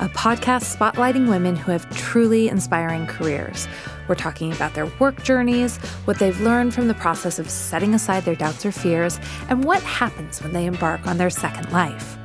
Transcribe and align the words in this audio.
a 0.00 0.08
podcast 0.10 0.76
spotlighting 0.76 1.28
women 1.28 1.56
who 1.56 1.72
have 1.72 1.88
truly 1.90 2.48
inspiring 2.48 3.06
careers. 3.06 3.66
We're 4.06 4.14
talking 4.14 4.52
about 4.52 4.74
their 4.74 4.86
work 4.98 5.22
journeys, 5.22 5.78
what 6.04 6.18
they've 6.18 6.40
learned 6.40 6.72
from 6.74 6.88
the 6.88 6.94
process 6.94 7.38
of 7.38 7.50
setting 7.50 7.94
aside 7.94 8.24
their 8.24 8.36
doubts 8.36 8.64
or 8.64 8.72
fears, 8.72 9.18
and 9.48 9.64
what 9.64 9.82
happens 9.82 10.42
when 10.42 10.52
they 10.52 10.66
embark 10.66 11.06
on 11.06 11.18
their 11.18 11.30
second 11.30 11.72
life. 11.72 12.16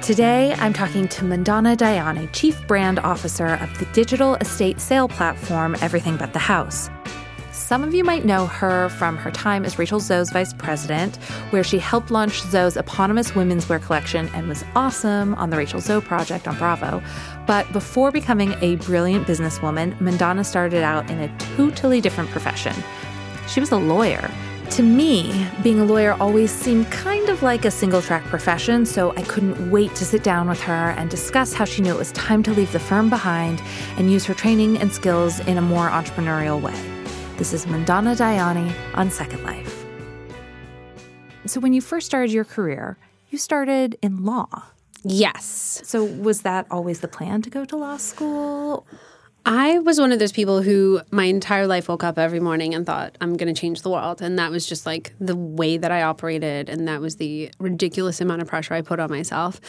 Today, 0.00 0.54
I'm 0.58 0.72
talking 0.72 1.08
to 1.08 1.24
Mandana 1.24 1.76
Dayani, 1.76 2.32
Chief 2.32 2.64
Brand 2.68 3.00
Officer 3.00 3.54
of 3.56 3.76
the 3.78 3.86
digital 3.86 4.36
estate 4.36 4.80
sale 4.80 5.08
platform 5.08 5.74
Everything 5.80 6.16
But 6.16 6.32
the 6.32 6.38
House. 6.38 6.88
Some 7.66 7.82
of 7.82 7.92
you 7.92 8.04
might 8.04 8.24
know 8.24 8.46
her 8.46 8.88
from 8.90 9.16
her 9.16 9.32
time 9.32 9.64
as 9.64 9.76
Rachel 9.76 9.98
Zoe's 9.98 10.30
vice 10.30 10.52
president, 10.52 11.16
where 11.50 11.64
she 11.64 11.80
helped 11.80 12.12
launch 12.12 12.42
Zoe's 12.42 12.76
eponymous 12.76 13.34
women's 13.34 13.68
wear 13.68 13.80
collection 13.80 14.30
and 14.34 14.46
was 14.46 14.64
awesome 14.76 15.34
on 15.34 15.50
the 15.50 15.56
Rachel 15.56 15.80
Zoe 15.80 16.00
project 16.00 16.46
on 16.46 16.56
Bravo. 16.58 17.02
But 17.44 17.72
before 17.72 18.12
becoming 18.12 18.54
a 18.60 18.76
brilliant 18.76 19.26
businesswoman, 19.26 20.00
Mandana 20.00 20.44
started 20.44 20.84
out 20.84 21.10
in 21.10 21.18
a 21.18 21.38
totally 21.56 22.00
different 22.00 22.30
profession. 22.30 22.72
She 23.48 23.58
was 23.58 23.72
a 23.72 23.78
lawyer. 23.78 24.30
To 24.70 24.84
me, 24.84 25.44
being 25.64 25.80
a 25.80 25.84
lawyer 25.84 26.12
always 26.20 26.52
seemed 26.52 26.88
kind 26.92 27.28
of 27.28 27.42
like 27.42 27.64
a 27.64 27.72
single 27.72 28.00
track 28.00 28.22
profession, 28.26 28.86
so 28.86 29.12
I 29.16 29.22
couldn't 29.22 29.72
wait 29.72 29.92
to 29.96 30.04
sit 30.04 30.22
down 30.22 30.48
with 30.48 30.60
her 30.60 30.90
and 30.90 31.10
discuss 31.10 31.52
how 31.52 31.64
she 31.64 31.82
knew 31.82 31.92
it 31.92 31.98
was 31.98 32.12
time 32.12 32.44
to 32.44 32.52
leave 32.52 32.70
the 32.70 32.78
firm 32.78 33.10
behind 33.10 33.60
and 33.96 34.12
use 34.12 34.24
her 34.26 34.34
training 34.34 34.78
and 34.78 34.92
skills 34.92 35.40
in 35.40 35.58
a 35.58 35.62
more 35.62 35.88
entrepreneurial 35.88 36.62
way. 36.62 36.95
This 37.36 37.52
is 37.52 37.66
Mandana 37.66 38.12
Dayani 38.12 38.74
on 38.94 39.10
Second 39.10 39.44
Life. 39.44 39.84
So, 41.44 41.60
when 41.60 41.74
you 41.74 41.82
first 41.82 42.06
started 42.06 42.32
your 42.32 42.46
career, 42.46 42.96
you 43.28 43.36
started 43.36 43.98
in 44.00 44.24
law. 44.24 44.64
Yes. 45.02 45.82
So, 45.84 46.02
was 46.02 46.42
that 46.42 46.66
always 46.70 47.00
the 47.00 47.08
plan 47.08 47.42
to 47.42 47.50
go 47.50 47.66
to 47.66 47.76
law 47.76 47.98
school? 47.98 48.86
I 49.44 49.80
was 49.80 50.00
one 50.00 50.12
of 50.12 50.18
those 50.18 50.32
people 50.32 50.62
who 50.62 51.02
my 51.10 51.24
entire 51.24 51.66
life 51.66 51.88
woke 51.88 52.02
up 52.02 52.18
every 52.18 52.40
morning 52.40 52.74
and 52.74 52.86
thought, 52.86 53.18
I'm 53.20 53.36
going 53.36 53.54
to 53.54 53.60
change 53.60 53.82
the 53.82 53.90
world. 53.90 54.22
And 54.22 54.38
that 54.38 54.50
was 54.50 54.66
just 54.66 54.86
like 54.86 55.12
the 55.20 55.36
way 55.36 55.76
that 55.76 55.92
I 55.92 56.02
operated. 56.02 56.70
And 56.70 56.88
that 56.88 57.02
was 57.02 57.16
the 57.16 57.50
ridiculous 57.60 58.22
amount 58.22 58.40
of 58.40 58.48
pressure 58.48 58.72
I 58.72 58.80
put 58.80 58.98
on 58.98 59.10
myself. 59.10 59.60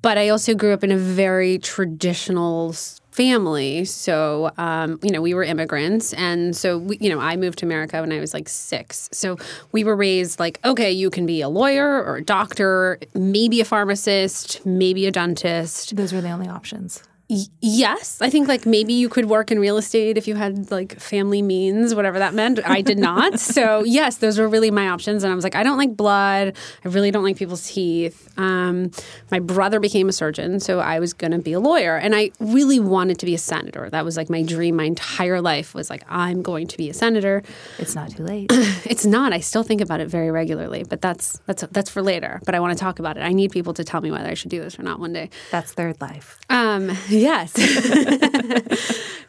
But 0.00 0.16
I 0.16 0.28
also 0.28 0.54
grew 0.54 0.72
up 0.72 0.84
in 0.84 0.92
a 0.92 0.96
very 0.96 1.58
traditional 1.58 2.72
family. 3.14 3.84
So, 3.84 4.50
um, 4.58 4.98
you 5.00 5.10
know, 5.10 5.22
we 5.22 5.34
were 5.34 5.44
immigrants. 5.44 6.12
And 6.14 6.56
so, 6.56 6.78
we, 6.78 6.98
you 7.00 7.08
know, 7.08 7.20
I 7.20 7.36
moved 7.36 7.60
to 7.60 7.64
America 7.64 8.00
when 8.00 8.10
I 8.10 8.18
was 8.18 8.34
like 8.34 8.48
six. 8.48 9.08
So 9.12 9.38
we 9.70 9.84
were 9.84 9.94
raised 9.94 10.40
like, 10.40 10.58
okay, 10.64 10.90
you 10.90 11.10
can 11.10 11.24
be 11.24 11.40
a 11.40 11.48
lawyer 11.48 12.02
or 12.02 12.16
a 12.16 12.24
doctor, 12.24 12.98
maybe 13.14 13.60
a 13.60 13.64
pharmacist, 13.64 14.66
maybe 14.66 15.06
a 15.06 15.12
dentist. 15.12 15.94
Those 15.94 16.12
were 16.12 16.20
the 16.20 16.30
only 16.30 16.48
options. 16.48 17.04
Y- 17.30 17.46
yes, 17.60 18.20
I 18.20 18.28
think 18.28 18.48
like 18.48 18.66
maybe 18.66 18.92
you 18.92 19.08
could 19.08 19.26
work 19.26 19.50
in 19.50 19.58
real 19.58 19.78
estate 19.78 20.18
if 20.18 20.28
you 20.28 20.34
had 20.34 20.70
like 20.70 21.00
family 21.00 21.40
means, 21.40 21.94
whatever 21.94 22.18
that 22.18 22.34
meant. 22.34 22.60
I 22.68 22.82
did 22.82 22.98
not. 22.98 23.40
so, 23.54 23.82
yes, 23.84 24.16
those 24.16 24.38
were 24.38 24.46
really 24.46 24.70
my 24.70 24.88
options. 24.88 25.24
And 25.24 25.32
I 25.32 25.34
was 25.34 25.42
like, 25.42 25.54
I 25.54 25.62
don't 25.62 25.78
like 25.78 25.96
blood. 25.96 26.54
I 26.84 26.88
really 26.88 27.10
don't 27.10 27.24
like 27.24 27.36
people's 27.36 27.66
teeth. 27.70 28.28
Um, 28.36 28.90
my 29.30 29.38
brother 29.38 29.80
became 29.80 30.08
a 30.08 30.12
surgeon, 30.12 30.60
so 30.60 30.80
I 30.80 31.00
was 31.00 31.14
going 31.14 31.30
to 31.30 31.38
be 31.38 31.54
a 31.54 31.60
lawyer. 31.60 31.96
And 31.96 32.14
I 32.14 32.30
really 32.40 32.78
wanted 32.78 33.18
to 33.20 33.26
be 33.26 33.34
a 33.34 33.38
senator. 33.38 33.88
That 33.88 34.04
was 34.04 34.16
like 34.16 34.28
my 34.28 34.42
dream 34.42 34.76
my 34.76 34.84
entire 34.84 35.40
life 35.40 35.74
was 35.74 35.88
like, 35.88 36.04
I'm 36.08 36.42
going 36.42 36.66
to 36.66 36.76
be 36.76 36.90
a 36.90 36.94
senator. 36.94 37.42
It's 37.78 37.94
not 37.94 38.10
too 38.10 38.24
late. 38.24 38.50
it's 38.84 39.06
not. 39.06 39.32
I 39.32 39.40
still 39.40 39.62
think 39.62 39.80
about 39.80 40.00
it 40.00 40.08
very 40.08 40.30
regularly, 40.30 40.84
but 40.84 41.00
that's 41.00 41.40
that's 41.46 41.62
that's 41.70 41.88
for 41.88 42.02
later. 42.02 42.40
But 42.44 42.54
I 42.54 42.60
want 42.60 42.76
to 42.76 42.82
talk 42.82 42.98
about 42.98 43.16
it. 43.16 43.20
I 43.20 43.32
need 43.32 43.50
people 43.50 43.72
to 43.74 43.84
tell 43.84 44.00
me 44.02 44.10
whether 44.10 44.28
I 44.28 44.34
should 44.34 44.50
do 44.50 44.60
this 44.60 44.78
or 44.78 44.82
not 44.82 45.00
one 45.00 45.12
day. 45.12 45.30
That's 45.50 45.72
third 45.72 46.00
life. 46.00 46.38
Um, 46.50 46.90
yes. 47.14 47.52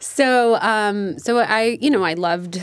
so, 0.00 0.56
um, 0.56 1.18
so 1.18 1.38
I, 1.38 1.78
you 1.80 1.90
know, 1.90 2.02
I 2.04 2.14
loved, 2.14 2.60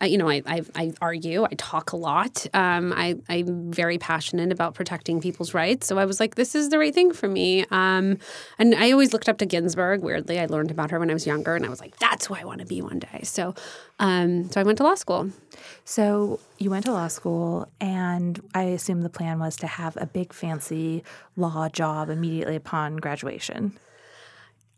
I, 0.00 0.06
you 0.06 0.18
know, 0.18 0.28
I, 0.28 0.42
I, 0.46 0.62
I 0.74 0.92
argue, 1.00 1.44
I 1.44 1.54
talk 1.56 1.92
a 1.92 1.96
lot. 1.96 2.46
Um, 2.54 2.92
I, 2.92 3.16
I'm 3.28 3.72
very 3.72 3.98
passionate 3.98 4.52
about 4.52 4.74
protecting 4.74 5.20
people's 5.20 5.54
rights. 5.54 5.86
So 5.86 5.98
I 5.98 6.04
was 6.04 6.20
like, 6.20 6.34
this 6.34 6.54
is 6.54 6.68
the 6.68 6.78
right 6.78 6.94
thing 6.94 7.12
for 7.12 7.28
me. 7.28 7.64
Um, 7.70 8.18
and 8.58 8.74
I 8.74 8.92
always 8.92 9.12
looked 9.12 9.28
up 9.28 9.38
to 9.38 9.46
Ginsburg. 9.46 10.02
Weirdly, 10.02 10.38
I 10.38 10.46
learned 10.46 10.70
about 10.70 10.90
her 10.90 10.98
when 10.98 11.10
I 11.10 11.14
was 11.14 11.26
younger, 11.26 11.54
and 11.54 11.64
I 11.64 11.68
was 11.68 11.80
like, 11.80 11.96
that's 11.98 12.26
who 12.26 12.34
I 12.34 12.44
want 12.44 12.60
to 12.60 12.66
be 12.66 12.82
one 12.82 12.98
day. 12.98 13.20
So, 13.22 13.54
um, 13.98 14.50
so 14.50 14.60
I 14.60 14.64
went 14.64 14.78
to 14.78 14.84
law 14.84 14.94
school. 14.94 15.30
So 15.84 16.40
you 16.58 16.70
went 16.70 16.84
to 16.86 16.92
law 16.92 17.08
school, 17.08 17.68
and 17.80 18.40
I 18.54 18.62
assume 18.64 19.02
the 19.02 19.08
plan 19.08 19.38
was 19.38 19.56
to 19.56 19.66
have 19.66 19.96
a 19.96 20.06
big, 20.06 20.32
fancy 20.32 21.04
law 21.36 21.68
job 21.68 22.10
immediately 22.10 22.56
upon 22.56 22.96
graduation. 22.96 23.78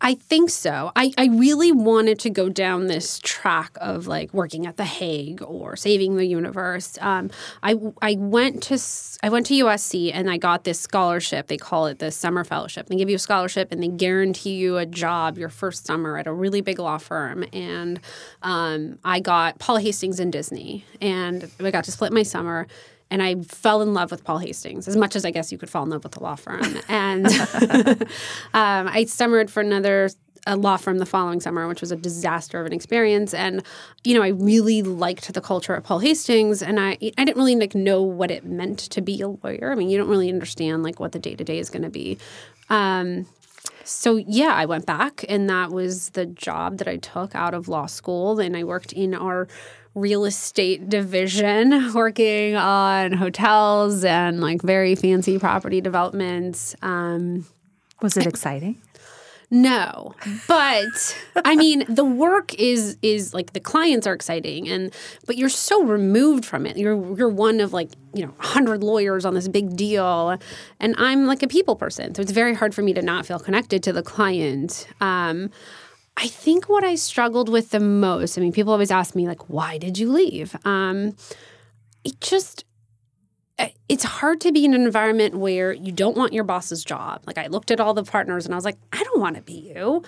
I 0.01 0.15
think 0.15 0.51
so. 0.51 0.93
I, 0.95 1.13
I 1.19 1.27
really 1.27 1.73
wanted 1.73 2.21
to 2.21 2.31
go 2.31 2.49
down 2.49 2.87
this 2.87 3.19
track 3.23 3.77
of 3.81 4.07
like 4.07 4.33
working 4.33 4.65
at 4.65 4.77
the 4.77 4.85
Hague 4.85 5.43
or 5.43 5.75
saving 5.75 6.17
the 6.17 6.25
universe. 6.25 6.97
Um, 7.01 7.31
I 7.65 7.75
I 8.01 8.17
went 8.17 8.63
to 8.65 8.79
I 9.25 9.29
went 9.29 9.47
to 9.47 9.55
USC 9.55 10.13
and 10.15 10.31
I 10.31 10.37
got 10.37 10.63
this 10.63 10.79
scholarship. 10.79 11.49
They 11.49 11.57
call 11.57 11.87
it 11.87 11.99
the 11.99 12.13
summer 12.13 12.45
fellowship. 12.45 12.87
They 12.87 12.95
give 12.95 13.11
you 13.11 13.17
a 13.17 13.19
scholarship 13.19 13.73
and 13.73 13.83
they 13.83 13.89
guarantee 13.89 14.55
you 14.55 14.77
a 14.77 14.87
job 14.87 15.37
your 15.37 15.49
first 15.49 15.85
summer 15.85 16.17
at 16.17 16.29
a 16.29 16.33
really 16.33 16.61
big 16.61 16.79
law 16.79 16.99
firm. 16.99 17.45
And 17.53 17.99
um, 18.43 19.01
I 19.05 19.19
got 19.19 19.59
Paul 19.59 19.79
Hastings 19.79 20.21
and 20.21 20.33
Disney, 20.33 20.85
and 21.01 21.51
I 21.59 21.73
got 21.73 21.85
to 21.85 21.93
split 21.93 22.13
my 22.13 22.23
summer 22.23 22.69
and 23.11 23.23
I 23.23 23.37
fell 23.37 23.83
in 23.83 23.95
love 23.95 24.11
with 24.11 24.25
Paul 24.25 24.39
Hastings 24.39 24.87
as 24.89 24.97
much 24.97 25.17
as 25.17 25.25
I 25.25 25.31
guess 25.31 25.51
you 25.51 25.59
could 25.59 25.71
fall 25.71 25.83
in 25.83 25.91
love 25.91 26.05
with 26.05 26.17
a 26.17 26.23
law 26.23 26.35
firm. 26.35 26.63
And 26.89 27.27
um, 28.55 28.89
I 28.89 29.05
summered 29.07 29.51
for 29.51 29.61
another 29.61 30.11
a 30.47 30.57
law 30.57 30.77
firm 30.77 30.99
the 30.99 31.07
following 31.07 31.41
summer, 31.41 31.69
which 31.69 31.81
was 31.81 31.93
a 31.93 31.97
disaster 31.97 32.59
of 32.61 32.67
an 32.67 32.73
experience. 32.73 33.35
And 33.35 33.63
you 34.05 34.15
know, 34.15 34.23
I 34.23 34.29
really 34.29 34.83
liked 34.83 35.33
the 35.33 35.41
culture 35.41 35.75
at 35.75 35.85
Paul 35.85 35.99
Hastings, 35.99 36.63
and 36.63 36.81
I 36.81 36.93
I 37.19 37.25
didn't 37.25 37.37
really 37.37 37.57
like 37.57 37.75
know 37.75 38.03
what 38.03 38.31
it 38.31 38.45
meant 38.45 38.79
to 38.79 39.01
be 39.01 39.21
a 39.21 39.29
lawyer. 39.29 39.71
I 39.71 39.75
mean, 39.75 39.91
you 39.91 39.99
don't 39.99 40.09
really 40.09 40.31
understand 40.31 40.83
like 40.83 41.01
what 41.01 41.13
the 41.13 41.19
day 41.19 41.35
to 41.35 41.45
day 41.45 41.59
is 41.59 41.71
going 41.71 41.83
to 41.83 41.91
be. 41.91 42.19
Um, 42.71 43.27
so 43.85 44.17
yeah, 44.17 44.53
I 44.55 44.67
went 44.67 44.87
back, 44.87 45.25
and 45.29 45.49
that 45.51 45.71
was 45.71 46.11
the 46.11 46.27
job 46.27 46.79
that 46.79 46.89
I 46.89 46.97
took 46.97 47.35
out 47.35 47.55
of 47.55 47.69
law 47.69 47.87
school. 47.87 48.41
And 48.41 48.57
I 48.57 48.65
worked 48.65 48.93
in 48.93 49.15
our 49.15 49.49
real 49.95 50.25
estate 50.25 50.89
division, 50.89 51.93
working 51.95 52.57
on 52.57 53.13
hotels 53.13 54.05
and 54.05 54.41
like 54.41 54.63
very 54.63 54.95
fancy 54.95 55.39
property 55.39 55.81
developments. 55.81 56.75
Um, 56.83 57.47
Was 58.03 58.17
it 58.17 58.27
exciting? 58.27 58.81
no, 59.51 60.15
but 60.47 61.19
I 61.43 61.57
mean 61.57 61.85
the 61.89 62.05
work 62.05 62.53
is 62.55 62.99
is 63.01 63.33
like 63.33 63.55
the 63.55 63.61
clients 63.61 64.07
are 64.07 64.13
exciting 64.13 64.69
and 64.69 64.95
but 65.27 65.39
you're 65.39 65.49
so 65.49 65.85
removed 65.85 66.45
from 66.45 66.67
it. 66.67 66.77
You're 66.77 67.17
you're 67.17 67.31
one 67.31 67.61
of 67.61 67.73
like, 67.73 67.89
you 68.13 68.27
know, 68.27 68.33
100 68.33 68.85
lawyers 68.85 69.25
on 69.25 69.33
this 69.33 69.49
big 69.49 69.75
deal 69.75 70.39
and 70.81 70.95
I'm 70.99 71.25
like 71.25 71.43
a 71.43 71.49
people 71.49 71.77
person. 71.77 72.15
So 72.15 72.21
it's 72.21 72.31
very 72.33 72.53
hard 72.53 72.75
for 72.75 72.83
me 72.83 72.93
to 72.93 73.01
not 73.01 73.25
feel 73.25 73.39
connected 73.39 73.83
to 73.85 73.93
the 73.93 74.03
client. 74.03 74.87
Um, 75.01 75.51
I 76.21 76.27
think 76.27 76.69
what 76.69 76.83
I 76.83 76.97
struggled 76.97 77.49
with 77.49 77.71
the 77.71 77.79
most, 77.79 78.37
I 78.37 78.41
mean, 78.41 78.53
people 78.53 78.73
always 78.73 78.91
ask 78.91 79.15
me, 79.15 79.29
like, 79.29 79.49
why 79.49 79.79
did 79.79 79.99
you 79.99 80.11
leave? 80.11 80.57
Um, 80.65 81.15
it 82.03 82.21
just, 82.21 82.65
it's 83.89 84.03
hard 84.03 84.41
to 84.41 84.51
be 84.51 84.65
in 84.65 84.75
an 84.75 84.83
environment 84.83 85.37
where 85.37 85.73
you 85.73 85.93
don't 85.93 86.17
want 86.17 86.33
your 86.33 86.43
boss's 86.43 86.85
job. 86.85 87.23
Like, 87.25 87.39
I 87.39 87.47
looked 87.47 87.71
at 87.71 87.79
all 87.79 87.95
the 87.95 88.03
partners 88.03 88.47
and 88.47 88.53
I 88.53 88.57
was 88.57 88.65
like, 88.65 88.79
I 88.93 89.05
don't 89.05 89.21
want 89.21 89.37
to 89.37 89.43
be 89.43 89.73
you. 89.75 90.03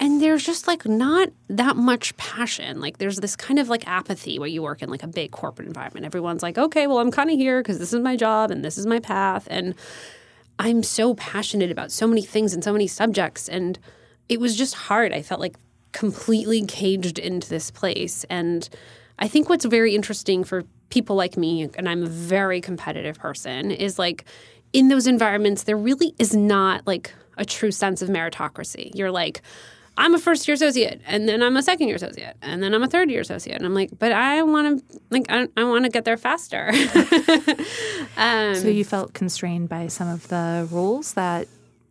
And 0.00 0.20
there's 0.20 0.44
just 0.44 0.66
like 0.66 0.84
not 0.84 1.28
that 1.48 1.76
much 1.76 2.16
passion. 2.16 2.80
Like, 2.80 2.98
there's 2.98 3.18
this 3.18 3.36
kind 3.36 3.60
of 3.60 3.68
like 3.68 3.86
apathy 3.86 4.40
where 4.40 4.48
you 4.48 4.62
work 4.62 4.82
in 4.82 4.90
like 4.90 5.04
a 5.04 5.08
big 5.08 5.30
corporate 5.30 5.68
environment. 5.68 6.04
Everyone's 6.04 6.42
like, 6.42 6.58
okay, 6.58 6.88
well, 6.88 6.98
I'm 6.98 7.12
kind 7.12 7.30
of 7.30 7.38
here 7.38 7.62
because 7.62 7.78
this 7.78 7.92
is 7.92 8.00
my 8.00 8.16
job 8.16 8.50
and 8.50 8.64
this 8.64 8.78
is 8.78 8.86
my 8.86 8.98
path. 8.98 9.46
And 9.48 9.76
I'm 10.58 10.82
so 10.82 11.14
passionate 11.14 11.70
about 11.70 11.92
so 11.92 12.08
many 12.08 12.22
things 12.22 12.52
and 12.52 12.64
so 12.64 12.72
many 12.72 12.88
subjects. 12.88 13.48
And, 13.48 13.78
it 14.32 14.40
was 14.40 14.56
just 14.56 14.74
hard. 14.74 15.12
I 15.12 15.20
felt 15.20 15.40
like 15.40 15.56
completely 15.92 16.64
caged 16.64 17.18
into 17.18 17.48
this 17.48 17.70
place. 17.70 18.24
And 18.30 18.66
I 19.18 19.28
think 19.28 19.50
what's 19.50 19.66
very 19.66 19.94
interesting 19.94 20.42
for 20.42 20.64
people 20.88 21.16
like 21.16 21.36
me, 21.36 21.68
and 21.76 21.86
I'm 21.86 22.02
a 22.02 22.06
very 22.06 22.60
competitive 22.60 23.18
person, 23.18 23.70
is 23.70 23.98
like 23.98 24.24
in 24.72 24.88
those 24.88 25.06
environments, 25.06 25.64
there 25.64 25.76
really 25.76 26.14
is 26.18 26.34
not 26.34 26.86
like 26.86 27.12
a 27.36 27.44
true 27.44 27.70
sense 27.70 28.00
of 28.00 28.08
meritocracy. 28.08 28.90
You're 28.94 29.10
like, 29.10 29.42
I'm 29.98 30.14
a 30.14 30.18
first 30.18 30.48
year 30.48 30.54
associate, 30.54 31.02
and 31.06 31.28
then 31.28 31.42
I'm 31.42 31.58
a 31.58 31.62
second 31.62 31.88
year 31.88 31.96
associate, 31.96 32.36
and 32.40 32.62
then 32.62 32.72
I'm 32.72 32.82
a 32.82 32.88
third 32.88 33.10
year 33.10 33.20
associate, 33.20 33.56
and 33.56 33.66
I'm 33.66 33.74
like, 33.74 33.90
but 33.98 34.12
I 34.12 34.42
want 34.42 34.88
to 34.88 35.00
like 35.10 35.26
I, 35.28 35.46
I 35.54 35.64
want 35.64 35.84
to 35.84 35.90
get 35.90 36.06
there 36.06 36.16
faster. 36.16 36.70
um, 38.16 38.54
so 38.54 38.68
you 38.68 38.84
felt 38.86 39.12
constrained 39.12 39.68
by 39.68 39.88
some 39.88 40.08
of 40.08 40.28
the 40.28 40.66
rules 40.70 41.12
that 41.12 41.46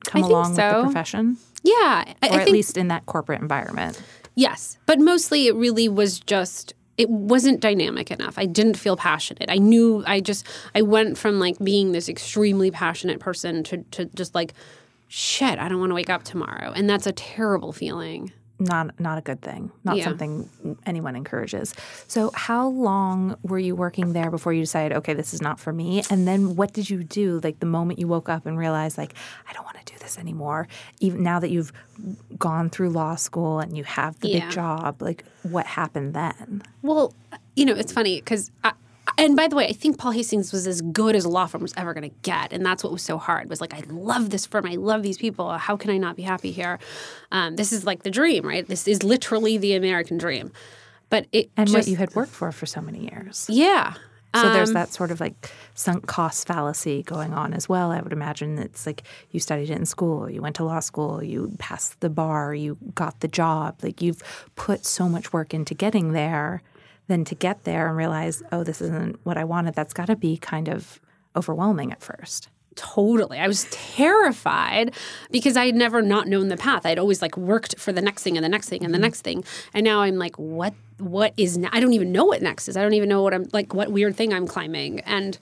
come 0.05 0.23
I 0.23 0.27
along 0.27 0.55
so. 0.55 0.65
with 0.65 0.75
the 0.77 0.83
profession, 0.85 1.37
yeah, 1.63 2.13
I, 2.21 2.27
or 2.27 2.33
at 2.39 2.43
think, 2.45 2.49
least 2.49 2.77
in 2.77 2.87
that 2.89 3.05
corporate 3.05 3.41
environment. 3.41 4.01
Yes, 4.35 4.77
but 4.85 4.99
mostly 4.99 5.47
it 5.47 5.55
really 5.55 5.89
was 5.89 6.19
just 6.19 6.73
it 6.97 7.09
wasn't 7.09 7.59
dynamic 7.59 8.11
enough. 8.11 8.37
I 8.37 8.45
didn't 8.45 8.77
feel 8.77 8.95
passionate. 8.95 9.49
I 9.49 9.57
knew 9.57 10.03
I 10.05 10.19
just 10.19 10.45
I 10.75 10.81
went 10.81 11.17
from 11.17 11.39
like 11.39 11.57
being 11.59 11.91
this 11.91 12.09
extremely 12.09 12.71
passionate 12.71 13.19
person 13.19 13.63
to 13.65 13.77
to 13.91 14.05
just 14.05 14.35
like 14.35 14.53
shit, 15.07 15.59
I 15.59 15.67
don't 15.67 15.79
want 15.79 15.89
to 15.89 15.95
wake 15.95 16.09
up 16.09 16.23
tomorrow. 16.23 16.71
And 16.73 16.89
that's 16.89 17.05
a 17.05 17.11
terrible 17.11 17.73
feeling. 17.73 18.31
Not 18.61 18.99
not 18.99 19.17
a 19.17 19.21
good 19.21 19.41
thing. 19.41 19.71
Not 19.83 19.97
yeah. 19.97 20.03
something 20.03 20.47
anyone 20.85 21.15
encourages. 21.15 21.73
So 22.07 22.29
how 22.35 22.67
long 22.67 23.35
were 23.41 23.57
you 23.57 23.75
working 23.75 24.13
there 24.13 24.29
before 24.29 24.53
you 24.53 24.61
decided, 24.61 24.95
okay, 24.97 25.15
this 25.15 25.33
is 25.33 25.41
not 25.41 25.59
for 25.59 25.73
me? 25.73 26.03
And 26.11 26.27
then 26.27 26.55
what 26.55 26.71
did 26.71 26.87
you 26.87 27.03
do 27.03 27.39
like 27.43 27.59
the 27.59 27.65
moment 27.65 27.97
you 27.97 28.07
woke 28.07 28.29
up 28.29 28.45
and 28.45 28.57
realized 28.57 28.99
like 28.99 29.15
I 29.49 29.53
don't 29.53 29.65
want 29.65 29.83
to 29.83 29.93
do 29.93 29.97
this 29.97 30.19
anymore? 30.19 30.67
Even 30.99 31.23
now 31.23 31.39
that 31.39 31.49
you've 31.49 31.73
gone 32.37 32.69
through 32.69 32.91
law 32.91 33.15
school 33.15 33.59
and 33.59 33.75
you 33.75 33.83
have 33.83 34.19
the 34.19 34.29
yeah. 34.29 34.45
big 34.45 34.51
job, 34.51 35.01
like 35.01 35.25
what 35.41 35.65
happened 35.65 36.13
then? 36.13 36.61
Well, 36.83 37.15
you 37.55 37.65
know, 37.65 37.73
it's 37.73 37.91
funny 37.91 38.19
because 38.19 38.51
and 39.17 39.35
by 39.35 39.47
the 39.47 39.55
way, 39.55 39.67
I 39.67 39.73
think 39.73 39.97
Paul 39.97 40.11
Hastings 40.11 40.51
was 40.51 40.67
as 40.67 40.81
good 40.81 41.15
as 41.15 41.25
a 41.25 41.29
law 41.29 41.45
firm 41.45 41.61
was 41.61 41.73
ever 41.75 41.93
going 41.93 42.09
to 42.09 42.15
get, 42.21 42.53
and 42.53 42.65
that's 42.65 42.83
what 42.83 42.93
was 42.93 43.01
so 43.01 43.17
hard. 43.17 43.49
Was 43.49 43.61
like, 43.61 43.73
I 43.73 43.83
love 43.87 44.29
this 44.29 44.45
firm, 44.45 44.65
I 44.65 44.75
love 44.75 45.03
these 45.03 45.17
people. 45.17 45.51
How 45.57 45.75
can 45.75 45.89
I 45.89 45.97
not 45.97 46.15
be 46.15 46.23
happy 46.23 46.51
here? 46.51 46.79
Um, 47.31 47.55
this 47.55 47.71
is 47.73 47.85
like 47.85 48.03
the 48.03 48.11
dream, 48.11 48.45
right? 48.45 48.65
This 48.65 48.87
is 48.87 49.03
literally 49.03 49.57
the 49.57 49.75
American 49.75 50.17
dream. 50.17 50.51
But 51.09 51.27
it 51.31 51.51
and 51.57 51.67
just, 51.67 51.77
what 51.77 51.87
you 51.87 51.97
had 51.97 52.15
worked 52.15 52.31
for 52.31 52.51
for 52.51 52.65
so 52.65 52.79
many 52.79 53.09
years. 53.11 53.45
Yeah. 53.49 53.95
So 54.33 54.47
um, 54.47 54.53
there's 54.53 54.71
that 54.71 54.93
sort 54.93 55.11
of 55.11 55.19
like 55.19 55.51
sunk 55.73 56.07
cost 56.07 56.47
fallacy 56.47 57.03
going 57.03 57.33
on 57.33 57.53
as 57.53 57.67
well. 57.67 57.91
I 57.91 57.99
would 57.99 58.13
imagine 58.13 58.57
it's 58.59 58.85
like 58.85 59.03
you 59.31 59.41
studied 59.41 59.69
it 59.69 59.77
in 59.77 59.85
school, 59.85 60.29
you 60.29 60.41
went 60.41 60.55
to 60.55 60.63
law 60.63 60.79
school, 60.79 61.21
you 61.21 61.51
passed 61.59 61.99
the 61.99 62.09
bar, 62.09 62.55
you 62.55 62.77
got 62.95 63.19
the 63.19 63.27
job. 63.27 63.79
Like 63.83 64.01
you've 64.01 64.23
put 64.55 64.85
so 64.85 65.09
much 65.09 65.33
work 65.33 65.53
into 65.53 65.73
getting 65.73 66.13
there 66.13 66.63
then 67.07 67.25
to 67.25 67.35
get 67.35 67.63
there 67.63 67.87
and 67.87 67.97
realize, 67.97 68.41
oh, 68.51 68.63
this 68.63 68.81
isn't 68.81 69.19
what 69.23 69.37
I 69.37 69.43
wanted, 69.43 69.73
that's 69.75 69.93
got 69.93 70.05
to 70.07 70.15
be 70.15 70.37
kind 70.37 70.67
of 70.67 70.99
overwhelming 71.35 71.91
at 71.91 72.01
first. 72.01 72.49
Totally. 72.75 73.37
I 73.37 73.47
was 73.47 73.67
terrified 73.69 74.95
because 75.29 75.57
I 75.57 75.65
had 75.65 75.75
never 75.75 76.01
not 76.01 76.27
known 76.27 76.47
the 76.47 76.55
path. 76.55 76.85
I'd 76.85 76.99
always 76.99 77.21
like 77.21 77.35
worked 77.35 77.77
for 77.77 77.91
the 77.91 78.01
next 78.01 78.23
thing 78.23 78.37
and 78.37 78.43
the 78.45 78.49
next 78.49 78.69
thing 78.69 78.85
and 78.85 78.93
the 78.93 78.97
mm-hmm. 78.97 79.03
next 79.03 79.21
thing. 79.21 79.43
And 79.73 79.83
now 79.83 80.01
I'm 80.01 80.17
like, 80.17 80.37
what 80.37 80.73
what 80.97 81.33
is 81.35 81.57
ne- 81.57 81.69
I 81.71 81.79
don't 81.79 81.93
even 81.93 82.11
know 82.11 82.25
what 82.25 82.41
next 82.41 82.69
is. 82.69 82.77
I 82.77 82.81
don't 82.81 82.93
even 82.93 83.09
know 83.09 83.23
what 83.23 83.33
I'm 83.33 83.47
like 83.51 83.73
what 83.73 83.91
weird 83.91 84.15
thing 84.15 84.33
I'm 84.33 84.47
climbing. 84.47 85.01
And 85.01 85.37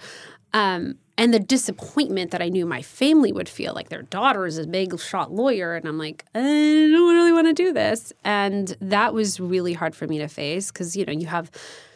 um 0.54 0.96
and 1.20 1.34
the 1.34 1.40
disappointment 1.40 2.32
that 2.32 2.42
I 2.42 2.48
knew 2.48 2.66
my 2.66 2.82
family 2.82 3.34
would 3.34 3.50
feel 3.50 3.74
like 3.74 3.90
their 3.90 4.04
daughter 4.04 4.46
is 4.46 4.58
a 4.58 4.66
big 4.66 4.98
shot 4.98 5.34
lawyer 5.34 5.76
and 5.76 5.86
I'm 5.86 5.98
like 5.98 6.24
I 6.34 6.40
don't 6.40 7.14
really 7.14 7.34
want 7.34 7.48
to 7.48 7.54
do 7.54 7.74
this 7.74 8.14
and 8.24 8.76
that 8.80 9.14
was 9.14 9.38
really 9.38 9.74
hard 9.74 9.96
for 9.96 10.08
me 10.08 10.18
to 10.20 10.30
face 10.30 10.72
because 10.72 10.96
you 10.96 11.06
know 11.06 11.12
you 11.12 11.28
have 11.28 11.52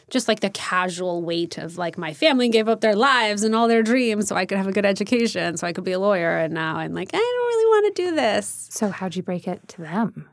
just 0.10 0.28
like 0.28 0.42
the 0.42 0.50
casual 0.50 1.24
weight 1.24 1.58
of 1.58 1.78
like 1.78 1.98
my 1.98 2.14
family 2.14 2.50
gave 2.50 2.68
up 2.68 2.81
their 2.81 2.98
lives 2.98 3.44
and 3.44 3.56
all 3.56 3.70
their 3.70 3.81
dreams 3.81 4.28
so 4.28 4.36
I 4.36 4.46
could 4.46 4.58
have 4.58 4.68
a 4.68 4.74
good 4.74 4.86
education 4.86 5.56
so 5.56 5.66
I 5.66 5.72
could 5.72 5.86
be 5.86 5.94
a 5.94 6.00
lawyer 6.00 6.38
and 6.38 6.54
now 6.54 6.75
I'm 6.75 6.94
like 6.94 7.10
I 7.14 7.18
don't 7.18 7.48
really 7.48 7.66
want 7.66 7.96
to 7.96 8.04
do 8.04 8.16
this. 8.16 8.68
So 8.72 8.90
how'd 8.90 9.16
you 9.16 9.24
break 9.24 9.48
it 9.48 9.66
to 9.70 9.81
them? 9.84 10.28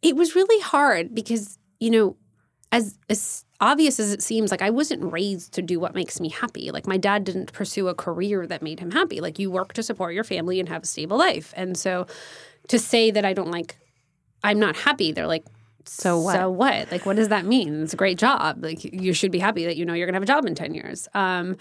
It 0.00 0.16
was 0.16 0.34
really 0.34 0.60
hard 0.62 1.14
because 1.14 1.58
you 1.80 1.90
know 1.90 2.16
as 2.72 2.98
as 3.08 3.44
obvious 3.60 4.00
as 4.00 4.12
it 4.12 4.22
seems, 4.22 4.50
like 4.50 4.62
I 4.62 4.70
wasn't 4.70 5.12
raised 5.12 5.52
to 5.52 5.62
do 5.62 5.78
what 5.78 5.94
makes 5.94 6.18
me 6.18 6.30
happy. 6.30 6.70
Like 6.72 6.86
my 6.86 6.96
dad 6.96 7.22
didn't 7.24 7.52
pursue 7.52 7.86
a 7.88 7.94
career 7.94 8.46
that 8.46 8.62
made 8.62 8.80
him 8.80 8.90
happy. 8.90 9.20
Like 9.20 9.38
you 9.38 9.50
work 9.50 9.74
to 9.74 9.82
support 9.82 10.14
your 10.14 10.24
family 10.24 10.58
and 10.58 10.68
have 10.68 10.82
a 10.82 10.86
stable 10.86 11.18
life. 11.18 11.54
And 11.56 11.76
so 11.76 12.06
to 12.68 12.78
say 12.78 13.12
that 13.12 13.24
I 13.24 13.34
don't 13.34 13.50
like 13.50 13.76
I'm 14.42 14.58
not 14.58 14.74
happy, 14.74 15.12
they're 15.12 15.28
like 15.28 15.44
so 15.84 16.18
what? 16.18 16.34
So 16.34 16.50
what? 16.50 16.90
Like 16.90 17.06
what 17.06 17.16
does 17.16 17.28
that 17.28 17.44
mean? 17.44 17.82
It's 17.82 17.92
a 17.92 17.96
great 17.96 18.18
job. 18.18 18.64
Like 18.64 18.82
you 18.82 19.12
should 19.12 19.30
be 19.30 19.38
happy 19.38 19.64
that 19.66 19.76
you 19.76 19.84
know 19.84 19.94
you're 19.94 20.06
going 20.06 20.14
to 20.14 20.16
have 20.16 20.22
a 20.22 20.26
job 20.26 20.46
in 20.46 20.54
10 20.54 20.74
years. 20.74 21.08
Um, 21.14 21.56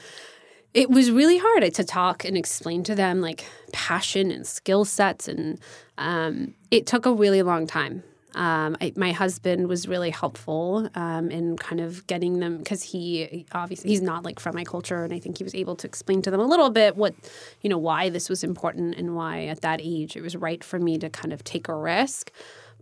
it 0.73 0.89
was 0.89 1.11
really 1.11 1.37
hard 1.37 1.73
to 1.73 1.83
talk 1.83 2.23
and 2.23 2.37
explain 2.37 2.83
to 2.83 2.95
them 2.95 3.19
like 3.19 3.45
passion 3.73 4.31
and 4.31 4.47
skill 4.47 4.85
sets 4.85 5.27
and 5.27 5.59
um, 5.97 6.53
it 6.71 6.87
took 6.87 7.05
a 7.05 7.13
really 7.13 7.43
long 7.43 7.67
time 7.67 8.03
um, 8.35 8.77
I, 8.79 8.93
my 8.95 9.11
husband 9.11 9.67
was 9.67 9.87
really 9.87 10.09
helpful 10.09 10.89
um, 10.95 11.29
in 11.29 11.57
kind 11.57 11.81
of 11.81 12.05
getting 12.07 12.39
them 12.39 12.59
because 12.59 12.81
he 12.81 13.45
obviously 13.51 13.89
he's 13.89 14.01
not 14.01 14.23
like 14.23 14.39
from 14.39 14.55
my 14.55 14.63
culture, 14.63 15.03
and 15.03 15.13
I 15.13 15.19
think 15.19 15.37
he 15.37 15.43
was 15.43 15.53
able 15.53 15.75
to 15.77 15.87
explain 15.87 16.21
to 16.21 16.31
them 16.31 16.39
a 16.39 16.45
little 16.45 16.69
bit 16.69 16.95
what 16.95 17.13
you 17.61 17.69
know 17.69 17.77
why 17.77 18.09
this 18.09 18.29
was 18.29 18.43
important 18.43 18.95
and 18.95 19.15
why 19.15 19.45
at 19.45 19.61
that 19.61 19.81
age 19.83 20.15
it 20.15 20.21
was 20.21 20.35
right 20.35 20.63
for 20.63 20.79
me 20.79 20.97
to 20.99 21.09
kind 21.09 21.33
of 21.33 21.43
take 21.43 21.67
a 21.67 21.75
risk. 21.75 22.31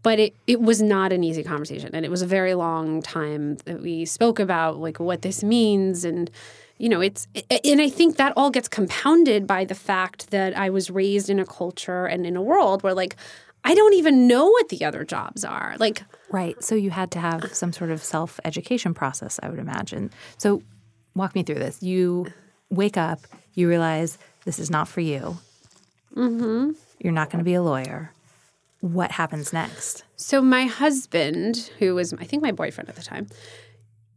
But 0.01 0.17
it, 0.17 0.35
it 0.47 0.61
was 0.61 0.81
not 0.81 1.11
an 1.11 1.25
easy 1.25 1.43
conversation, 1.43 1.89
and 1.93 2.05
it 2.05 2.11
was 2.11 2.21
a 2.21 2.27
very 2.27 2.53
long 2.53 3.01
time 3.01 3.55
that 3.65 3.81
we 3.81 4.05
spoke 4.05 4.39
about 4.39 4.77
like 4.77 4.99
what 4.99 5.23
this 5.23 5.43
means 5.43 6.05
and 6.05 6.29
you 6.77 6.87
know 6.87 7.01
it's 7.01 7.27
and 7.49 7.81
i 7.81 7.89
think 7.89 8.15
that 8.15 8.31
all 8.37 8.49
gets 8.49 8.67
compounded 8.67 9.45
by 9.45 9.65
the 9.65 9.75
fact 9.75 10.31
that 10.31 10.57
i 10.57 10.69
was 10.69 10.89
raised 10.89 11.29
in 11.29 11.37
a 11.37 11.45
culture 11.45 12.05
and 12.05 12.25
in 12.25 12.37
a 12.37 12.41
world 12.41 12.81
where 12.81 12.93
like 12.93 13.17
I 13.63 13.75
don't 13.75 13.93
even 13.93 14.27
know 14.27 14.47
what 14.47 14.69
the 14.69 14.85
other 14.85 15.03
jobs 15.03 15.43
are. 15.43 15.75
Like 15.79 16.03
Right. 16.31 16.61
So 16.63 16.75
you 16.75 16.91
had 16.91 17.11
to 17.11 17.19
have 17.19 17.53
some 17.53 17.73
sort 17.73 17.91
of 17.91 18.03
self-education 18.03 18.93
process, 18.93 19.39
I 19.41 19.49
would 19.49 19.59
imagine. 19.59 20.11
So 20.37 20.61
walk 21.15 21.35
me 21.35 21.43
through 21.43 21.55
this. 21.55 21.81
You 21.81 22.27
wake 22.69 22.97
up, 22.97 23.21
you 23.53 23.67
realize 23.67 24.17
this 24.45 24.59
is 24.59 24.69
not 24.69 24.87
for 24.87 25.01
you. 25.01 25.37
Mm-hmm. 26.15 26.71
You're 26.99 27.13
not 27.13 27.29
going 27.29 27.39
to 27.39 27.45
be 27.45 27.55
a 27.55 27.61
lawyer. 27.61 28.11
What 28.81 29.11
happens 29.11 29.51
next? 29.51 30.03
So 30.15 30.41
my 30.41 30.65
husband, 30.65 31.71
who 31.79 31.95
was 31.95 32.13
I 32.13 32.23
think 32.23 32.41
my 32.41 32.51
boyfriend 32.51 32.89
at 32.89 32.95
the 32.95 33.01
time, 33.01 33.27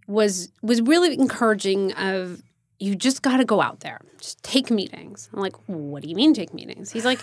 was 0.06 0.50
was 0.62 0.80
really 0.82 1.18
encouraging 1.18 1.92
of 1.94 2.42
you 2.78 2.94
just 2.94 3.22
got 3.22 3.38
to 3.38 3.44
go 3.44 3.60
out 3.60 3.81
there. 3.81 4.00
Just 4.19 4.43
take 4.43 4.70
meetings. 4.70 5.28
I'm 5.32 5.40
like, 5.40 5.56
what 5.67 6.02
do 6.02 6.08
you 6.08 6.17
mean 6.17 6.34
take 6.34 6.52
meetings? 6.52 6.90
He's 6.90 7.05
like, 7.05 7.20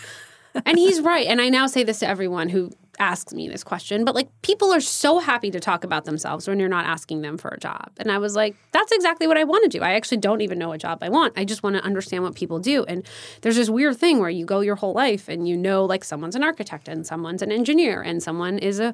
and 0.65 0.77
he's 0.77 1.01
right. 1.01 1.27
And 1.27 1.41
I 1.41 1.50
now 1.50 1.68
say 1.68 1.84
this 1.84 2.00
to 2.00 2.08
everyone 2.08 2.50
who 2.50 2.72
asks 3.00 3.34
me 3.34 3.48
this 3.48 3.63
question, 3.63 4.03
but 4.03 4.13
like 4.13 4.29
people 4.41 4.74
are 4.74 4.82
so 4.82 5.20
happy 5.20 5.50
to 5.50 5.60
talk 5.60 5.84
about 5.84 6.06
themselves 6.06 6.48
when 6.48 6.60
you're 6.60 6.70
not 6.70 6.86
asking 6.86 7.22
them 7.22 7.38
for 7.38 7.50
a 7.50 7.58
job. 7.58 7.89
And 7.98 8.12
I 8.12 8.18
was 8.18 8.36
like, 8.36 8.56
that's 8.72 8.91
exactly 8.91 9.25
what 9.25 9.38
I 9.38 9.46
want 9.46 9.63
to 9.63 9.70
do. 9.70 9.84
I 9.84 9.94
actually 9.94 10.18
don't 10.18 10.41
even 10.41 10.60
know 10.60 10.70
what 10.70 10.82
job 10.82 11.00
I 11.01 11.10
want. 11.10 11.34
I 11.38 11.46
just 11.46 11.63
want 11.63 11.77
to 11.77 11.84
understand 11.84 12.24
what 12.24 12.36
people 12.36 12.60
do. 12.60 12.84
And 12.86 13.06
there's 13.41 13.56
this 13.56 13.70
weird 13.70 13.98
thing 13.98 14.20
where 14.20 14.29
you 14.29 14.46
go 14.46 14.60
your 14.60 14.75
whole 14.75 14.94
life 14.94 15.29
and 15.29 15.48
you 15.48 15.56
know 15.56 15.86
like 15.86 16.03
someone's 16.03 16.36
an 16.36 16.44
architect 16.44 16.88
and 16.88 17.08
someone's 17.08 17.41
an 17.41 17.51
engineer 17.51 18.01
and 18.01 18.22
someone 18.22 18.60
is 18.60 18.79
a 18.79 18.94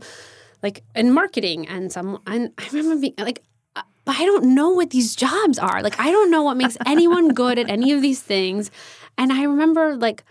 like 0.62 0.84
in 0.96 1.14
marketing 1.14 1.68
and 1.68 1.92
some 1.92 2.22
and 2.26 2.52
I 2.58 2.68
remember 2.72 3.02
being 3.02 3.14
like 3.18 3.44
uh, 3.76 3.82
but 4.06 4.16
I 4.18 4.26
don't 4.26 4.56
know 4.56 4.70
what 4.70 4.92
these 4.92 5.16
jobs 5.16 5.60
are. 5.60 5.82
Like 5.82 6.00
I 6.00 6.12
don't 6.12 6.32
know 6.32 6.44
what 6.44 6.58
makes 6.58 6.78
anyone 6.86 7.30
good 7.30 7.58
at 7.60 7.70
any 7.70 7.92
of 7.92 8.02
these 8.02 8.22
things. 8.22 8.72
And 9.18 9.34
I 9.34 9.44
remember 9.44 9.96
like 9.96 10.24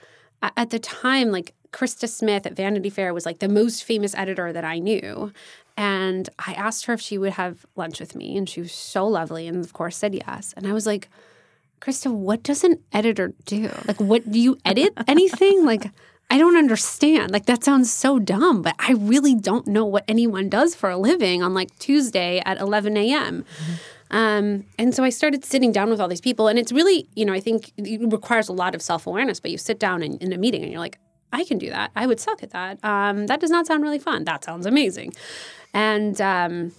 at 0.56 0.70
the 0.70 0.78
time, 0.78 1.30
like 1.30 1.54
Krista 1.72 2.08
Smith 2.08 2.46
at 2.46 2.54
Vanity 2.54 2.90
Fair 2.90 3.12
was 3.12 3.26
like 3.26 3.40
the 3.40 3.48
most 3.48 3.84
famous 3.84 4.14
editor 4.14 4.52
that 4.52 4.64
I 4.64 4.78
knew. 4.78 5.32
And 5.76 6.28
I 6.38 6.52
asked 6.52 6.86
her 6.86 6.92
if 6.92 7.00
she 7.00 7.18
would 7.18 7.32
have 7.32 7.66
lunch 7.74 7.98
with 7.98 8.14
me, 8.14 8.36
and 8.36 8.48
she 8.48 8.60
was 8.60 8.72
so 8.72 9.06
lovely, 9.06 9.48
and 9.48 9.64
of 9.64 9.72
course 9.72 9.96
said 9.96 10.14
yes. 10.14 10.54
And 10.56 10.68
I 10.68 10.72
was 10.72 10.86
like, 10.86 11.08
Krista, 11.80 12.12
what 12.12 12.44
does 12.44 12.62
an 12.62 12.78
editor 12.92 13.32
do? 13.44 13.70
Like, 13.86 14.00
what 14.00 14.30
do 14.30 14.38
you 14.38 14.56
edit 14.64 14.92
anything? 15.08 15.64
like, 15.64 15.90
I 16.30 16.38
don't 16.38 16.56
understand. 16.56 17.32
Like, 17.32 17.46
that 17.46 17.64
sounds 17.64 17.92
so 17.92 18.20
dumb, 18.20 18.62
but 18.62 18.76
I 18.78 18.92
really 18.92 19.34
don't 19.34 19.66
know 19.66 19.84
what 19.84 20.04
anyone 20.06 20.48
does 20.48 20.76
for 20.76 20.90
a 20.90 20.96
living 20.96 21.42
on 21.42 21.54
like 21.54 21.76
Tuesday 21.78 22.40
at 22.46 22.60
11 22.60 22.96
a.m. 22.96 23.42
Mm-hmm. 23.42 23.72
Um, 24.14 24.64
and 24.78 24.94
so 24.94 25.02
I 25.02 25.10
started 25.10 25.44
sitting 25.44 25.72
down 25.72 25.90
with 25.90 26.00
all 26.00 26.06
these 26.06 26.20
people, 26.20 26.46
and 26.46 26.56
it's 26.56 26.70
really, 26.70 27.08
you 27.16 27.24
know, 27.24 27.32
I 27.32 27.40
think 27.40 27.72
it 27.76 28.00
requires 28.12 28.48
a 28.48 28.52
lot 28.52 28.76
of 28.76 28.80
self 28.80 29.08
awareness. 29.08 29.40
But 29.40 29.50
you 29.50 29.58
sit 29.58 29.80
down 29.80 30.04
in, 30.04 30.18
in, 30.18 30.32
a 30.32 30.38
meeting, 30.38 30.62
and 30.62 30.70
you're 30.70 30.80
like, 30.80 30.98
I 31.32 31.42
can 31.42 31.58
do 31.58 31.68
that. 31.70 31.90
I 31.96 32.06
would 32.06 32.20
suck 32.20 32.44
at 32.44 32.50
that. 32.50 32.78
Um, 32.84 33.26
that 33.26 33.40
does 33.40 33.50
not 33.50 33.66
sound 33.66 33.82
really 33.82 33.98
fun. 33.98 34.22
That 34.22 34.44
sounds 34.44 34.66
amazing. 34.66 35.14
And 35.74 36.20
um, 36.20 36.70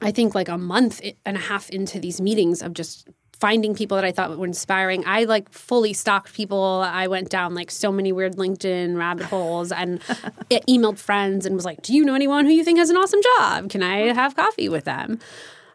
I 0.00 0.12
think 0.12 0.36
like 0.36 0.48
a 0.48 0.56
month 0.56 1.02
and 1.26 1.36
a 1.36 1.40
half 1.40 1.68
into 1.68 1.98
these 1.98 2.20
meetings 2.20 2.62
of 2.62 2.74
just 2.74 3.08
finding 3.40 3.74
people 3.74 3.96
that 3.96 4.04
I 4.04 4.12
thought 4.12 4.38
were 4.38 4.46
inspiring. 4.46 5.02
I 5.04 5.24
like 5.24 5.50
fully 5.50 5.92
stalked 5.92 6.32
people. 6.32 6.84
I 6.86 7.08
went 7.08 7.28
down 7.28 7.56
like 7.56 7.72
so 7.72 7.90
many 7.90 8.12
weird 8.12 8.36
LinkedIn 8.36 8.96
rabbit 8.96 9.26
holes 9.26 9.72
and 9.72 10.00
emailed 10.68 11.00
friends 11.00 11.44
and 11.44 11.56
was 11.56 11.64
like, 11.64 11.82
"Do 11.82 11.92
you 11.92 12.04
know 12.04 12.14
anyone 12.14 12.44
who 12.44 12.52
you 12.52 12.62
think 12.62 12.78
has 12.78 12.88
an 12.88 12.96
awesome 12.96 13.20
job? 13.36 13.68
Can 13.68 13.82
I 13.82 14.12
have 14.12 14.36
coffee 14.36 14.68
with 14.68 14.84
them?" 14.84 15.18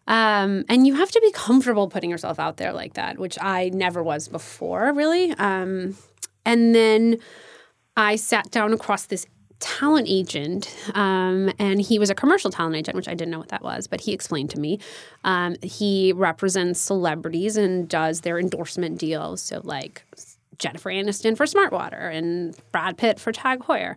Um, 0.08 0.64
and 0.70 0.88
you 0.88 0.96
have 0.96 1.12
to 1.12 1.22
be 1.22 1.32
comfortable 1.32 1.90
putting 1.90 2.10
yourself 2.10 2.40
out 2.40 2.58
there 2.58 2.72
like 2.74 2.94
that, 2.94 3.18
which 3.18 3.38
I 3.42 3.70
never 3.74 4.02
was 4.02 4.28
before, 4.28 4.94
really. 4.94 5.32
Um, 5.34 5.98
and 6.46 6.74
then 6.74 7.18
I 7.98 8.16
sat 8.16 8.52
down 8.52 8.74
across 8.74 9.06
this 9.06 9.26
talent 9.60 10.08
agent, 10.08 10.76
um, 10.94 11.52
and 11.60 11.82
he 11.82 12.00
was 12.00 12.10
a 12.10 12.16
commercial 12.16 12.52
talent 12.52 12.76
agent, 12.76 12.96
which 12.96 13.08
I 13.08 13.16
didn't 13.16 13.32
know 13.32 13.40
what 13.40 13.50
that 13.50 13.64
was, 13.64 13.88
but 13.88 14.02
he 14.02 14.14
explained 14.14 14.52
to 14.52 14.60
me. 14.60 14.80
Um, 15.24 15.56
he 15.62 16.14
represents 16.14 16.80
celebrities 16.80 17.58
and 17.58 17.90
does 17.90 18.22
their 18.22 18.40
endorsement 18.40 19.00
deals. 19.00 19.42
So, 19.42 19.62
like 19.64 20.04
Jennifer 20.60 20.90
Aniston 20.90 21.36
for 21.36 21.46
Smartwater 21.46 22.14
and 22.14 22.56
Brad 22.72 22.98
Pitt 22.98 23.20
for 23.20 23.32
Tag 23.32 23.60
Heuer. 23.62 23.96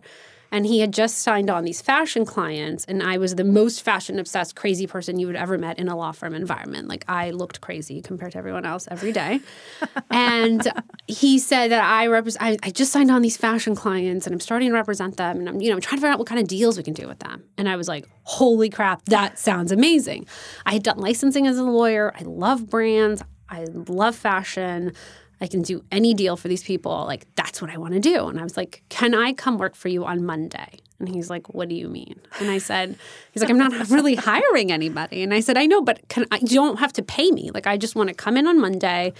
And 0.51 0.65
he 0.65 0.79
had 0.79 0.93
just 0.93 1.19
signed 1.19 1.49
on 1.49 1.63
these 1.63 1.81
fashion 1.81 2.25
clients, 2.25 2.83
and 2.85 3.01
I 3.01 3.17
was 3.17 3.35
the 3.35 3.43
most 3.43 3.81
fashion 3.81 4.19
obsessed, 4.19 4.55
crazy 4.55 4.85
person 4.85 5.17
you 5.17 5.27
would 5.27 5.35
ever 5.35 5.57
met 5.57 5.79
in 5.79 5.87
a 5.87 5.95
law 5.95 6.11
firm 6.11 6.33
environment. 6.33 6.87
Like 6.87 7.05
I 7.07 7.31
looked 7.31 7.61
crazy 7.61 8.01
compared 8.01 8.33
to 8.33 8.37
everyone 8.37 8.65
else 8.65 8.87
every 8.91 9.11
day. 9.11 9.39
and 10.11 10.67
he 11.07 11.39
said 11.39 11.71
that 11.71 11.83
I 11.83 12.07
represent. 12.07 12.43
I, 12.43 12.57
I 12.67 12.71
just 12.71 12.91
signed 12.91 13.11
on 13.11 13.21
these 13.21 13.37
fashion 13.37 13.75
clients, 13.75 14.27
and 14.27 14.33
I'm 14.33 14.41
starting 14.41 14.69
to 14.69 14.75
represent 14.75 15.17
them, 15.17 15.37
and 15.39 15.47
I'm 15.47 15.61
you 15.61 15.69
know 15.69 15.79
trying 15.79 15.97
to 15.97 16.01
figure 16.01 16.09
out 16.09 16.19
what 16.19 16.27
kind 16.27 16.41
of 16.41 16.47
deals 16.47 16.77
we 16.77 16.83
can 16.83 16.93
do 16.93 17.07
with 17.07 17.19
them. 17.19 17.43
And 17.57 17.69
I 17.69 17.75
was 17.75 17.87
like, 17.87 18.07
holy 18.23 18.69
crap, 18.69 19.05
that 19.05 19.39
sounds 19.39 19.71
amazing. 19.71 20.27
I 20.65 20.73
had 20.73 20.83
done 20.83 20.97
licensing 20.97 21.47
as 21.47 21.57
a 21.57 21.63
lawyer. 21.63 22.13
I 22.19 22.23
love 22.23 22.69
brands. 22.69 23.23
I 23.51 23.65
love 23.65 24.15
fashion. 24.15 24.93
I 25.41 25.47
can 25.47 25.63
do 25.63 25.83
any 25.91 26.13
deal 26.13 26.37
for 26.37 26.47
these 26.47 26.63
people. 26.63 27.05
Like, 27.05 27.25
that's 27.35 27.61
what 27.61 27.71
I 27.71 27.77
want 27.77 27.95
to 27.95 27.99
do. 27.99 28.27
And 28.27 28.39
I 28.39 28.43
was 28.43 28.55
like, 28.55 28.83
Can 28.89 29.15
I 29.15 29.33
come 29.33 29.57
work 29.57 29.75
for 29.75 29.87
you 29.87 30.05
on 30.05 30.23
Monday? 30.23 30.77
And 30.99 31.09
he's 31.09 31.31
like, 31.31 31.51
What 31.53 31.67
do 31.67 31.73
you 31.73 31.89
mean? 31.89 32.21
And 32.39 32.51
I 32.51 32.59
said, 32.59 32.95
He's 33.31 33.41
like, 33.41 33.49
I'm 33.49 33.57
not 33.57 33.89
really 33.89 34.13
hiring 34.13 34.71
anybody. 34.71 35.23
And 35.23 35.33
I 35.33 35.39
said, 35.39 35.57
I 35.57 35.65
know, 35.65 35.81
but 35.81 36.07
can 36.09 36.27
I, 36.31 36.37
you 36.37 36.55
don't 36.55 36.77
have 36.77 36.93
to 36.93 37.01
pay 37.01 37.31
me. 37.31 37.49
Like, 37.51 37.65
I 37.65 37.75
just 37.75 37.95
want 37.95 38.09
to 38.09 38.15
come 38.15 38.37
in 38.37 38.45
on 38.45 38.61
Monday. 38.61 39.13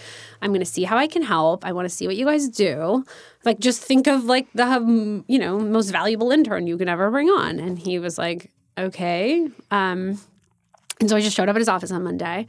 I'm 0.43 0.51
going 0.51 0.61
to 0.61 0.65
see 0.65 0.83
how 0.83 0.97
I 0.97 1.07
can 1.07 1.23
help. 1.23 1.65
I 1.65 1.73
want 1.73 1.85
to 1.85 1.93
see 1.93 2.05
what 2.05 2.15
you 2.15 2.27
guys 2.27 2.47
do. 2.47 3.03
Like, 3.43 3.59
just 3.59 3.81
think 3.81 4.05
of 4.05 4.25
like 4.25 4.47
the, 4.53 4.65
um, 4.65 5.25
you 5.27 5.39
know, 5.39 5.59
most 5.59 5.89
valuable 5.89 6.31
intern 6.31 6.67
you 6.67 6.77
could 6.77 6.87
ever 6.87 7.09
bring 7.09 7.29
on. 7.29 7.59
And 7.59 7.79
he 7.79 7.97
was 7.97 8.19
like, 8.19 8.51
Okay. 8.77 9.47
Um, 9.71 10.19
and 10.99 11.09
so 11.09 11.17
I 11.17 11.21
just 11.21 11.35
showed 11.35 11.49
up 11.49 11.55
at 11.55 11.59
his 11.59 11.67
office 11.67 11.91
on 11.91 12.03
Monday 12.03 12.45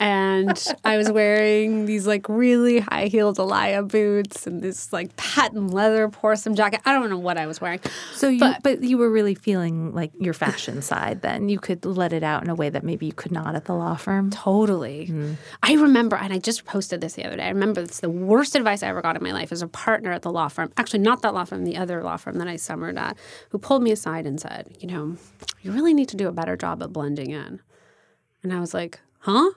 and 0.00 0.64
I 0.84 0.96
was 0.96 1.10
wearing 1.10 1.86
these 1.86 2.06
like 2.06 2.28
really 2.28 2.80
high 2.80 3.06
heeled 3.06 3.38
Alaïa 3.38 3.86
boots 3.86 4.46
and 4.46 4.60
this 4.60 4.92
like 4.92 5.16
patent 5.16 5.72
leather 5.72 6.08
Prorsum 6.08 6.56
jacket. 6.56 6.80
I 6.84 6.92
don't 6.92 7.10
know 7.10 7.18
what 7.18 7.36
I 7.36 7.46
was 7.46 7.60
wearing. 7.60 7.80
So 8.12 8.28
you, 8.28 8.38
but, 8.38 8.62
but, 8.62 8.82
you 8.82 8.96
were 8.96 9.10
really 9.10 9.34
feeling 9.34 9.92
like 9.94 10.12
your 10.18 10.34
fashion 10.34 10.82
side. 10.82 11.22
Then 11.22 11.48
you 11.48 11.58
could 11.58 11.84
let 11.84 12.12
it 12.12 12.22
out 12.22 12.44
in 12.44 12.50
a 12.50 12.54
way 12.54 12.70
that 12.70 12.84
maybe 12.84 13.06
you 13.06 13.12
could 13.12 13.32
not 13.32 13.56
at 13.56 13.64
the 13.64 13.74
law 13.74 13.96
firm. 13.96 14.30
Totally. 14.30 15.08
Mm. 15.08 15.36
I 15.62 15.74
remember, 15.74 16.16
and 16.16 16.32
I 16.32 16.38
just 16.38 16.64
posted 16.64 17.00
this 17.00 17.14
the 17.14 17.24
other 17.24 17.36
day. 17.36 17.44
I 17.44 17.50
remember 17.50 17.80
it's 17.80 18.00
the 18.00 18.10
worst 18.10 18.54
advice 18.54 18.82
I 18.82 18.88
ever 18.88 19.02
got 19.02 19.16
in 19.16 19.22
my 19.22 19.32
life 19.32 19.50
as 19.50 19.62
a 19.62 19.68
partner 19.68 20.12
at 20.12 20.22
the 20.22 20.30
law 20.30 20.48
firm. 20.48 20.72
Actually, 20.76 21.00
not 21.00 21.22
that 21.22 21.34
law 21.34 21.44
firm, 21.44 21.64
the 21.64 21.76
other 21.76 22.02
law 22.04 22.16
firm 22.16 22.36
that 22.38 22.48
I 22.48 22.56
summered 22.56 22.96
at, 22.96 23.16
who 23.50 23.58
pulled 23.58 23.82
me 23.82 23.90
aside 23.90 24.26
and 24.26 24.40
said, 24.40 24.76
"You 24.80 24.88
know, 24.88 25.16
you 25.62 25.72
really 25.72 25.94
need 25.94 26.08
to 26.10 26.16
do 26.16 26.28
a 26.28 26.32
better 26.32 26.56
job 26.56 26.82
at 26.82 26.92
blending 26.92 27.30
in." 27.30 27.60
And 28.42 28.52
I 28.52 28.60
was 28.60 28.72
like, 28.72 29.00
"Huh?" 29.20 29.50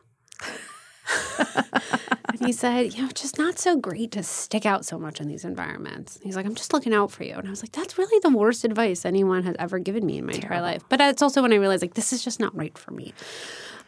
and 1.40 2.40
he 2.46 2.52
said, 2.52 2.94
you 2.94 3.04
know, 3.04 3.10
just 3.10 3.38
not 3.38 3.60
so 3.60 3.78
great 3.78 4.12
to 4.12 4.24
stick 4.24 4.66
out 4.66 4.86
so 4.86 4.98
much 4.98 5.20
in 5.20 5.28
these 5.28 5.44
environments. 5.44 6.20
He's 6.24 6.36
like, 6.36 6.46
I'm 6.46 6.56
just 6.56 6.74
looking 6.74 6.94
out 6.94 7.12
for 7.12 7.24
you. 7.24 7.36
And 7.36 7.48
I 7.48 7.50
was 7.50 7.64
like, 7.64 7.72
that's 7.72 7.98
really 7.98 8.20
the 8.20 8.36
worst 8.36 8.64
advice 8.64 9.06
anyone 9.06 9.44
has 9.44 9.56
ever 9.60 9.80
given 9.80 10.06
me 10.06 10.18
in 10.18 10.26
my 10.26 10.34
Terrible. 10.34 10.48
entire 10.58 10.62
life. 10.62 10.84
But 10.90 11.02
it's 11.02 11.22
also 11.22 11.42
when 11.42 11.54
I 11.54 11.58
realized, 11.58 11.82
like, 11.82 11.96
this 11.96 12.14
is 12.14 12.24
just 12.24 12.40
not 12.40 12.56
right 12.56 12.78
for 12.78 12.92
me. 12.92 13.14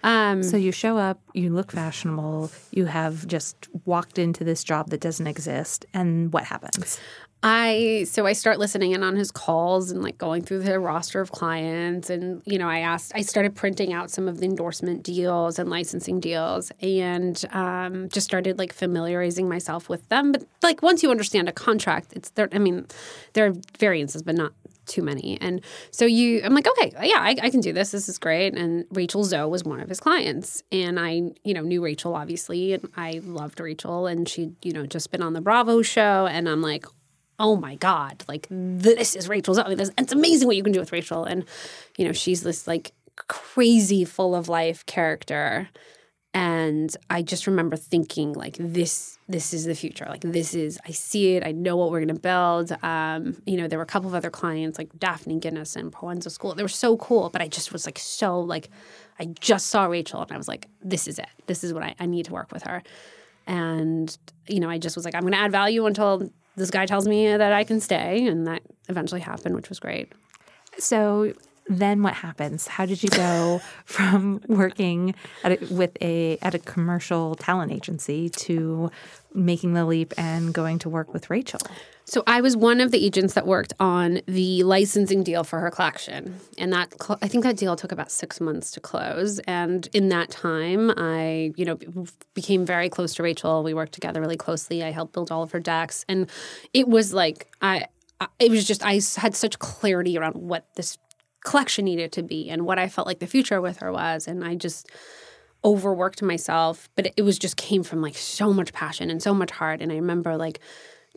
Um, 0.03 0.43
so 0.43 0.57
you 0.57 0.73
show 0.73 0.97
up, 0.97 1.21
you 1.33 1.53
look 1.53 1.71
fashionable, 1.71 2.51
you 2.71 2.85
have 2.85 3.25
just 3.25 3.69
walked 3.85 4.19
into 4.19 4.43
this 4.43 4.61
job 4.61 4.89
that 4.89 4.99
doesn't 4.99 5.27
exist, 5.27 5.85
and 5.93 6.33
what 6.33 6.43
happens? 6.43 6.99
I 7.43 8.05
so 8.09 8.25
I 8.25 8.31
start 8.31 8.57
listening 8.57 8.93
in 8.93 9.03
on 9.03 9.17
his 9.17 9.29
calls 9.29 9.91
and 9.91 10.01
like 10.01 10.17
going 10.17 10.43
through 10.43 10.59
the 10.59 10.79
roster 10.79 11.19
of 11.19 11.31
clients 11.31 12.09
and 12.09 12.41
you 12.45 12.57
know 12.57 12.69
I 12.69 12.79
asked 12.79 13.11
I 13.13 13.21
started 13.21 13.53
printing 13.53 13.91
out 13.91 14.09
some 14.09 14.29
of 14.29 14.39
the 14.39 14.45
endorsement 14.45 15.03
deals 15.03 15.59
and 15.59 15.69
licensing 15.69 16.21
deals 16.21 16.71
and 16.81 17.43
um, 17.51 18.07
just 18.07 18.25
started 18.25 18.57
like 18.57 18.71
familiarizing 18.71 19.49
myself 19.49 19.89
with 19.89 20.07
them. 20.07 20.31
But 20.31 20.45
like 20.61 20.81
once 20.81 21.03
you 21.03 21.11
understand 21.11 21.49
a 21.49 21.51
contract, 21.51 22.13
it's 22.13 22.29
there. 22.31 22.47
I 22.53 22.59
mean, 22.59 22.87
there 23.33 23.47
are 23.47 23.53
variances, 23.77 24.23
but 24.23 24.35
not 24.35 24.53
too 24.85 25.01
many. 25.01 25.37
And 25.41 25.61
so 25.91 26.05
you, 26.05 26.41
I'm 26.43 26.53
like, 26.53 26.67
okay, 26.67 26.91
yeah, 27.03 27.19
I, 27.19 27.35
I, 27.41 27.49
can 27.49 27.61
do 27.61 27.71
this. 27.71 27.91
This 27.91 28.09
is 28.09 28.17
great. 28.17 28.53
And 28.53 28.85
Rachel 28.91 29.23
Zoe 29.23 29.49
was 29.49 29.63
one 29.63 29.79
of 29.79 29.87
his 29.87 30.01
clients, 30.01 30.61
and 30.73 30.99
I, 30.99 31.31
you 31.45 31.53
know, 31.53 31.61
knew 31.61 31.81
Rachel 31.81 32.15
obviously, 32.15 32.73
and 32.73 32.89
I 32.97 33.21
loved 33.23 33.61
Rachel, 33.61 34.07
and 34.07 34.27
she'd, 34.27 34.55
you 34.61 34.73
know, 34.73 34.85
just 34.85 35.09
been 35.09 35.21
on 35.21 35.31
the 35.31 35.41
Bravo 35.41 35.81
show, 35.81 36.27
and 36.27 36.49
I'm 36.49 36.61
like, 36.61 36.85
oh 37.39 37.55
my 37.55 37.75
god 37.75 38.23
like 38.27 38.47
this 38.49 39.15
is 39.15 39.27
rachel's 39.27 39.59
it's 39.97 40.11
amazing 40.11 40.47
what 40.47 40.55
you 40.55 40.63
can 40.63 40.71
do 40.71 40.79
with 40.79 40.91
rachel. 40.91 41.23
And 41.25 41.45
you 41.97 42.05
know 42.05 42.13
she's 42.13 42.43
this 42.43 42.67
like 42.67 42.93
crazy 43.27 44.05
full 44.05 44.35
of 44.35 44.49
life 44.49 44.85
character. 44.85 45.69
And 46.35 46.95
i 47.09 47.21
just 47.21 47.45
remember 47.45 47.75
thinking 47.75 48.33
like 48.33 48.57
this 48.59 49.17
this 49.27 49.53
is 49.53 49.65
the 49.65 49.75
future. 49.75 50.05
Like 50.07 50.21
this 50.21 50.53
is 50.53 50.79
i 50.87 50.91
see 50.91 51.35
it. 51.35 51.45
I 51.45 51.51
know 51.51 51.75
what 51.75 51.91
we're 51.91 51.99
going 51.99 52.15
to 52.15 52.21
build. 52.21 52.71
Um, 52.83 53.41
you 53.45 53.57
know 53.57 53.67
there 53.67 53.79
were 53.79 53.83
a 53.83 53.87
couple 53.87 54.09
of 54.09 54.15
other 54.15 54.29
clients 54.29 54.77
like 54.77 54.97
daphne 54.99 55.39
guinness 55.39 55.75
and 55.75 55.91
Proenza 55.91 56.29
Schouler. 56.29 56.55
They 56.55 56.63
were 56.63 56.69
so 56.69 56.97
cool 56.97 57.29
but 57.29 57.41
i 57.41 57.47
just 57.47 57.73
was 57.73 57.85
like 57.85 57.99
so 57.99 58.39
like 58.39 58.69
i 59.19 59.25
just 59.25 59.67
saw 59.67 59.85
rachel 59.85 60.21
and 60.21 60.31
i 60.31 60.37
was 60.37 60.47
like 60.47 60.67
this 60.81 61.07
is 61.07 61.19
it. 61.19 61.29
This 61.47 61.63
is 61.63 61.73
what 61.73 61.83
i, 61.83 61.95
I 61.99 62.05
need 62.05 62.25
to 62.25 62.33
work 62.33 62.51
with 62.51 62.63
her. 62.63 62.83
And 63.47 64.15
you 64.47 64.59
know 64.59 64.69
i 64.69 64.77
just 64.77 64.95
was 64.95 65.05
like 65.05 65.15
i'm 65.15 65.21
going 65.21 65.33
to 65.33 65.39
add 65.39 65.51
value 65.51 65.85
until 65.85 66.29
this 66.55 66.69
guy 66.69 66.85
tells 66.85 67.07
me 67.07 67.35
that 67.35 67.53
I 67.53 67.63
can 67.63 67.79
stay, 67.79 68.25
and 68.27 68.47
that 68.47 68.61
eventually 68.89 69.21
happened, 69.21 69.55
which 69.55 69.69
was 69.69 69.79
great. 69.79 70.11
So 70.77 71.33
then 71.67 72.03
what 72.03 72.13
happens? 72.13 72.67
How 72.67 72.85
did 72.85 73.03
you 73.03 73.09
go 73.09 73.61
from 73.85 74.41
working 74.47 75.15
a, 75.43 75.57
with 75.71 75.91
a 76.01 76.37
at 76.41 76.53
a 76.53 76.59
commercial 76.59 77.35
talent 77.35 77.71
agency 77.71 78.29
to 78.29 78.91
making 79.33 79.73
the 79.73 79.85
leap 79.85 80.13
and 80.17 80.53
going 80.53 80.79
to 80.79 80.89
work 80.89 81.13
with 81.13 81.29
Rachel? 81.29 81.61
So 82.05 82.23
I 82.27 82.41
was 82.41 82.57
one 82.57 82.81
of 82.81 82.91
the 82.91 83.03
agents 83.03 83.33
that 83.33 83.47
worked 83.47 83.73
on 83.79 84.21
the 84.27 84.63
licensing 84.63 85.23
deal 85.23 85.43
for 85.43 85.59
her 85.59 85.71
collection, 85.71 86.39
and 86.57 86.73
that 86.73 86.93
I 87.21 87.27
think 87.27 87.43
that 87.43 87.55
deal 87.55 87.75
took 87.75 87.91
about 87.91 88.11
six 88.11 88.41
months 88.41 88.71
to 88.71 88.79
close. 88.79 89.39
And 89.39 89.87
in 89.93 90.09
that 90.09 90.29
time, 90.29 90.91
I 90.97 91.53
you 91.55 91.65
know 91.65 91.77
became 92.33 92.65
very 92.65 92.89
close 92.89 93.15
to 93.15 93.23
Rachel. 93.23 93.63
We 93.63 93.73
worked 93.73 93.93
together 93.93 94.19
really 94.19 94.37
closely. 94.37 94.83
I 94.83 94.91
helped 94.91 95.13
build 95.13 95.31
all 95.31 95.43
of 95.43 95.51
her 95.51 95.59
decks, 95.59 96.03
and 96.09 96.29
it 96.73 96.87
was 96.87 97.13
like 97.13 97.47
I 97.61 97.87
it 98.39 98.51
was 98.51 98.65
just 98.65 98.83
I 98.85 98.99
had 99.17 99.35
such 99.35 99.59
clarity 99.59 100.17
around 100.17 100.35
what 100.35 100.67
this 100.75 100.97
collection 101.45 101.85
needed 101.85 102.11
to 102.13 102.23
be 102.23 102.49
and 102.49 102.65
what 102.65 102.79
I 102.79 102.87
felt 102.87 103.07
like 103.07 103.19
the 103.19 103.27
future 103.27 103.61
with 103.61 103.77
her 103.77 103.91
was, 103.91 104.27
and 104.27 104.43
I 104.43 104.55
just 104.55 104.89
overworked 105.65 106.21
myself, 106.21 106.89
but 106.95 107.13
it 107.15 107.21
was 107.21 107.39
just 107.39 107.55
came 107.55 107.83
from 107.83 108.01
like 108.01 108.15
so 108.15 108.51
much 108.51 108.73
passion 108.73 109.09
and 109.09 109.23
so 109.23 109.33
much 109.33 109.51
heart. 109.51 109.81
And 109.81 109.91
I 109.91 109.95
remember 109.95 110.35
like 110.35 110.59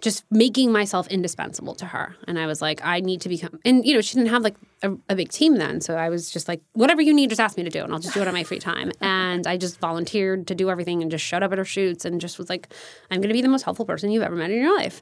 just 0.02 0.24
making 0.30 0.70
myself 0.70 1.06
indispensable 1.08 1.74
to 1.74 1.86
her. 1.86 2.14
And 2.28 2.38
I 2.38 2.46
was 2.46 2.60
like, 2.60 2.84
I 2.84 3.00
need 3.00 3.22
to 3.22 3.30
become, 3.30 3.58
and 3.64 3.84
you 3.86 3.94
know, 3.94 4.02
she 4.02 4.14
didn't 4.14 4.28
have 4.28 4.42
like 4.42 4.56
a, 4.82 4.92
a, 5.08 5.16
big 5.16 5.30
team 5.30 5.56
then. 5.56 5.80
So 5.80 5.96
I 5.96 6.10
was 6.10 6.30
just 6.30 6.48
like, 6.48 6.60
whatever 6.74 7.00
you 7.00 7.14
need, 7.14 7.30
just 7.30 7.40
ask 7.40 7.56
me 7.56 7.64
to 7.64 7.70
do, 7.70 7.82
and 7.82 7.92
I'll 7.92 7.98
just 7.98 8.12
do 8.12 8.20
it 8.20 8.28
on 8.28 8.34
my 8.34 8.44
free 8.44 8.58
time. 8.58 8.92
And 9.00 9.46
I 9.46 9.56
just 9.56 9.78
volunteered 9.80 10.46
to 10.48 10.54
do 10.54 10.70
everything 10.70 11.00
and 11.00 11.10
just 11.10 11.24
showed 11.24 11.42
up 11.42 11.52
at 11.52 11.58
her 11.58 11.64
shoots 11.64 12.04
and 12.04 12.20
just 12.20 12.38
was 12.38 12.48
like, 12.48 12.72
I'm 13.10 13.20
going 13.20 13.28
to 13.28 13.34
be 13.34 13.42
the 13.42 13.48
most 13.48 13.62
helpful 13.62 13.84
person 13.84 14.10
you've 14.10 14.22
ever 14.22 14.36
met 14.36 14.50
in 14.50 14.60
your 14.60 14.76
life. 14.76 15.00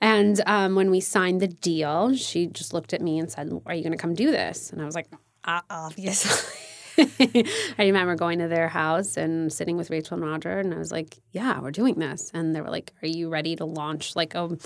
And 0.00 0.40
um, 0.46 0.74
when 0.74 0.90
we 0.90 1.00
signed 1.00 1.40
the 1.40 1.48
deal, 1.48 2.14
she 2.14 2.46
just 2.46 2.72
looked 2.72 2.92
at 2.92 3.00
me 3.00 3.18
and 3.18 3.30
said, 3.30 3.50
Are 3.66 3.74
you 3.74 3.82
going 3.82 3.92
to 3.92 3.98
come 3.98 4.14
do 4.14 4.30
this? 4.30 4.70
And 4.70 4.82
I 4.82 4.84
was 4.84 4.94
like, 4.94 5.08
uh, 5.44 5.60
Obviously. 5.70 6.60
I 6.98 7.44
remember 7.78 8.14
going 8.14 8.38
to 8.38 8.48
their 8.48 8.68
house 8.68 9.16
and 9.16 9.52
sitting 9.52 9.76
with 9.76 9.90
Rachel 9.90 10.16
and 10.16 10.24
Roger, 10.24 10.58
and 10.58 10.72
I 10.72 10.78
was 10.78 10.92
like, 10.92 11.16
"Yeah, 11.32 11.60
we're 11.60 11.70
doing 11.70 11.98
this." 11.98 12.30
And 12.34 12.54
they 12.54 12.60
were 12.60 12.70
like, 12.70 12.92
"Are 13.02 13.08
you 13.08 13.28
ready 13.28 13.56
to 13.56 13.64
launch 13.64 14.14
like 14.14 14.34
a, 14.34 14.56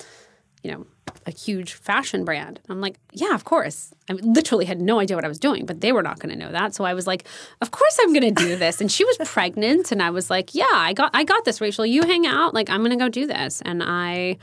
you 0.63 0.71
know, 0.73 0.87
a 1.27 1.31
huge 1.31 1.75
fashion 1.75 2.25
brand?" 2.25 2.61
I'm 2.69 2.81
like, 2.81 2.99
"Yeah, 3.13 3.35
of 3.35 3.45
course." 3.45 3.95
I 4.11 4.15
literally 4.15 4.67
had 4.67 4.81
no 4.81 5.01
idea 5.01 5.17
what 5.17 5.25
I 5.25 5.29
was 5.29 5.39
doing, 5.39 5.65
but 5.67 5.81
they 5.81 5.93
were 5.93 6.03
not 6.03 6.19
going 6.19 6.31
to 6.31 6.45
know 6.45 6.53
that, 6.53 6.75
so 6.75 6.85
I 6.85 6.95
was 6.95 7.07
like, 7.07 7.27
"Of 7.61 7.71
course 7.71 7.99
I'm 8.03 8.13
going 8.13 8.35
to 8.35 8.45
do 8.45 8.57
this." 8.57 8.81
And 8.81 8.91
she 8.91 9.05
was 9.05 9.17
pregnant, 9.25 9.93
and 9.93 10.03
I 10.03 10.11
was 10.11 10.29
like, 10.31 10.55
"Yeah, 10.55 10.67
I 10.71 10.93
got, 10.93 11.11
I 11.15 11.25
got 11.25 11.45
this, 11.45 11.61
Rachel. 11.61 11.87
You 11.87 12.03
hang 12.03 12.27
out. 12.27 12.55
Like, 12.55 12.69
I'm 12.69 12.81
going 12.81 12.91
to 12.91 13.05
go 13.05 13.09
do 13.09 13.27
this." 13.27 13.63
And 13.65 13.83
I 13.83 14.39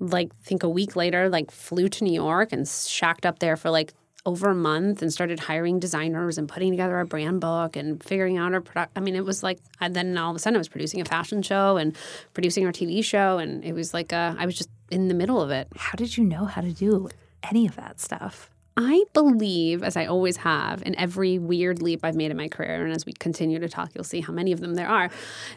like 0.00 0.34
think 0.42 0.62
a 0.62 0.68
week 0.68 0.96
later 0.96 1.28
like 1.28 1.50
flew 1.50 1.88
to 1.88 2.04
New 2.04 2.12
York 2.12 2.52
and 2.52 2.66
shacked 2.68 3.24
up 3.24 3.38
there 3.38 3.56
for 3.56 3.70
like 3.70 3.94
over 4.26 4.50
a 4.50 4.54
month 4.54 5.02
and 5.02 5.12
started 5.12 5.38
hiring 5.38 5.78
designers 5.78 6.38
and 6.38 6.48
putting 6.48 6.72
together 6.72 6.98
a 7.00 7.06
brand 7.06 7.40
book 7.40 7.76
and 7.76 8.02
figuring 8.02 8.38
out 8.38 8.54
our 8.54 8.60
product. 8.60 8.92
I 8.96 9.00
mean, 9.00 9.16
it 9.16 9.24
was 9.24 9.42
like, 9.42 9.58
and 9.80 9.94
then 9.94 10.16
all 10.16 10.30
of 10.30 10.36
a 10.36 10.38
sudden 10.38 10.56
I 10.56 10.58
was 10.58 10.68
producing 10.68 11.00
a 11.00 11.04
fashion 11.04 11.42
show 11.42 11.76
and 11.76 11.96
producing 12.32 12.64
our 12.64 12.72
TV 12.72 13.04
show. 13.04 13.38
And 13.38 13.64
it 13.64 13.74
was 13.74 13.92
like, 13.92 14.12
a, 14.12 14.34
I 14.38 14.46
was 14.46 14.56
just 14.56 14.70
in 14.90 15.08
the 15.08 15.14
middle 15.14 15.40
of 15.40 15.50
it. 15.50 15.68
How 15.76 15.96
did 15.96 16.16
you 16.16 16.24
know 16.24 16.46
how 16.46 16.62
to 16.62 16.72
do 16.72 17.08
any 17.42 17.66
of 17.66 17.76
that 17.76 18.00
stuff? 18.00 18.50
I 18.76 19.04
believe, 19.12 19.84
as 19.84 19.96
I 19.96 20.06
always 20.06 20.38
have, 20.38 20.82
in 20.82 20.98
every 20.98 21.38
weird 21.38 21.80
leap 21.80 22.00
I've 22.02 22.16
made 22.16 22.32
in 22.32 22.36
my 22.36 22.48
career, 22.48 22.84
and 22.84 22.92
as 22.92 23.06
we 23.06 23.12
continue 23.12 23.60
to 23.60 23.68
talk, 23.68 23.90
you'll 23.94 24.02
see 24.02 24.20
how 24.20 24.32
many 24.32 24.50
of 24.50 24.60
them 24.60 24.74
there 24.74 24.88
are, 24.88 25.10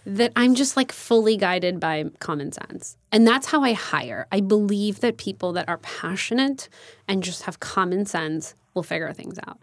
that 0.06 0.32
I'm 0.36 0.54
just 0.54 0.78
like 0.78 0.92
fully 0.92 1.36
guided 1.36 1.80
by 1.80 2.06
common 2.20 2.52
sense. 2.52 2.96
And 3.12 3.26
that's 3.26 3.48
how 3.48 3.64
I 3.64 3.74
hire. 3.74 4.28
I 4.32 4.42
believe 4.42 5.00
that 5.00 5.18
people 5.18 5.52
that 5.54 5.68
are 5.68 5.80
passionate 5.80 6.70
and 7.08 7.24
just 7.24 7.44
have 7.44 7.60
common 7.60 8.06
sense 8.06 8.54
will 8.76 8.84
figure 8.84 9.12
things 9.14 9.40
out. 9.48 9.60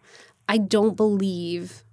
I 0.48 0.58
don't 0.58 0.96
believe 0.96 1.84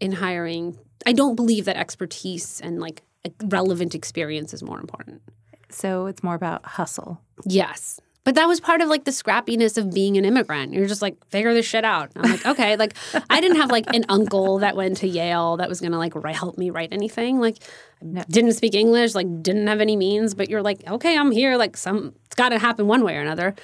in 0.00 0.12
hiring, 0.12 0.78
I 1.06 1.12
don't 1.12 1.36
believe 1.36 1.64
that 1.66 1.76
expertise 1.76 2.60
and 2.60 2.80
like 2.80 3.02
relevant 3.44 3.94
experience 3.94 4.52
is 4.52 4.62
more 4.62 4.80
important. 4.80 5.22
So 5.70 6.06
it's 6.06 6.22
more 6.22 6.34
about 6.34 6.64
hustle. 6.66 7.20
Yes. 7.46 8.00
But 8.24 8.36
that 8.36 8.48
was 8.48 8.58
part 8.58 8.80
of 8.80 8.88
like 8.88 9.04
the 9.04 9.10
scrappiness 9.10 9.76
of 9.76 9.92
being 9.92 10.16
an 10.16 10.24
immigrant. 10.24 10.72
You're 10.72 10.86
just 10.86 11.02
like, 11.02 11.22
figure 11.28 11.52
this 11.52 11.66
shit 11.66 11.84
out. 11.84 12.10
I'm 12.16 12.30
like, 12.30 12.46
okay. 12.46 12.76
Like, 12.76 12.94
I 13.28 13.40
didn't 13.40 13.58
have 13.58 13.70
like 13.70 13.86
an 13.94 14.06
uncle 14.08 14.58
that 14.60 14.76
went 14.76 14.96
to 14.98 15.08
Yale 15.08 15.58
that 15.58 15.68
was 15.68 15.80
gonna 15.80 15.98
like 15.98 16.14
help 16.34 16.56
me 16.56 16.70
write 16.70 16.88
anything. 16.92 17.38
Like, 17.38 17.58
no. 18.00 18.24
didn't 18.28 18.52
speak 18.52 18.74
English, 18.74 19.14
like, 19.14 19.42
didn't 19.42 19.66
have 19.66 19.80
any 19.80 19.96
means. 19.96 20.34
But 20.34 20.48
you're 20.48 20.62
like, 20.62 20.86
okay, 20.88 21.18
I'm 21.18 21.30
here. 21.30 21.56
Like, 21.56 21.76
some 21.76 22.14
it's 22.24 22.34
got 22.34 22.48
to 22.48 22.58
happen 22.58 22.88
one 22.88 23.04
way 23.04 23.16
or 23.16 23.20
another. 23.20 23.54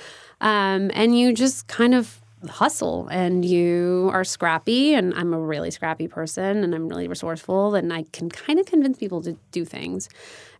Um, 0.40 0.90
and 0.95 1.19
you 1.19 1.33
just 1.33 1.67
kind 1.67 1.95
of 1.95 2.21
hustle 2.49 3.09
and 3.09 3.45
you 3.45 4.09
are 4.12 4.25
scrappy 4.25 4.95
and 4.95 5.12
I'm 5.14 5.35
a 5.35 5.40
really 5.40 5.71
scrappy 5.71 6.09
person 6.09 6.64
and 6.64 6.75
I'm 6.75 6.88
really 6.88 7.09
resourceful 7.09 7.75
and 7.75 7.93
I 7.93 8.05
can 8.12 8.31
kind 8.31 8.59
of 8.59 8.67
convince 8.67 8.97
people 8.97 9.21
to 9.23 9.37
do 9.50 9.64
things. 9.64 10.09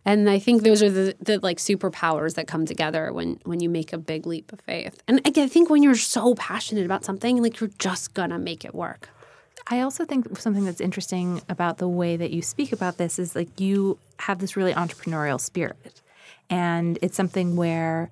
And 0.03 0.29
I 0.29 0.39
think 0.39 0.63
those 0.63 0.81
are 0.81 0.89
the, 0.89 1.15
the 1.19 1.39
like 1.39 1.57
superpowers 1.57 2.35
that 2.35 2.47
come 2.47 2.65
together 2.65 3.13
when 3.13 3.39
when 3.43 3.59
you 3.59 3.69
make 3.69 3.93
a 3.93 3.97
big 3.97 4.25
leap 4.25 4.51
of 4.51 4.59
faith. 4.61 5.01
And 5.07 5.21
I 5.25 5.47
think 5.47 5.69
when 5.69 5.83
you're 5.83 5.95
so 5.95 6.35
passionate 6.35 6.85
about 6.85 7.05
something, 7.05 7.41
like 7.41 7.59
you're 7.59 7.69
just 7.77 8.13
gonna 8.13 8.39
make 8.39 8.65
it 8.65 8.73
work. 8.73 9.09
I 9.67 9.81
also 9.81 10.05
think 10.05 10.37
something 10.39 10.65
that's 10.65 10.81
interesting 10.81 11.41
about 11.47 11.77
the 11.77 11.87
way 11.87 12.17
that 12.17 12.31
you 12.31 12.41
speak 12.41 12.71
about 12.71 12.97
this 12.97 13.19
is 13.19 13.35
like 13.35 13.59
you 13.59 13.99
have 14.19 14.39
this 14.39 14.57
really 14.57 14.73
entrepreneurial 14.73 15.39
spirit. 15.39 16.01
And 16.49 16.97
it's 17.01 17.15
something 17.15 17.55
where 17.55 18.09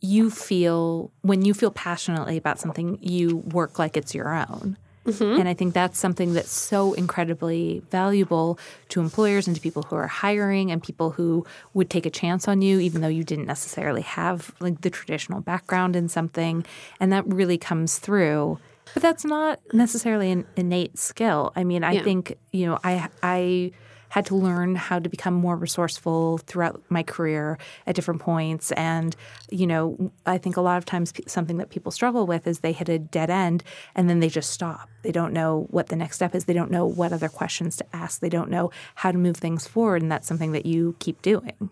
you 0.00 0.30
feel 0.30 1.10
when 1.22 1.44
you 1.44 1.54
feel 1.54 1.70
passionately 1.70 2.36
about 2.36 2.60
something, 2.60 2.98
you 3.02 3.38
work 3.38 3.78
like 3.78 3.96
it's 3.96 4.14
your 4.14 4.32
own. 4.32 4.76
Mm-hmm. 5.06 5.40
And 5.40 5.48
I 5.48 5.54
think 5.54 5.72
that's 5.74 5.98
something 5.98 6.34
that's 6.34 6.50
so 6.50 6.92
incredibly 6.94 7.82
valuable 7.90 8.58
to 8.90 9.00
employers 9.00 9.46
and 9.46 9.54
to 9.56 9.62
people 9.62 9.82
who 9.82 9.96
are 9.96 10.06
hiring 10.06 10.70
and 10.70 10.82
people 10.82 11.12
who 11.12 11.46
would 11.74 11.88
take 11.88 12.06
a 12.06 12.10
chance 12.10 12.48
on 12.48 12.60
you, 12.62 12.80
even 12.80 13.00
though 13.00 13.08
you 13.08 13.24
didn't 13.24 13.46
necessarily 13.46 14.02
have 14.02 14.54
like 14.60 14.80
the 14.80 14.90
traditional 14.90 15.40
background 15.40 15.96
in 15.96 16.08
something. 16.08 16.64
And 17.00 17.12
that 17.12 17.26
really 17.26 17.58
comes 17.58 17.98
through. 17.98 18.58
But 18.94 19.02
that's 19.02 19.24
not 19.24 19.60
necessarily 19.72 20.30
an 20.30 20.46
innate 20.56 20.98
skill. 20.98 21.52
I 21.56 21.64
mean, 21.64 21.84
I 21.84 21.92
yeah. 21.92 22.02
think, 22.02 22.36
you 22.52 22.66
know, 22.66 22.78
I 22.84 23.08
I 23.22 23.72
had 24.08 24.26
to 24.26 24.34
learn 24.34 24.74
how 24.74 24.98
to 24.98 25.08
become 25.08 25.34
more 25.34 25.56
resourceful 25.56 26.38
throughout 26.38 26.82
my 26.88 27.02
career 27.02 27.58
at 27.86 27.94
different 27.94 28.20
points. 28.20 28.72
And, 28.72 29.14
you 29.50 29.66
know, 29.66 30.12
I 30.26 30.38
think 30.38 30.56
a 30.56 30.60
lot 30.60 30.78
of 30.78 30.84
times 30.84 31.12
something 31.26 31.58
that 31.58 31.70
people 31.70 31.92
struggle 31.92 32.26
with 32.26 32.46
is 32.46 32.60
they 32.60 32.72
hit 32.72 32.88
a 32.88 32.98
dead 32.98 33.30
end 33.30 33.62
and 33.94 34.08
then 34.08 34.20
they 34.20 34.28
just 34.28 34.50
stop. 34.50 34.88
They 35.02 35.12
don't 35.12 35.32
know 35.32 35.66
what 35.70 35.88
the 35.88 35.96
next 35.96 36.16
step 36.16 36.34
is. 36.34 36.44
They 36.44 36.52
don't 36.54 36.70
know 36.70 36.86
what 36.86 37.12
other 37.12 37.28
questions 37.28 37.76
to 37.76 37.86
ask. 37.96 38.20
They 38.20 38.28
don't 38.28 38.50
know 38.50 38.70
how 38.96 39.12
to 39.12 39.18
move 39.18 39.36
things 39.36 39.66
forward. 39.66 40.02
And 40.02 40.10
that's 40.10 40.26
something 40.26 40.52
that 40.52 40.66
you 40.66 40.96
keep 40.98 41.22
doing. 41.22 41.70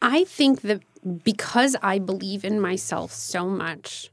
I 0.00 0.24
think 0.24 0.60
that 0.62 0.82
because 1.24 1.76
I 1.82 1.98
believe 1.98 2.44
in 2.44 2.60
myself 2.60 3.12
so 3.12 3.46
much, 3.48 4.11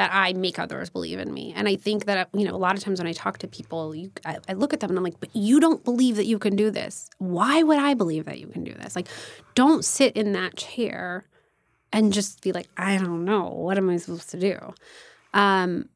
that 0.00 0.14
I 0.14 0.32
make 0.32 0.58
others 0.58 0.88
believe 0.88 1.18
in 1.18 1.34
me. 1.34 1.52
And 1.54 1.68
I 1.68 1.76
think 1.76 2.06
that, 2.06 2.30
you 2.32 2.46
know, 2.46 2.54
a 2.54 2.56
lot 2.56 2.74
of 2.74 2.82
times 2.82 3.00
when 3.00 3.06
I 3.06 3.12
talk 3.12 3.36
to 3.36 3.46
people, 3.46 3.94
you, 3.94 4.10
I, 4.24 4.38
I, 4.48 4.54
look 4.54 4.72
at 4.72 4.80
them 4.80 4.88
and 4.88 4.98
I'm 4.98 5.04
like, 5.04 5.20
but 5.20 5.28
you 5.36 5.60
don't 5.60 5.84
believe 5.84 6.16
that 6.16 6.24
you 6.24 6.38
can 6.38 6.56
do 6.56 6.70
this. 6.70 7.10
Why 7.18 7.62
would 7.62 7.78
I 7.78 7.92
believe 7.92 8.24
that 8.24 8.40
you 8.40 8.46
can 8.46 8.64
do 8.64 8.72
this? 8.72 8.96
Like, 8.96 9.08
don't 9.54 9.84
sit 9.84 10.16
in 10.16 10.32
that 10.32 10.56
chair 10.56 11.26
and 11.92 12.14
just 12.14 12.40
be 12.40 12.50
like, 12.50 12.68
I 12.78 12.96
don't 12.96 13.26
know. 13.26 13.50
What 13.50 13.76
am 13.76 13.90
I 13.90 13.98
supposed 13.98 14.30
to 14.30 14.40
do? 14.40 14.72
Um, 15.34 15.90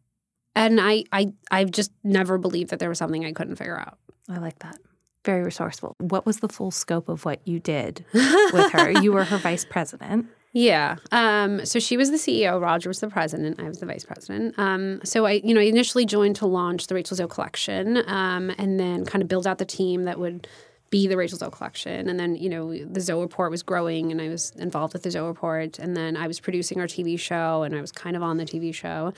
and 0.55 0.83
I, 0.83 1.05
I, 1.11 1.33
I've 1.50 1.70
just 1.70 1.90
never 2.02 2.37
believed 2.37 2.72
that 2.72 2.81
there 2.81 2.90
was 2.90 2.98
something 2.98 3.24
I 3.24 3.33
couldn't 3.33 3.57
figure 3.57 3.81
out. 3.81 3.96
I 4.29 4.37
like 4.37 4.59
that. 4.59 4.76
Very 5.24 5.42
resourceful. 5.42 5.96
What 5.98 6.26
was 6.26 6.40
the 6.40 6.48
full 6.50 6.72
scope 6.72 7.09
of 7.09 7.24
what 7.24 7.40
you 7.48 7.59
did 7.59 8.05
with 8.12 8.70
her? 8.72 8.90
you 8.90 9.12
were 9.12 9.24
her 9.24 9.38
vice 9.38 9.64
president. 9.64 10.26
Yeah. 10.55 10.97
Um, 11.11 11.67
so 11.67 11.81
she 11.81 11.97
was 11.97 12.12
the 12.12 12.17
CEO. 12.17 12.61
Roger 12.62 12.88
was 12.88 13.01
the 13.01 13.09
president. 13.09 13.61
I 13.61 13.64
was 13.64 13.81
the 13.81 13.87
vice 13.87 14.05
president. 14.05 14.55
Um, 14.57 15.01
so 15.03 15.27
I, 15.27 15.43
you 15.45 15.53
know, 15.53 15.61
initially 15.61 16.07
joined 16.07 16.37
to 16.37 16.47
launch 16.47 16.87
the 16.87 16.95
Rachel 16.95 17.17
Zoe 17.17 17.27
collection, 17.27 18.09
um, 18.09 18.51
and 18.57 18.79
then 18.79 19.05
kind 19.05 19.21
of 19.21 19.29
build 19.29 19.49
out 19.49 19.59
the 19.59 19.64
team 19.64 20.05
that 20.05 20.21
would 20.21 20.47
be 20.90 21.09
the 21.09 21.17
Rachel 21.17 21.38
Zoe 21.38 21.51
collection. 21.51 22.09
And 22.09 22.21
then, 22.21 22.37
you 22.37 22.49
know, 22.49 22.73
the 22.73 23.01
Zoe 23.01 23.21
Report 23.21 23.51
was 23.51 23.64
growing, 23.64 24.12
and 24.12 24.23
I 24.23 24.29
was 24.29 24.53
involved 24.53 24.93
with 24.93 25.03
the 25.03 25.11
Zoe 25.11 25.27
Report. 25.27 25.81
And 25.81 25.97
then 25.97 26.17
I 26.17 26.29
was 26.29 26.38
producing 26.38 26.79
our 26.79 26.87
TV 26.87 27.19
show, 27.19 27.64
and 27.64 27.75
I 27.75 27.81
was 27.81 27.90
kind 27.90 28.14
of 28.14 28.23
on 28.23 28.37
the 28.37 28.45
TV 28.45 28.73
show. 28.73 29.12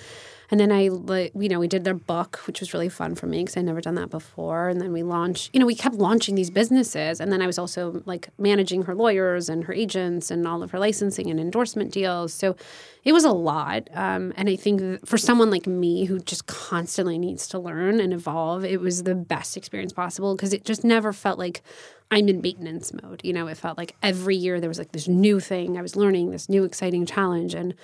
And 0.51 0.61
then 0.61 0.71
I, 0.71 0.83
you 0.83 1.49
know, 1.49 1.59
we 1.59 1.69
did 1.69 1.85
their 1.85 1.95
book, 1.95 2.37
which 2.47 2.61
was 2.61 2.73
really 2.73 2.89
fun 2.89 3.15
for 3.15 3.27
me 3.27 3.39
because 3.39 3.57
I'd 3.57 3.65
never 3.65 3.81
done 3.81 3.97
that 3.97 4.11
before. 4.11 4.69
And 4.69 4.81
then 4.81 4.93
we 4.93 5.03
launched, 5.03 5.51
you 5.53 5.61
know, 5.61 5.67
we 5.67 5.75
kept 5.75 5.97
launching 5.97 6.35
these 6.35 6.51
businesses. 6.51 7.21
And 7.21 7.33
then 7.33 7.43
I 7.43 7.47
was 7.47 7.59
also 7.59 8.03
like 8.07 8.29
managing 8.39 8.83
her 8.83 8.95
lawyers 8.95 9.49
and 9.49 9.65
her 9.65 9.73
agents 9.73 10.31
and 10.31 10.47
all 10.47 10.63
of 10.63 10.71
her 10.71 10.79
licensing 10.79 11.31
and 11.31 11.41
endorsement 11.41 11.93
deals. 11.93 12.33
So 12.33 12.57
it 13.05 13.13
was 13.13 13.25
a 13.25 13.33
lot. 13.33 13.89
Um, 13.95 14.33
and 14.37 14.49
I 14.49 14.57
think 14.57 15.07
for 15.07 15.19
someone 15.19 15.51
like 15.51 15.67
me 15.67 16.05
who 16.05 16.19
just 16.19 16.47
constantly 16.47 17.19
needs 17.19 17.49
to 17.49 17.59
learn 17.59 18.01
and 18.01 18.13
evolve, 18.13 18.65
it 18.65 18.81
was 18.81 19.03
the 19.03 19.15
best 19.15 19.57
experience 19.57 19.93
possible 19.93 20.35
because 20.35 20.53
it 20.53 20.65
just 20.65 20.85
never 20.85 21.13
felt 21.13 21.39
like 21.39 21.63
I'm 22.11 22.29
in 22.29 22.41
maintenance 22.41 22.93
mode. 22.93 23.21
You 23.25 23.33
know, 23.33 23.49
it 23.49 23.57
felt 23.57 23.79
like 23.79 23.97
every 24.03 24.37
year 24.37 24.61
there 24.61 24.71
was 24.71 24.79
like 24.79 24.93
this 24.93 25.09
new 25.09 25.41
thing 25.41 25.77
I 25.77 25.83
was 25.83 25.97
learning, 25.97 26.31
this 26.31 26.49
new 26.49 26.65
exciting 26.65 27.05
challenge. 27.05 27.55
And 27.55 27.75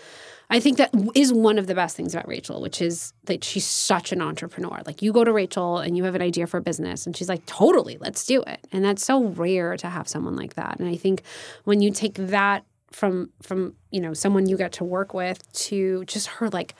I 0.52 0.60
think 0.60 0.76
that 0.76 0.90
is 1.14 1.32
one 1.32 1.58
of 1.58 1.66
the 1.66 1.74
best 1.74 1.96
things 1.96 2.14
about 2.14 2.28
Rachel, 2.28 2.60
which 2.60 2.82
is 2.82 3.14
that 3.24 3.42
she's 3.42 3.66
such 3.66 4.12
an 4.12 4.20
entrepreneur. 4.20 4.82
Like 4.84 5.00
you 5.00 5.10
go 5.10 5.24
to 5.24 5.32
Rachel 5.32 5.78
and 5.78 5.96
you 5.96 6.04
have 6.04 6.14
an 6.14 6.20
idea 6.20 6.46
for 6.46 6.58
a 6.58 6.60
business 6.60 7.06
and 7.06 7.16
she's 7.16 7.28
like, 7.30 7.46
totally, 7.46 7.96
let's 7.98 8.26
do 8.26 8.42
it. 8.42 8.66
And 8.70 8.84
that's 8.84 9.02
so 9.02 9.24
rare 9.24 9.78
to 9.78 9.88
have 9.88 10.06
someone 10.06 10.36
like 10.36 10.54
that. 10.54 10.78
And 10.78 10.88
I 10.90 10.96
think 10.96 11.22
when 11.64 11.80
you 11.80 11.90
take 11.90 12.14
that 12.16 12.66
from 12.90 13.30
from, 13.40 13.76
you 13.90 14.00
know, 14.00 14.12
someone 14.12 14.46
you 14.46 14.58
get 14.58 14.72
to 14.72 14.84
work 14.84 15.14
with 15.14 15.50
to 15.54 16.04
just 16.04 16.26
her 16.26 16.50
like 16.50 16.74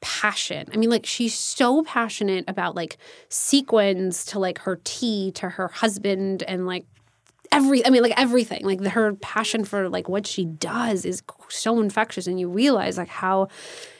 passion. 0.00 0.68
I 0.72 0.76
mean, 0.76 0.90
like 0.90 1.04
she's 1.04 1.34
so 1.34 1.82
passionate 1.82 2.44
about 2.46 2.76
like 2.76 2.96
sequins 3.28 4.24
to 4.26 4.38
like 4.38 4.58
her 4.60 4.80
tea 4.84 5.32
to 5.32 5.48
her 5.48 5.66
husband 5.66 6.44
and 6.44 6.64
like 6.64 6.86
every 7.52 7.84
i 7.86 7.90
mean 7.90 8.02
like 8.02 8.14
everything 8.16 8.64
like 8.64 8.80
the, 8.80 8.90
her 8.90 9.14
passion 9.14 9.64
for 9.64 9.88
like 9.88 10.08
what 10.08 10.26
she 10.26 10.44
does 10.44 11.04
is 11.04 11.22
so 11.48 11.80
infectious 11.80 12.26
and 12.26 12.38
you 12.40 12.48
realize 12.48 12.98
like 12.98 13.08
how 13.08 13.48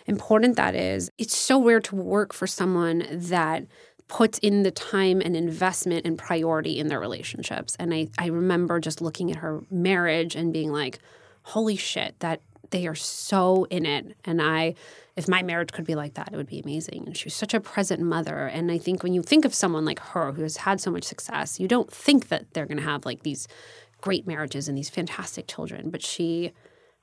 important 0.06 0.56
that 0.56 0.74
is. 0.74 1.10
It's 1.18 1.36
so 1.36 1.62
rare 1.62 1.80
to 1.80 1.96
work 1.96 2.32
for 2.32 2.46
someone 2.46 3.06
that 3.10 3.66
puts 4.08 4.38
in 4.38 4.62
the 4.62 4.70
time 4.70 5.20
and 5.20 5.36
investment 5.36 6.06
and 6.06 6.16
priority 6.16 6.78
in 6.78 6.86
their 6.86 7.00
relationships. 7.00 7.76
And 7.78 7.92
i 7.92 8.08
i 8.18 8.26
remember 8.26 8.78
just 8.80 9.00
looking 9.00 9.30
at 9.30 9.38
her 9.38 9.62
marriage 9.70 10.36
and 10.36 10.52
being 10.52 10.70
like 10.70 10.98
holy 11.42 11.76
shit 11.76 12.18
that 12.20 12.40
they 12.70 12.86
are 12.86 12.94
so 12.94 13.64
in 13.70 13.86
it 13.86 14.16
and 14.24 14.40
i 14.42 14.74
if 15.16 15.26
my 15.26 15.42
marriage 15.42 15.72
could 15.72 15.86
be 15.86 15.94
like 15.94 16.14
that, 16.14 16.28
it 16.30 16.36
would 16.36 16.46
be 16.46 16.60
amazing. 16.60 17.04
And 17.06 17.16
she 17.16 17.24
was 17.24 17.34
such 17.34 17.54
a 17.54 17.60
present 17.60 18.02
mother. 18.02 18.46
And 18.46 18.70
I 18.70 18.76
think 18.76 19.02
when 19.02 19.14
you 19.14 19.22
think 19.22 19.46
of 19.46 19.54
someone 19.54 19.86
like 19.86 19.98
her 19.98 20.32
who 20.32 20.42
has 20.42 20.58
had 20.58 20.78
so 20.78 20.90
much 20.90 21.04
success, 21.04 21.58
you 21.58 21.66
don't 21.66 21.90
think 21.90 22.28
that 22.28 22.52
they're 22.52 22.66
going 22.66 22.76
to 22.76 22.84
have 22.84 23.06
like 23.06 23.22
these 23.22 23.48
great 24.02 24.26
marriages 24.26 24.68
and 24.68 24.76
these 24.76 24.90
fantastic 24.90 25.46
children. 25.46 25.88
But 25.88 26.02
she 26.02 26.52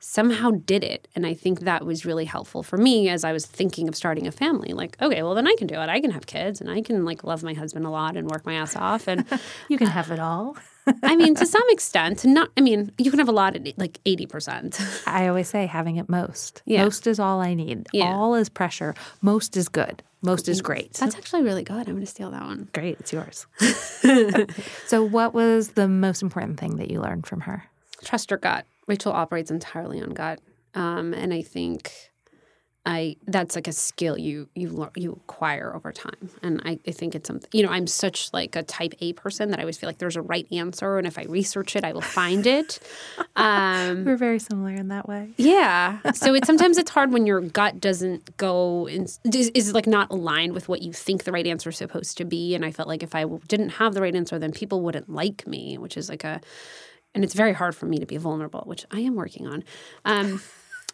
somehow 0.03 0.51
did 0.51 0.83
it. 0.83 1.07
And 1.15 1.25
I 1.25 1.33
think 1.33 1.61
that 1.61 1.85
was 1.85 2.05
really 2.05 2.25
helpful 2.25 2.61
for 2.61 2.77
me 2.77 3.07
as 3.07 3.23
I 3.23 3.31
was 3.31 3.45
thinking 3.45 3.87
of 3.87 3.95
starting 3.95 4.27
a 4.27 4.31
family. 4.31 4.73
Like, 4.73 5.01
okay, 5.01 5.23
well, 5.23 5.33
then 5.33 5.47
I 5.47 5.55
can 5.57 5.65
do 5.65 5.75
it. 5.75 5.89
I 5.89 6.01
can 6.01 6.11
have 6.11 6.25
kids 6.25 6.59
and 6.59 6.69
I 6.69 6.81
can 6.81 7.05
like 7.05 7.23
love 7.23 7.41
my 7.41 7.53
husband 7.53 7.85
a 7.85 7.89
lot 7.89 8.17
and 8.17 8.29
work 8.29 8.45
my 8.45 8.55
ass 8.55 8.75
off. 8.75 9.07
And 9.07 9.25
you 9.69 9.77
can 9.77 9.87
have 9.87 10.11
it 10.11 10.19
all. 10.19 10.57
I 11.03 11.15
mean, 11.15 11.33
to 11.35 11.45
some 11.45 11.63
extent, 11.69 12.25
not. 12.25 12.49
I 12.57 12.61
mean, 12.61 12.91
you 12.97 13.09
can 13.09 13.19
have 13.19 13.29
a 13.29 13.33
lot 13.33 13.55
at 13.55 13.77
like 13.77 14.01
eighty 14.05 14.25
percent. 14.25 14.81
I 15.07 15.29
always 15.29 15.47
say 15.47 15.65
having 15.65 15.95
it 15.95 16.09
most. 16.09 16.61
Yeah. 16.65 16.83
Most 16.83 17.07
is 17.07 17.21
all 17.21 17.39
I 17.39 17.53
need. 17.53 17.87
Yeah. 17.93 18.13
All 18.13 18.35
is 18.35 18.49
pressure. 18.49 18.93
Most 19.21 19.55
is 19.55 19.69
good. 19.69 20.03
Most 20.21 20.49
is 20.49 20.61
great. 20.61 20.93
That's 20.95 21.15
actually 21.15 21.43
really 21.43 21.63
good. 21.63 21.87
I'm 21.87 21.95
going 21.95 21.99
to 21.99 22.05
steal 22.05 22.31
that 22.31 22.43
one. 22.43 22.69
Great, 22.73 22.97
it's 22.99 23.11
yours. 23.11 23.45
so, 24.87 25.03
what 25.03 25.33
was 25.33 25.69
the 25.69 25.87
most 25.87 26.21
important 26.21 26.59
thing 26.59 26.77
that 26.77 26.89
you 26.89 27.01
learned 27.01 27.27
from 27.27 27.41
her? 27.41 27.65
Trust 28.03 28.31
your 28.31 28.37
gut. 28.39 28.65
Rachel 28.87 29.11
operates 29.11 29.51
entirely 29.51 30.01
on 30.01 30.09
gut, 30.11 30.39
um, 30.73 31.13
and 31.13 31.33
I 31.33 31.41
think 31.41 31.91
I 32.85 33.15
that's 33.27 33.55
like 33.55 33.69
a 33.69 33.71
skill 33.71 34.17
you 34.17 34.49
you 34.55 34.89
you 34.95 35.13
acquire 35.13 35.73
over 35.73 35.93
time, 35.93 36.29
and 36.41 36.61
I, 36.65 36.79
I 36.85 36.91
think 36.91 37.15
it's 37.15 37.27
something 37.27 37.49
you 37.53 37.63
know 37.63 37.69
I'm 37.71 37.87
such 37.87 38.33
like 38.33 38.57
a 38.57 38.63
type 38.63 38.93
A 38.99 39.13
person 39.13 39.51
that 39.51 39.59
I 39.59 39.63
always 39.63 39.77
feel 39.77 39.87
like 39.87 39.99
there's 39.99 40.17
a 40.17 40.21
right 40.21 40.45
answer, 40.51 40.97
and 40.97 41.07
if 41.07 41.17
I 41.17 41.23
research 41.23 41.77
it, 41.77 41.85
I 41.85 41.93
will 41.93 42.01
find 42.01 42.45
it. 42.45 42.79
Um, 43.35 44.05
We're 44.05 44.15
very 44.15 44.37
similar 44.37 44.75
in 44.75 44.89
that 44.89 45.07
way. 45.07 45.33
yeah, 45.37 46.11
so 46.11 46.35
it's 46.35 46.45
sometimes 46.53 46.77
it's 46.77 46.91
hard 46.91 47.11
when 47.11 47.25
your 47.25 47.41
gut 47.41 47.79
doesn't 47.79 48.37
go 48.37 48.87
in, 48.87 49.07
is, 49.25 49.49
is 49.55 49.73
like 49.73 49.87
not 49.87 50.11
aligned 50.11 50.53
with 50.53 50.69
what 50.69 50.83
you 50.83 50.93
think 50.93 51.23
the 51.23 51.31
right 51.31 51.47
answer 51.47 51.71
is 51.71 51.77
supposed 51.77 52.15
to 52.17 52.25
be, 52.25 52.53
and 52.53 52.63
I 52.63 52.71
felt 52.71 52.87
like 52.87 53.01
if 53.01 53.15
I 53.15 53.25
didn't 53.47 53.69
have 53.69 53.95
the 53.95 54.01
right 54.01 54.15
answer, 54.15 54.37
then 54.37 54.51
people 54.51 54.81
wouldn't 54.81 55.09
like 55.09 55.47
me, 55.47 55.79
which 55.79 55.97
is 55.97 56.09
like 56.09 56.23
a 56.23 56.41
and 57.15 57.23
it's 57.23 57.33
very 57.33 57.53
hard 57.53 57.75
for 57.75 57.85
me 57.85 57.97
to 57.99 58.05
be 58.05 58.17
vulnerable, 58.17 58.63
which 58.65 58.85
I 58.91 58.99
am 59.01 59.15
working 59.15 59.47
on. 59.47 59.63
Um, 60.05 60.41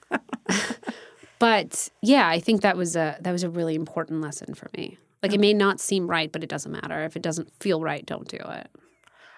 but 1.39 1.89
yeah, 2.01 2.27
I 2.27 2.39
think 2.39 2.62
that 2.62 2.77
was 2.77 2.95
a 2.95 3.17
that 3.21 3.32
was 3.32 3.43
a 3.43 3.49
really 3.49 3.75
important 3.75 4.21
lesson 4.21 4.53
for 4.53 4.69
me. 4.75 4.97
Like 5.21 5.34
it 5.34 5.39
may 5.39 5.53
not 5.53 5.79
seem 5.79 6.08
right, 6.08 6.32
but 6.32 6.43
it 6.43 6.49
doesn't 6.49 6.71
matter. 6.71 7.03
If 7.03 7.15
it 7.15 7.21
doesn't 7.21 7.51
feel 7.60 7.82
right, 7.82 8.05
don't 8.05 8.27
do 8.27 8.38
it. 8.38 8.69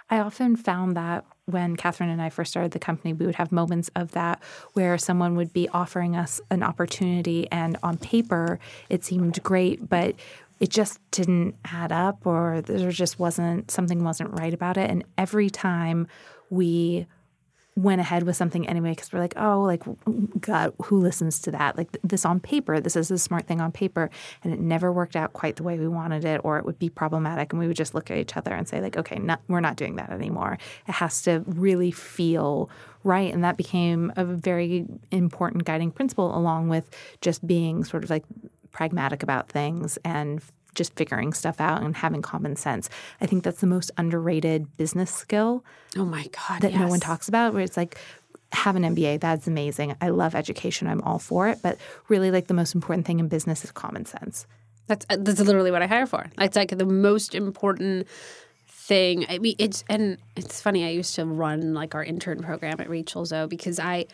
I 0.10 0.20
often 0.20 0.58
found 0.58 0.98
that 0.98 1.26
when 1.46 1.78
Katherine 1.78 2.10
and 2.10 2.22
I 2.22 2.30
first 2.30 2.52
started 2.52 2.72
the 2.72 2.80
company, 2.80 3.14
we 3.14 3.26
would 3.26 3.36
have 3.36 3.52
moments 3.52 3.90
of 3.96 4.12
that 4.12 4.44
where 4.74 4.98
someone 4.98 5.36
would 5.36 5.54
be 5.54 5.70
offering 5.70 6.16
us 6.16 6.42
an 6.50 6.64
opportunity, 6.64 7.50
and 7.52 7.78
on 7.82 7.98
paper, 7.98 8.60
it 8.90 9.06
seemed 9.06 9.42
great, 9.42 9.90
but 9.90 10.16
it 10.60 10.70
just 10.70 11.00
didn't 11.12 11.56
add 11.66 11.92
up, 11.92 12.28
or 12.28 12.62
there 12.62 12.92
just 12.92 13.20
wasn't 13.20 13.72
something 13.72 14.04
wasn't 14.04 14.38
right 14.38 14.54
about 14.54 14.78
it. 14.78 14.90
And 14.90 15.04
every 15.18 15.50
time 15.50 16.08
we 16.52 17.08
went 17.78 18.02
ahead 18.02 18.24
with 18.24 18.36
something 18.36 18.68
anyway 18.68 18.90
because 18.90 19.14
we're 19.14 19.20
like, 19.20 19.34
oh, 19.38 19.62
like, 19.62 19.82
God, 20.42 20.74
who 20.84 21.00
listens 21.00 21.40
to 21.40 21.52
that? 21.52 21.78
Like, 21.78 21.98
this 22.04 22.26
on 22.26 22.42
paper, 22.42 22.82
this 22.82 22.98
is 22.98 23.10
a 23.10 23.18
smart 23.18 23.48
thing 23.48 23.62
on 23.62 23.72
paper. 23.72 24.10
And 24.44 24.54
it 24.54 24.60
never 24.60 24.92
worked 24.92 25.16
out 25.16 25.32
quite 25.32 25.56
the 25.56 25.64
way 25.64 25.80
we 25.80 25.88
wanted 25.88 26.26
it, 26.26 26.42
or 26.44 26.58
it 26.58 26.66
would 26.66 26.78
be 26.78 26.90
problematic. 26.90 27.54
And 27.54 27.60
we 27.60 27.68
would 27.68 27.78
just 27.78 27.96
look 27.96 28.12
at 28.12 28.18
each 28.18 28.36
other 28.36 28.54
and 28.54 28.68
say, 28.68 28.82
like, 28.82 28.98
okay, 28.98 29.18
not, 29.18 29.42
we're 29.48 29.62
not 29.62 29.78
doing 29.78 29.96
that 29.96 30.10
anymore. 30.10 30.58
It 30.88 30.92
has 30.92 31.22
to 31.24 31.44
really 31.48 31.92
feel 31.92 32.70
right. 33.06 33.34
And 33.34 33.44
that 33.46 33.56
became 33.56 34.12
a 34.18 34.26
very 34.26 34.86
important 35.10 35.64
guiding 35.64 35.92
principle, 35.92 36.38
along 36.38 36.68
with 36.68 36.90
just 37.22 37.48
being 37.48 37.86
sort 37.86 38.04
of 38.04 38.10
like 38.10 38.26
pragmatic 38.72 39.24
about 39.24 39.48
things 39.48 39.98
and 40.04 40.42
just 40.76 40.96
figuring 40.96 41.34
stuff 41.34 41.60
out 41.60 41.82
and 41.82 41.96
having 41.98 42.22
common 42.22 42.56
sense. 42.56 42.90
I 43.20 43.26
think 43.26 43.44
that's 43.44 43.62
the 43.62 43.68
most 43.68 43.92
underrated 43.98 44.78
business 44.78 45.12
skill 45.12 45.64
Oh 45.98 46.06
my 46.06 46.28
god, 46.48 46.62
that 46.62 46.74
no 46.74 46.88
one 46.88 47.00
talks 47.00 47.28
about 47.28 47.54
where 47.54 47.64
it's 47.64 47.76
like 47.76 47.98
have 48.54 48.76
an 48.76 48.84
MBA 48.84 49.20
that's 49.20 49.48
amazing. 49.48 49.96
I 50.02 50.10
love 50.10 50.36
education. 50.36 50.88
I'm 50.88 51.02
all 51.02 51.20
for 51.20 51.48
it, 51.50 51.60
but 51.62 51.78
really 52.08 52.32
like 52.32 52.48
the 52.48 52.54
most 52.54 52.76
important 52.76 53.06
thing 53.06 53.20
in 53.20 53.28
business 53.28 53.64
is 53.64 53.72
common 53.72 54.06
sense. 54.06 54.46
That's 54.88 55.06
uh, 55.10 55.18
that's 55.20 55.40
literally 55.40 55.72
what 55.72 55.82
I 55.82 55.88
hire 55.88 56.06
for. 56.06 56.30
It's 56.40 56.56
like 56.56 56.78
the 56.78 56.86
most 56.86 57.36
important 57.36 58.08
thing. 58.68 59.26
I 59.30 59.40
mean, 59.40 59.56
it's 59.60 59.84
and 59.90 60.18
it's 60.36 60.62
funny. 60.62 60.86
I 60.86 60.90
used 60.90 61.16
to 61.16 61.26
run 61.26 61.74
like 61.74 61.94
our 61.94 62.04
intern 62.04 62.42
program 62.42 62.80
at 62.80 62.90
Rachel 62.90 63.26
Zoe 63.26 63.48
because 63.48 63.80
I 63.80 64.06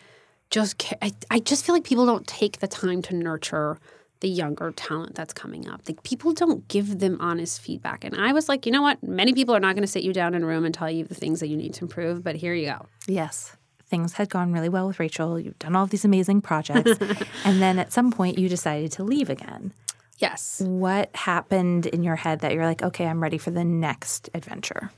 just 0.50 0.92
I, 1.00 1.12
I 1.30 1.38
just 1.38 1.64
feel 1.64 1.74
like 1.74 1.84
people 1.84 2.06
don't 2.06 2.26
take 2.26 2.58
the 2.58 2.68
time 2.68 3.02
to 3.02 3.14
nurture 3.14 3.78
the 4.20 4.28
younger 4.28 4.72
talent 4.72 5.14
that's 5.14 5.32
coming 5.32 5.68
up. 5.68 5.82
Like 5.88 6.02
people 6.02 6.32
don't 6.32 6.66
give 6.68 6.98
them 6.98 7.18
honest 7.20 7.60
feedback. 7.60 8.04
And 8.04 8.16
I 8.16 8.32
was 8.32 8.48
like, 8.48 8.66
you 8.66 8.72
know 8.72 8.82
what? 8.82 9.02
Many 9.02 9.32
people 9.32 9.54
are 9.54 9.60
not 9.60 9.74
going 9.74 9.82
to 9.82 9.88
sit 9.88 10.02
you 10.02 10.12
down 10.12 10.34
in 10.34 10.42
a 10.42 10.46
room 10.46 10.64
and 10.64 10.74
tell 10.74 10.90
you 10.90 11.04
the 11.04 11.14
things 11.14 11.40
that 11.40 11.48
you 11.48 11.56
need 11.56 11.74
to 11.74 11.84
improve. 11.84 12.24
But 12.24 12.36
here 12.36 12.54
you 12.54 12.66
go. 12.66 12.86
Yes. 13.06 13.56
Things 13.86 14.14
had 14.14 14.28
gone 14.28 14.52
really 14.52 14.68
well 14.68 14.86
with 14.86 15.00
Rachel. 15.00 15.38
You've 15.38 15.58
done 15.58 15.76
all 15.76 15.86
these 15.86 16.04
amazing 16.04 16.42
projects. 16.42 16.90
and 17.44 17.62
then 17.62 17.78
at 17.78 17.92
some 17.92 18.10
point 18.10 18.38
you 18.38 18.48
decided 18.48 18.92
to 18.92 19.04
leave 19.04 19.30
again. 19.30 19.72
Yes. 20.18 20.60
What 20.64 21.14
happened 21.14 21.86
in 21.86 22.02
your 22.02 22.16
head 22.16 22.40
that 22.40 22.52
you're 22.52 22.66
like, 22.66 22.82
okay, 22.82 23.06
I'm 23.06 23.22
ready 23.22 23.38
for 23.38 23.50
the 23.50 23.64
next 23.64 24.28
adventure? 24.34 24.90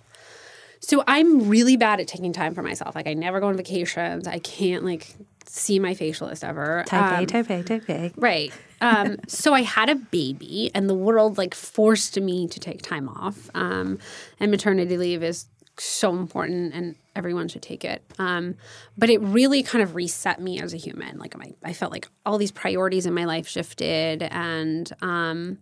So 0.80 1.04
I'm 1.06 1.48
really 1.48 1.76
bad 1.76 2.00
at 2.00 2.09
taking 2.09 2.33
time 2.33 2.54
for 2.54 2.62
myself. 2.62 2.94
Like 2.94 3.06
I 3.06 3.12
never 3.12 3.38
go 3.38 3.48
on 3.48 3.56
vacations. 3.56 4.26
I 4.26 4.38
can't 4.38 4.83
like 4.83 5.14
see 5.46 5.79
my 5.79 5.94
facialist 5.94 6.44
ever. 6.46 6.85
Type 6.87 7.12
Um, 7.18 7.24
A, 7.24 7.26
type 7.26 7.50
A, 7.50 7.62
type 7.62 7.88
A. 7.88 8.12
Right. 8.16 8.53
Um, 8.81 9.16
so 9.26 9.53
I 9.53 9.62
had 9.62 9.88
a 9.88 9.94
baby, 9.94 10.70
and 10.74 10.88
the 10.88 10.94
world 10.94 11.38
like 11.38 11.55
forced 11.55 12.18
me 12.20 12.48
to 12.48 12.61
take 12.61 12.83
time 12.83 13.09
off. 13.09 13.50
Um, 13.55 13.98
and 14.38 14.50
maternity 14.50 14.96
leave 14.96 15.22
is 15.22 15.46
so 15.79 16.14
important, 16.16 16.74
and 16.74 16.94
everyone 17.16 17.48
should 17.48 17.62
take 17.62 17.85
it. 17.85 18.03
Um, 18.18 18.57
but 18.96 19.11
it 19.11 19.20
really 19.20 19.62
kind 19.62 19.83
of 19.83 19.94
reset 19.94 20.40
me 20.40 20.61
as 20.61 20.74
a 20.74 20.76
human. 20.76 21.18
Like 21.18 21.37
my, 21.37 21.53
I 21.64 21.72
felt 21.72 21.90
like 21.92 22.09
all 22.24 22.38
these 22.38 22.53
priorities 22.53 23.07
in 23.07 23.14
my 23.14 23.24
life 23.24 23.48
shifted, 23.48 24.22
and 24.22 24.90
um, 25.03 25.59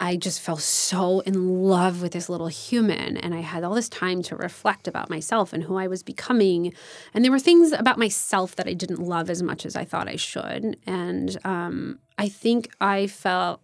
I 0.00 0.16
just 0.16 0.40
fell 0.40 0.56
so 0.56 1.20
in 1.20 1.62
love 1.62 2.02
with 2.02 2.12
this 2.12 2.28
little 2.28 2.46
human. 2.46 3.16
And 3.16 3.34
I 3.34 3.40
had 3.40 3.64
all 3.64 3.74
this 3.74 3.88
time 3.88 4.22
to 4.22 4.36
reflect 4.36 4.86
about 4.86 5.10
myself 5.10 5.52
and 5.52 5.64
who 5.64 5.76
I 5.76 5.88
was 5.88 6.02
becoming. 6.02 6.72
And 7.12 7.24
there 7.24 7.32
were 7.32 7.40
things 7.40 7.72
about 7.72 7.98
myself 7.98 8.54
that 8.56 8.68
I 8.68 8.74
didn't 8.74 9.00
love 9.00 9.28
as 9.28 9.42
much 9.42 9.66
as 9.66 9.74
I 9.74 9.84
thought 9.84 10.08
I 10.08 10.16
should. 10.16 10.76
And 10.86 11.36
um, 11.44 11.98
I 12.16 12.28
think 12.28 12.70
I 12.80 13.08
felt 13.08 13.60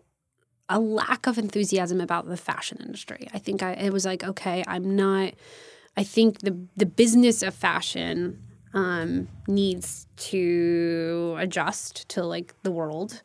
a 0.68 0.80
lack 0.80 1.26
of 1.26 1.38
enthusiasm 1.38 2.00
about 2.00 2.26
the 2.26 2.36
fashion 2.36 2.78
industry. 2.80 3.28
I 3.32 3.38
think 3.38 3.62
I, 3.62 3.72
it 3.72 3.92
was 3.92 4.04
like, 4.04 4.24
okay, 4.24 4.64
I'm 4.66 4.96
not, 4.96 5.34
I 5.96 6.02
think 6.02 6.40
the, 6.40 6.56
the 6.76 6.86
business 6.86 7.42
of 7.42 7.54
fashion 7.54 8.42
um, 8.72 9.28
needs 9.46 10.08
to 10.16 11.36
adjust 11.38 12.08
to 12.10 12.24
like 12.24 12.54
the 12.62 12.72
world. 12.72 13.22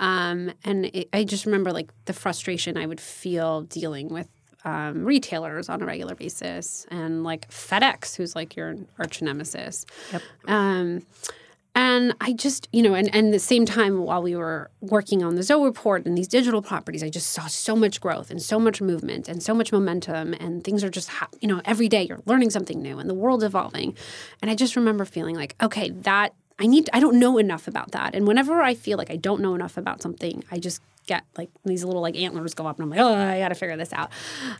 Um, 0.00 0.52
and 0.64 0.86
it, 0.86 1.08
I 1.12 1.22
just 1.22 1.46
remember 1.46 1.70
like 1.72 1.90
the 2.06 2.12
frustration 2.12 2.76
I 2.76 2.86
would 2.86 3.00
feel 3.00 3.62
dealing 3.62 4.08
with 4.08 4.26
um, 4.64 5.04
retailers 5.04 5.68
on 5.68 5.82
a 5.82 5.86
regular 5.86 6.14
basis 6.14 6.86
and 6.90 7.22
like 7.22 7.48
FedEx, 7.50 8.16
who's 8.16 8.34
like 8.34 8.56
your 8.56 8.76
arch 8.98 9.22
nemesis. 9.22 9.86
Yep. 10.12 10.22
Um, 10.48 11.06
and 11.74 12.14
I 12.20 12.32
just, 12.32 12.68
you 12.72 12.82
know, 12.82 12.94
and, 12.94 13.14
and 13.14 13.28
at 13.28 13.32
the 13.32 13.38
same 13.38 13.64
time, 13.64 14.02
while 14.02 14.22
we 14.22 14.34
were 14.34 14.70
working 14.80 15.22
on 15.22 15.36
the 15.36 15.42
Zoe 15.42 15.64
report 15.64 16.04
and 16.04 16.18
these 16.18 16.26
digital 16.26 16.62
properties, 16.62 17.02
I 17.02 17.10
just 17.10 17.30
saw 17.30 17.46
so 17.46 17.76
much 17.76 18.00
growth 18.00 18.30
and 18.30 18.42
so 18.42 18.58
much 18.58 18.82
movement 18.82 19.28
and 19.28 19.40
so 19.40 19.54
much 19.54 19.70
momentum. 19.70 20.34
And 20.34 20.64
things 20.64 20.82
are 20.82 20.90
just, 20.90 21.08
hap- 21.08 21.36
you 21.40 21.46
know, 21.46 21.62
every 21.64 21.88
day 21.88 22.02
you're 22.02 22.22
learning 22.26 22.50
something 22.50 22.82
new 22.82 22.98
and 22.98 23.08
the 23.08 23.14
world's 23.14 23.44
evolving. 23.44 23.96
And 24.42 24.50
I 24.50 24.56
just 24.56 24.74
remember 24.74 25.04
feeling 25.04 25.36
like, 25.36 25.54
okay, 25.62 25.90
that 25.90 26.34
I 26.60 26.66
need, 26.66 26.90
I 26.92 27.00
don't 27.00 27.18
know 27.18 27.38
enough 27.38 27.66
about 27.66 27.92
that. 27.92 28.14
And 28.14 28.26
whenever 28.26 28.60
I 28.60 28.74
feel 28.74 28.98
like 28.98 29.10
I 29.10 29.16
don't 29.16 29.40
know 29.40 29.54
enough 29.54 29.78
about 29.78 30.02
something, 30.02 30.44
I 30.50 30.58
just 30.58 30.82
get 31.10 31.24
like 31.36 31.50
these 31.64 31.82
little 31.84 32.00
like 32.00 32.16
antlers 32.16 32.54
go 32.54 32.66
up 32.68 32.78
and 32.78 32.84
I'm 32.84 32.90
like, 32.90 33.00
oh, 33.00 33.12
I 33.14 33.40
got 33.40 33.48
to 33.48 33.54
figure 33.56 33.76
this 33.76 33.92
out. 33.92 34.10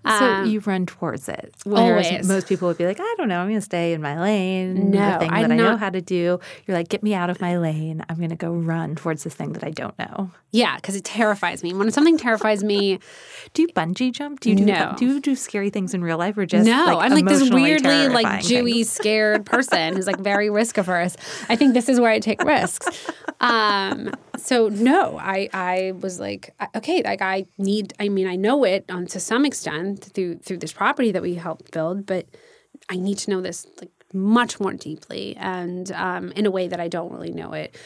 So 0.04 0.10
Um, 0.10 0.46
you 0.50 0.58
run 0.60 0.84
towards 0.84 1.28
it. 1.28 1.54
Whereas 1.64 2.06
always. 2.08 2.28
most 2.28 2.48
people 2.48 2.66
would 2.66 2.76
be 2.76 2.86
like, 2.86 2.98
I 3.00 3.14
don't 3.16 3.28
know, 3.28 3.38
I'm 3.40 3.46
going 3.46 3.58
to 3.58 3.64
stay 3.64 3.92
in 3.92 4.02
my 4.02 4.20
lane. 4.20 4.90
No, 4.90 5.12
the 5.12 5.18
thing 5.20 5.30
I'm 5.32 5.42
that 5.42 5.52
I 5.52 5.56
know 5.56 5.76
how 5.76 5.90
to 5.90 6.00
do. 6.00 6.40
You're 6.66 6.76
like, 6.76 6.88
get 6.88 7.02
me 7.04 7.14
out 7.14 7.30
of 7.30 7.40
my 7.40 7.56
lane. 7.56 8.04
I'm 8.08 8.16
going 8.16 8.30
to 8.30 8.36
go 8.36 8.50
run 8.52 8.96
towards 8.96 9.22
this 9.22 9.34
thing 9.34 9.52
that 9.52 9.62
I 9.64 9.70
don't 9.70 9.96
know. 9.98 10.30
yeah, 10.50 10.74
because 10.76 10.96
it 10.96 11.04
terrifies 11.04 11.62
me. 11.62 11.72
When 11.72 11.90
something 11.92 12.18
terrifies 12.18 12.64
me, 12.64 12.98
Do 13.54 13.62
you 13.62 13.68
bungee 13.68 14.10
jump? 14.12 14.40
Do 14.40 14.50
you 14.50 14.56
do 14.56 14.64
No. 14.64 14.94
do 14.98 15.06
you 15.06 15.20
do 15.20 15.34
scary 15.36 15.70
things 15.70 15.94
in 15.94 16.02
real 16.02 16.18
life 16.18 16.36
or 16.36 16.46
just 16.46 16.66
No, 16.66 16.84
like, 16.86 16.98
I'm 17.10 17.12
like 17.14 17.24
this 17.26 17.48
weirdly 17.50 18.08
like 18.08 18.26
Jewy, 18.44 18.84
scared 18.84 19.46
person 19.46 19.94
who's 19.94 20.06
like 20.06 20.18
very 20.20 20.50
risk 20.50 20.78
averse. 20.78 21.16
I 21.48 21.54
think 21.56 21.74
this 21.74 21.88
is 21.88 21.98
where 22.00 22.10
I 22.10 22.18
take 22.18 22.42
risks. 22.42 22.86
Um, 23.42 24.12
so 24.40 24.68
no, 24.68 25.18
I 25.18 25.48
I 25.52 25.92
was 26.00 26.18
like, 26.18 26.54
okay, 26.74 27.02
like 27.02 27.22
I 27.22 27.46
need. 27.58 27.92
I 28.00 28.08
mean, 28.08 28.26
I 28.26 28.36
know 28.36 28.64
it 28.64 28.84
um, 28.88 29.06
to 29.08 29.20
some 29.20 29.44
extent 29.44 30.04
through 30.14 30.38
through 30.38 30.58
this 30.58 30.72
property 30.72 31.12
that 31.12 31.22
we 31.22 31.34
helped 31.34 31.70
build, 31.72 32.06
but 32.06 32.26
I 32.88 32.96
need 32.96 33.18
to 33.18 33.30
know 33.30 33.40
this 33.40 33.66
like 33.80 33.90
much 34.12 34.58
more 34.58 34.72
deeply 34.72 35.36
and 35.36 35.92
um, 35.92 36.32
in 36.32 36.46
a 36.46 36.50
way 36.50 36.68
that 36.68 36.80
I 36.80 36.88
don't 36.88 37.12
really 37.12 37.32
know 37.32 37.52
it. 37.52 37.76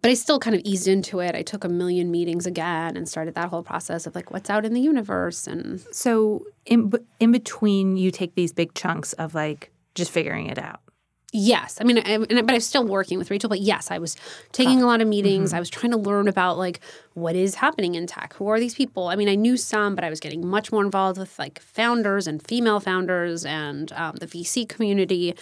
But 0.00 0.12
I 0.12 0.14
still 0.14 0.38
kind 0.38 0.54
of 0.54 0.62
eased 0.64 0.86
into 0.86 1.18
it. 1.20 1.34
I 1.34 1.42
took 1.42 1.64
a 1.64 1.68
million 1.68 2.10
meetings 2.10 2.46
again 2.46 2.96
and 2.96 3.08
started 3.08 3.34
that 3.34 3.48
whole 3.48 3.64
process 3.64 4.06
of 4.06 4.14
like 4.14 4.30
what's 4.30 4.48
out 4.48 4.64
in 4.64 4.72
the 4.72 4.80
universe 4.80 5.46
and 5.46 5.80
So 5.92 6.46
in 6.66 6.92
in 7.20 7.32
between, 7.32 7.96
you 7.96 8.10
take 8.10 8.34
these 8.34 8.52
big 8.52 8.74
chunks 8.74 9.12
of 9.14 9.34
like 9.34 9.72
just 9.94 10.10
figuring 10.10 10.46
it 10.46 10.58
out. 10.58 10.80
Yes, 11.30 11.76
I 11.78 11.84
mean, 11.84 11.98
I, 11.98 12.12
and- 12.12 12.26
but 12.28 12.50
I 12.50 12.54
was 12.54 12.66
still 12.66 12.84
working 12.84 13.18
with 13.18 13.30
Rachel. 13.30 13.50
But 13.50 13.60
yes, 13.60 13.90
I 13.90 13.98
was 13.98 14.16
taking 14.52 14.82
a 14.82 14.86
lot 14.86 15.02
of 15.02 15.08
meetings. 15.08 15.52
I 15.52 15.58
was 15.58 15.68
trying 15.68 15.90
to 15.92 15.98
learn 15.98 16.26
about 16.26 16.56
like 16.56 16.80
what 17.12 17.36
is 17.36 17.56
happening 17.56 17.94
in 17.96 18.06
tech. 18.06 18.32
Who 18.34 18.48
are 18.48 18.58
these 18.58 18.74
people? 18.74 19.08
I 19.08 19.16
mean, 19.16 19.28
I 19.28 19.34
knew 19.34 19.58
some, 19.58 19.94
but 19.94 20.04
I 20.04 20.10
was 20.10 20.20
getting 20.20 20.46
much 20.46 20.72
more 20.72 20.82
involved 20.82 21.18
with 21.18 21.38
like 21.38 21.60
founders 21.60 22.26
and 22.26 22.42
female 22.46 22.80
founders 22.80 23.44
and 23.44 23.92
um, 23.92 24.16
the 24.16 24.26
VC 24.26 24.66
community, 24.66 25.34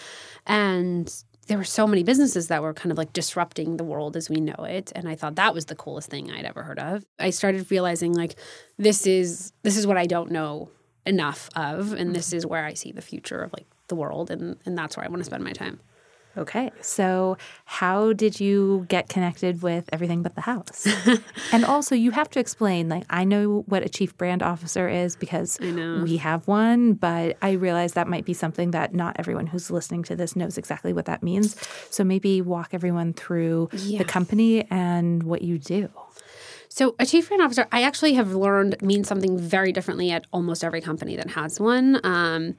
and 0.44 1.14
there 1.46 1.56
were 1.58 1.62
so 1.64 1.86
many 1.86 2.02
businesses 2.02 2.48
that 2.48 2.60
were 2.62 2.74
kind 2.74 2.90
of 2.90 2.98
like 2.98 3.12
disrupting 3.12 3.76
the 3.76 3.84
world 3.84 4.16
as 4.16 4.28
we 4.28 4.40
know 4.40 4.64
it. 4.64 4.90
And 4.96 5.08
I 5.08 5.14
thought 5.14 5.36
that 5.36 5.54
was 5.54 5.66
the 5.66 5.76
coolest 5.76 6.10
thing 6.10 6.32
I'd 6.32 6.44
ever 6.44 6.64
heard 6.64 6.80
of. 6.80 7.04
I 7.20 7.30
started 7.30 7.70
realizing 7.70 8.12
like 8.12 8.34
this 8.76 9.06
is 9.06 9.52
this 9.62 9.76
is 9.76 9.86
what 9.86 9.96
I 9.96 10.06
don't 10.06 10.32
know 10.32 10.68
enough 11.04 11.48
of, 11.54 11.92
and 11.92 12.12
this 12.12 12.32
is 12.32 12.44
where 12.44 12.64
I 12.64 12.74
see 12.74 12.90
the 12.90 13.02
future 13.02 13.40
of 13.40 13.52
like 13.52 13.66
the 13.88 13.96
world, 13.96 14.30
and 14.30 14.56
and 14.64 14.76
that's 14.76 14.96
where 14.96 15.04
I 15.04 15.08
want 15.08 15.20
to 15.20 15.24
spend 15.24 15.44
my 15.44 15.52
time. 15.52 15.80
Okay. 16.38 16.70
So, 16.82 17.38
how 17.64 18.12
did 18.12 18.40
you 18.40 18.84
get 18.88 19.08
connected 19.08 19.62
with 19.62 19.88
everything 19.90 20.22
but 20.22 20.34
the 20.34 20.42
house? 20.42 20.86
and 21.52 21.64
also, 21.64 21.94
you 21.94 22.10
have 22.10 22.28
to 22.30 22.40
explain 22.40 22.90
like, 22.90 23.04
I 23.08 23.24
know 23.24 23.64
what 23.66 23.82
a 23.82 23.88
chief 23.88 24.16
brand 24.18 24.42
officer 24.42 24.86
is 24.86 25.16
because 25.16 25.58
we 26.04 26.18
have 26.18 26.46
one, 26.46 26.92
but 26.92 27.38
I 27.40 27.52
realize 27.52 27.94
that 27.94 28.06
might 28.06 28.26
be 28.26 28.34
something 28.34 28.72
that 28.72 28.94
not 28.94 29.16
everyone 29.18 29.46
who's 29.46 29.70
listening 29.70 30.02
to 30.04 30.16
this 30.16 30.36
knows 30.36 30.58
exactly 30.58 30.92
what 30.92 31.06
that 31.06 31.22
means. 31.22 31.56
So, 31.88 32.04
maybe 32.04 32.42
walk 32.42 32.74
everyone 32.74 33.14
through 33.14 33.70
Yeah. 33.72 33.98
the 33.98 34.04
company 34.04 34.66
and 34.70 35.22
what 35.22 35.40
you 35.40 35.58
do. 35.58 35.88
So, 36.68 36.94
a 36.98 37.06
chief 37.06 37.28
brand 37.28 37.42
officer, 37.42 37.66
I 37.72 37.82
actually 37.82 38.12
have 38.14 38.34
learned 38.34 38.82
means 38.82 39.08
something 39.08 39.38
very 39.38 39.72
differently 39.72 40.10
at 40.10 40.26
almost 40.32 40.62
every 40.62 40.82
company 40.82 41.16
that 41.16 41.30
has 41.30 41.58
one. 41.58 41.98
Um, 42.04 42.56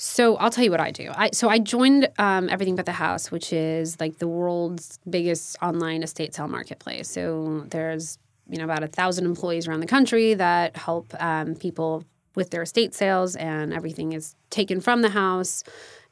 so, 0.00 0.36
I'll 0.36 0.50
tell 0.50 0.62
you 0.62 0.70
what 0.70 0.80
I 0.80 0.92
do. 0.92 1.10
I 1.12 1.30
so 1.32 1.48
I 1.48 1.58
joined 1.58 2.08
um, 2.18 2.48
Everything 2.48 2.76
But 2.76 2.86
the 2.86 2.92
House, 2.92 3.32
which 3.32 3.52
is 3.52 3.98
like 3.98 4.18
the 4.18 4.28
world's 4.28 5.00
biggest 5.10 5.56
online 5.60 6.04
estate 6.04 6.34
sale 6.34 6.46
marketplace. 6.46 7.10
So, 7.10 7.64
there's 7.70 8.16
you 8.48 8.58
know 8.58 8.64
about 8.64 8.84
a 8.84 8.86
thousand 8.86 9.26
employees 9.26 9.66
around 9.66 9.80
the 9.80 9.86
country 9.86 10.34
that 10.34 10.76
help 10.76 11.12
um, 11.20 11.56
people 11.56 12.04
with 12.36 12.50
their 12.50 12.62
estate 12.62 12.94
sales, 12.94 13.34
and 13.34 13.74
everything 13.74 14.12
is 14.12 14.36
taken 14.50 14.80
from 14.80 15.02
the 15.02 15.10
house 15.10 15.64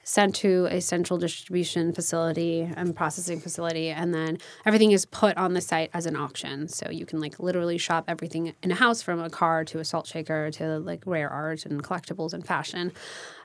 sent 0.08 0.36
to 0.36 0.68
a 0.70 0.80
central 0.80 1.18
distribution 1.18 1.92
facility 1.92 2.60
and 2.76 2.94
processing 2.94 3.40
facility 3.40 3.88
and 3.88 4.14
then 4.14 4.38
everything 4.64 4.92
is 4.92 5.04
put 5.04 5.36
on 5.36 5.52
the 5.52 5.60
site 5.60 5.90
as 5.92 6.06
an 6.06 6.14
auction 6.14 6.68
so 6.68 6.88
you 6.88 7.04
can 7.04 7.20
like 7.20 7.40
literally 7.40 7.76
shop 7.76 8.04
everything 8.06 8.54
in 8.62 8.70
a 8.70 8.74
house 8.76 9.02
from 9.02 9.20
a 9.20 9.28
car 9.28 9.64
to 9.64 9.80
a 9.80 9.84
salt 9.84 10.06
shaker 10.06 10.48
to 10.52 10.78
like 10.78 11.02
rare 11.06 11.28
art 11.28 11.66
and 11.66 11.82
collectibles 11.82 12.32
and 12.32 12.46
fashion 12.46 12.92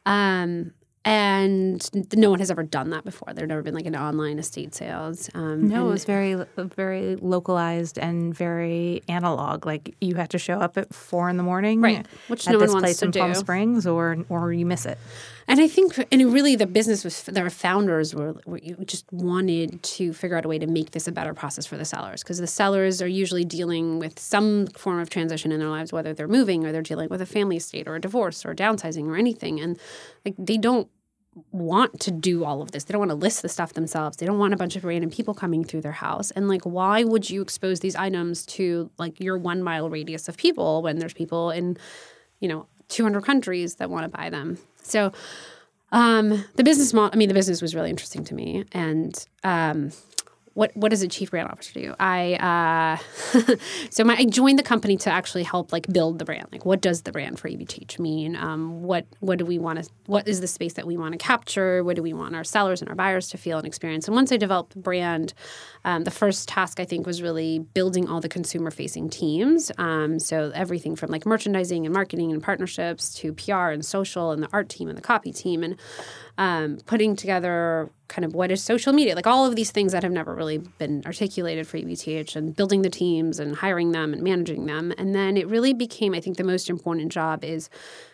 um, 0.05 0.71
and 1.03 1.89
no 2.15 2.29
one 2.29 2.37
has 2.37 2.51
ever 2.51 2.61
done 2.61 2.91
that 2.91 3.03
before 3.03 3.33
there've 3.33 3.49
never 3.49 3.63
been 3.63 3.73
like 3.73 3.87
an 3.87 3.95
online 3.95 4.37
estate 4.37 4.75
sales 4.75 5.31
um, 5.33 5.67
No, 5.67 5.87
it 5.87 5.91
was 5.91 6.05
very, 6.05 6.45
very 6.57 7.15
localized 7.15 7.97
and 7.97 8.35
very 8.35 9.01
analog. 9.07 9.65
Like 9.65 9.95
you 9.99 10.13
had 10.13 10.29
to 10.29 10.37
show 10.37 10.59
up 10.59 10.77
at 10.77 10.93
four 10.93 11.27
in 11.27 11.37
the 11.37 11.43
morning, 11.43 11.81
Right, 11.81 12.05
which 12.27 12.47
at 12.47 12.51
no 12.51 12.59
one 12.59 12.67
this 12.67 12.73
wants 12.73 12.83
place 12.85 12.97
to 12.99 13.05
in 13.05 13.11
Palm. 13.13 13.33
Springs, 13.33 13.87
or 13.87 14.17
or 14.29 14.53
you 14.53 14.67
miss 14.67 14.85
it. 14.85 14.99
And 15.51 15.59
I 15.59 15.67
think, 15.67 15.99
and 16.13 16.33
really, 16.33 16.55
the 16.55 16.65
business 16.65 17.03
was 17.03 17.23
their 17.23 17.49
founders 17.49 18.15
were, 18.15 18.37
were 18.45 18.59
just 18.85 19.03
wanted 19.11 19.83
to 19.83 20.13
figure 20.13 20.37
out 20.37 20.45
a 20.45 20.47
way 20.47 20.57
to 20.57 20.65
make 20.65 20.91
this 20.91 21.09
a 21.09 21.11
better 21.11 21.33
process 21.33 21.65
for 21.65 21.75
the 21.75 21.83
sellers 21.83 22.23
because 22.23 22.37
the 22.37 22.47
sellers 22.47 23.01
are 23.01 23.07
usually 23.07 23.43
dealing 23.43 23.99
with 23.99 24.17
some 24.17 24.67
form 24.67 24.97
of 24.99 25.09
transition 25.09 25.51
in 25.51 25.59
their 25.59 25.67
lives, 25.67 25.91
whether 25.91 26.13
they're 26.13 26.29
moving 26.29 26.65
or 26.65 26.71
they're 26.71 26.81
dealing 26.81 27.09
with 27.09 27.21
a 27.21 27.25
family 27.25 27.57
estate 27.57 27.85
or 27.85 27.95
a 27.95 27.99
divorce 27.99 28.45
or 28.45 28.55
downsizing 28.55 29.07
or 29.07 29.17
anything, 29.17 29.59
and 29.59 29.77
like 30.23 30.35
they 30.39 30.55
don't 30.55 30.87
want 31.51 31.99
to 31.99 32.11
do 32.11 32.45
all 32.45 32.61
of 32.61 32.71
this. 32.71 32.85
They 32.85 32.93
don't 32.93 32.99
want 32.99 33.11
to 33.11 33.15
list 33.15 33.41
the 33.41 33.49
stuff 33.49 33.73
themselves. 33.73 34.15
They 34.17 34.25
don't 34.25 34.39
want 34.39 34.53
a 34.53 34.57
bunch 34.57 34.77
of 34.77 34.85
random 34.85 35.09
people 35.09 35.33
coming 35.33 35.65
through 35.65 35.81
their 35.81 35.91
house. 35.91 36.31
And 36.31 36.47
like, 36.47 36.63
why 36.63 37.03
would 37.03 37.29
you 37.29 37.41
expose 37.41 37.81
these 37.81 37.97
items 37.97 38.45
to 38.47 38.89
like 38.97 39.19
your 39.19 39.37
one 39.37 39.61
mile 39.63 39.89
radius 39.89 40.29
of 40.29 40.37
people 40.37 40.81
when 40.81 40.99
there's 40.99 41.13
people 41.13 41.51
in, 41.51 41.75
you 42.39 42.47
know, 42.47 42.67
200 42.91 43.23
countries 43.23 43.75
that 43.75 43.89
want 43.89 44.03
to 44.03 44.17
buy 44.17 44.29
them? 44.29 44.57
So, 44.83 45.11
um, 45.91 46.45
the 46.55 46.63
business 46.63 46.93
model, 46.93 47.11
I 47.13 47.17
mean, 47.17 47.27
the 47.27 47.33
business 47.33 47.61
was 47.61 47.75
really 47.75 47.89
interesting 47.89 48.23
to 48.25 48.33
me. 48.33 48.65
And, 48.71 49.25
um, 49.43 49.91
what 50.53 50.75
what 50.75 50.89
does 50.89 51.01
a 51.01 51.07
chief 51.07 51.31
brand 51.31 51.49
officer 51.49 51.73
do? 51.73 51.95
I 51.99 52.33
uh, 52.35 53.55
so 53.89 54.03
my, 54.03 54.15
I 54.15 54.25
joined 54.25 54.59
the 54.59 54.63
company 54.63 54.97
to 54.97 55.09
actually 55.09 55.43
help 55.43 55.71
like 55.71 55.87
build 55.87 56.19
the 56.19 56.25
brand. 56.25 56.47
Like, 56.51 56.65
what 56.65 56.81
does 56.81 57.03
the 57.03 57.11
brand 57.11 57.39
for 57.39 57.47
EBTH 57.47 57.99
mean? 57.99 58.35
Um, 58.35 58.83
what 58.83 59.05
what 59.19 59.37
do 59.37 59.45
we 59.45 59.57
want 59.59 59.83
to? 59.83 59.89
What 60.07 60.27
is 60.27 60.41
the 60.41 60.47
space 60.47 60.73
that 60.73 60.85
we 60.85 60.97
want 60.97 61.13
to 61.13 61.17
capture? 61.17 61.83
What 61.83 61.95
do 61.95 62.03
we 62.03 62.11
want 62.11 62.35
our 62.35 62.43
sellers 62.43 62.81
and 62.81 62.89
our 62.89 62.95
buyers 62.95 63.29
to 63.29 63.37
feel 63.37 63.57
and 63.59 63.67
experience? 63.67 64.07
And 64.07 64.15
once 64.15 64.31
I 64.31 64.37
developed 64.37 64.73
the 64.73 64.79
brand, 64.79 65.33
um, 65.85 66.03
the 66.03 66.11
first 66.11 66.49
task 66.49 66.79
I 66.79 66.85
think 66.85 67.05
was 67.05 67.21
really 67.21 67.59
building 67.59 68.09
all 68.09 68.19
the 68.19 68.29
consumer 68.29 68.71
facing 68.71 69.09
teams. 69.09 69.71
Um, 69.77 70.19
so 70.19 70.51
everything 70.53 70.97
from 70.97 71.11
like 71.11 71.25
merchandising 71.25 71.85
and 71.85 71.93
marketing 71.93 72.31
and 72.33 72.43
partnerships 72.43 73.13
to 73.15 73.33
PR 73.33 73.69
and 73.69 73.85
social 73.85 74.31
and 74.31 74.43
the 74.43 74.49
art 74.51 74.67
team 74.67 74.89
and 74.89 74.97
the 74.97 75.01
copy 75.01 75.31
team 75.31 75.63
and 75.63 75.77
um, 76.37 76.77
putting 76.85 77.15
together 77.15 77.89
kind 78.07 78.25
of 78.25 78.33
what 78.33 78.51
is 78.51 78.63
social 78.63 78.93
media, 78.93 79.15
like 79.15 79.27
all 79.27 79.45
of 79.45 79.55
these 79.55 79.71
things 79.71 79.91
that 79.91 80.03
have 80.03 80.11
never 80.11 80.33
really 80.35 80.57
been 80.57 81.01
articulated 81.05 81.67
for 81.67 81.77
EBTH 81.77 82.35
and 82.35 82.55
building 82.55 82.81
the 82.81 82.89
teams 82.89 83.39
and 83.39 83.55
hiring 83.55 83.91
them 83.91 84.13
and 84.13 84.21
managing 84.21 84.65
them. 84.65 84.93
And 84.97 85.15
then 85.15 85.37
it 85.37 85.47
really 85.47 85.73
became, 85.73 86.13
I 86.13 86.19
think, 86.19 86.37
the 86.37 86.43
most 86.43 86.69
important 86.69 87.11
job 87.11 87.43
is 87.43 87.69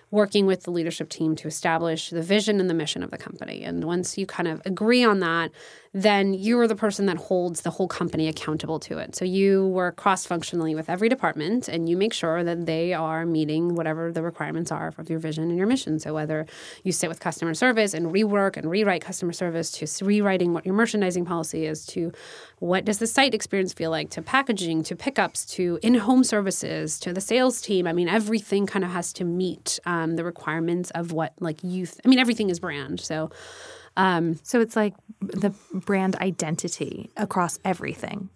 working 0.09 0.45
with 0.45 0.63
the 0.63 0.71
leadership 0.71 1.09
team 1.09 1.35
to 1.35 1.47
establish 1.47 2.09
the 2.11 2.21
vision 2.21 2.59
and 2.61 2.69
the 2.69 2.73
mission 2.73 3.03
of 3.03 3.11
the 3.11 3.17
company. 3.17 3.63
And 3.63 3.83
once 3.83 4.17
you 4.17 4.25
kind 4.25 4.47
of 4.47 4.61
agree 4.65 5.03
on 5.03 5.19
that, 5.19 5.51
then 5.93 6.33
you 6.33 6.59
are 6.59 6.67
the 6.67 6.75
person 6.75 7.05
that 7.07 7.17
holds 7.17 7.61
the 7.61 7.69
whole 7.69 7.87
company 7.87 8.27
accountable 8.27 8.79
to 8.79 8.97
it. 8.97 9.15
So 9.15 9.25
you 9.25 9.67
work 9.67 9.95
cross 9.95 10.25
functionally 10.25 10.75
with 10.75 10.89
every 10.89 11.09
department 11.09 11.67
and 11.67 11.89
you 11.89 11.97
make 11.97 12.13
sure 12.13 12.43
that 12.43 12.65
they 12.65 12.93
are 12.93 13.25
meeting 13.25 13.75
whatever 13.75 14.11
the 14.11 14.21
requirements 14.21 14.71
are 14.71 14.93
of 14.97 15.09
your 15.09 15.19
vision 15.19 15.45
and 15.45 15.57
your 15.57 15.67
mission. 15.67 15.99
So 15.99 16.13
whether 16.13 16.45
you 16.83 16.91
sit 16.91 17.09
with 17.09 17.19
customer 17.19 17.53
service 17.53 17.93
and 17.93 18.07
rework 18.13 18.57
and 18.57 18.69
rewrite 18.69 19.01
customer 19.01 19.33
service 19.33 19.71
to 19.71 20.05
rewriting 20.05 20.53
what 20.53 20.65
your 20.65 20.75
merchandising 20.75 21.25
policy 21.25 21.65
is 21.65 21.85
to 21.87 22.11
what 22.59 22.85
does 22.85 22.97
the 22.97 23.07
site 23.07 23.33
experience 23.33 23.73
feel 23.73 23.91
like 23.91 24.09
to 24.09 24.21
packaging 24.21 24.83
to 24.83 24.95
pickups 24.95 25.45
to 25.45 25.79
in-home 25.83 26.23
services 26.23 26.99
to 26.99 27.13
the 27.13 27.21
sales 27.21 27.61
team 27.61 27.85
i 27.85 27.93
mean 27.93 28.07
everything 28.07 28.65
kind 28.65 28.83
of 28.83 28.91
has 28.91 29.13
to 29.13 29.23
meet 29.23 29.79
um, 29.85 30.15
the 30.15 30.23
requirements 30.23 30.89
of 30.91 31.11
what 31.11 31.33
like 31.39 31.63
youth 31.63 31.99
i 32.03 32.07
mean 32.07 32.19
everything 32.19 32.49
is 32.49 32.59
brand 32.59 32.99
so 32.99 33.29
Um, 33.97 34.39
so 34.43 34.61
it's 34.61 34.75
like 34.75 34.93
the 35.19 35.53
brand 35.73 36.15
identity 36.17 37.09
across 37.17 37.57
everything. 37.65 38.29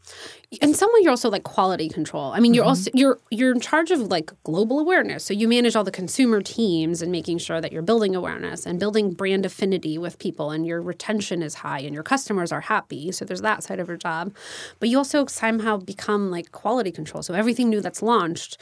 in 0.60 0.74
some 0.74 0.90
way 0.92 1.02
you're 1.02 1.12
also 1.12 1.30
like 1.30 1.44
quality 1.44 1.88
control. 1.88 2.32
I 2.34 2.40
mean 2.40 2.56
you're 2.56 2.64
mm-hmm. 2.64 2.70
also 2.70 2.92
you're 2.96 3.20
you're 3.30 3.52
in 3.52 3.62
charge 3.62 3.92
of 3.92 4.00
like 4.02 4.32
global 4.44 4.80
awareness. 4.80 5.24
So 5.24 5.34
you 5.36 5.48
manage 5.48 5.76
all 5.76 5.84
the 5.84 5.92
consumer 5.92 6.42
teams 6.42 7.04
and 7.04 7.12
making 7.12 7.38
sure 7.38 7.62
that 7.62 7.72
you're 7.72 7.84
building 7.84 8.16
awareness 8.16 8.66
and 8.66 8.80
building 8.80 9.14
brand 9.14 9.46
affinity 9.46 10.00
with 10.00 10.18
people 10.18 10.50
and 10.50 10.66
your 10.66 10.82
retention 10.82 11.44
is 11.44 11.54
high 11.54 11.80
and 11.80 11.94
your 11.94 12.04
customers 12.04 12.52
are 12.52 12.62
happy. 12.62 13.12
So 13.12 13.24
there's 13.24 13.42
that 13.42 13.64
side 13.64 13.80
of 13.80 13.88
your 13.88 13.98
job. 13.98 14.34
But 14.80 14.90
you 14.90 14.98
also 14.98 15.28
somehow 15.28 15.78
become 15.78 16.32
like 16.32 16.52
quality 16.52 16.92
control. 16.92 17.22
So 17.22 17.36
everything 17.36 17.70
new 17.70 17.82
that's 17.82 18.02
launched 18.02 18.58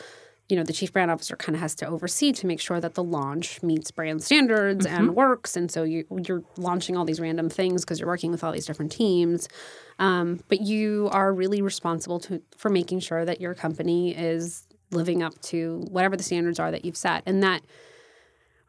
you 0.49 0.57
know 0.57 0.63
the 0.63 0.73
chief 0.73 0.91
brand 0.91 1.11
officer 1.11 1.35
kind 1.35 1.55
of 1.55 1.61
has 1.61 1.75
to 1.75 1.87
oversee 1.87 2.31
to 2.31 2.47
make 2.47 2.59
sure 2.59 2.81
that 2.81 2.95
the 2.95 3.03
launch 3.03 3.61
meets 3.61 3.91
brand 3.91 4.23
standards 4.23 4.85
and 4.85 5.15
works 5.15 5.55
and 5.55 5.71
so 5.71 5.83
you, 5.83 6.05
you're 6.27 6.43
launching 6.57 6.97
all 6.97 7.05
these 7.05 7.19
random 7.19 7.49
things 7.49 7.85
because 7.85 7.99
you're 7.99 8.09
working 8.09 8.31
with 8.31 8.43
all 8.43 8.51
these 8.51 8.65
different 8.65 8.91
teams. 8.91 9.47
Um, 9.99 10.39
but 10.47 10.61
you 10.61 11.09
are 11.11 11.31
really 11.33 11.61
responsible 11.61 12.19
to, 12.21 12.41
for 12.57 12.69
making 12.69 13.01
sure 13.01 13.25
that 13.25 13.39
your 13.39 13.53
company 13.53 14.17
is 14.17 14.63
living 14.91 15.21
up 15.21 15.39
to 15.41 15.85
whatever 15.91 16.17
the 16.17 16.23
standards 16.23 16.59
are 16.59 16.71
that 16.71 16.83
you've 16.83 16.97
set 16.97 17.21
and 17.27 17.43
that 17.43 17.61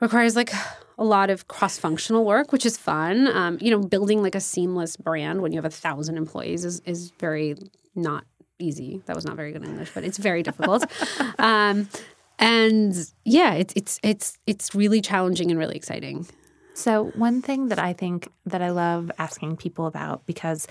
requires 0.01 0.37
like 0.37 0.53
a 0.99 1.05
lot 1.05 1.31
of 1.31 1.49
cross-functional 1.49 2.27
work 2.27 2.53
which 2.53 2.67
is 2.67 2.77
fun. 2.77 3.27
Um, 3.27 3.57
you 3.59 3.71
know 3.71 3.81
building 3.81 4.23
like 4.23 4.35
a 4.35 4.41
seamless 4.41 4.99
brand 4.99 5.41
when 5.41 5.53
you 5.53 5.57
have 5.57 5.65
a 5.65 5.71
thousand 5.71 6.19
employees 6.19 6.67
is, 6.67 6.81
is 6.81 7.11
very 7.19 7.57
not 7.95 8.25
easy. 8.63 9.03
That 9.07 9.17
was 9.17 9.25
not 9.25 9.37
very 9.37 9.53
good 9.53 9.65
english 9.65 9.91
but 9.95 10.05
it's 10.05 10.19
very 10.19 10.43
difficult. 10.43 10.85
Um, 11.39 11.89
and 12.39 12.95
yeah 13.25 13.53
it's 13.55 13.73
it's 13.77 14.01
it's 14.03 14.39
it's 14.47 14.75
really 14.75 15.01
challenging 15.01 15.51
and 15.51 15.59
really 15.59 15.77
exciting. 15.77 16.27
So 16.75 17.07
one 17.15 17.43
thing 17.43 17.69
that 17.69 17.79
I 17.79 17.93
think 17.93 18.29
that 18.47 18.63
I 18.63 18.71
love 18.71 19.11
asking 19.19 19.57
people 19.57 19.87
about 19.87 20.25
because 20.27 20.67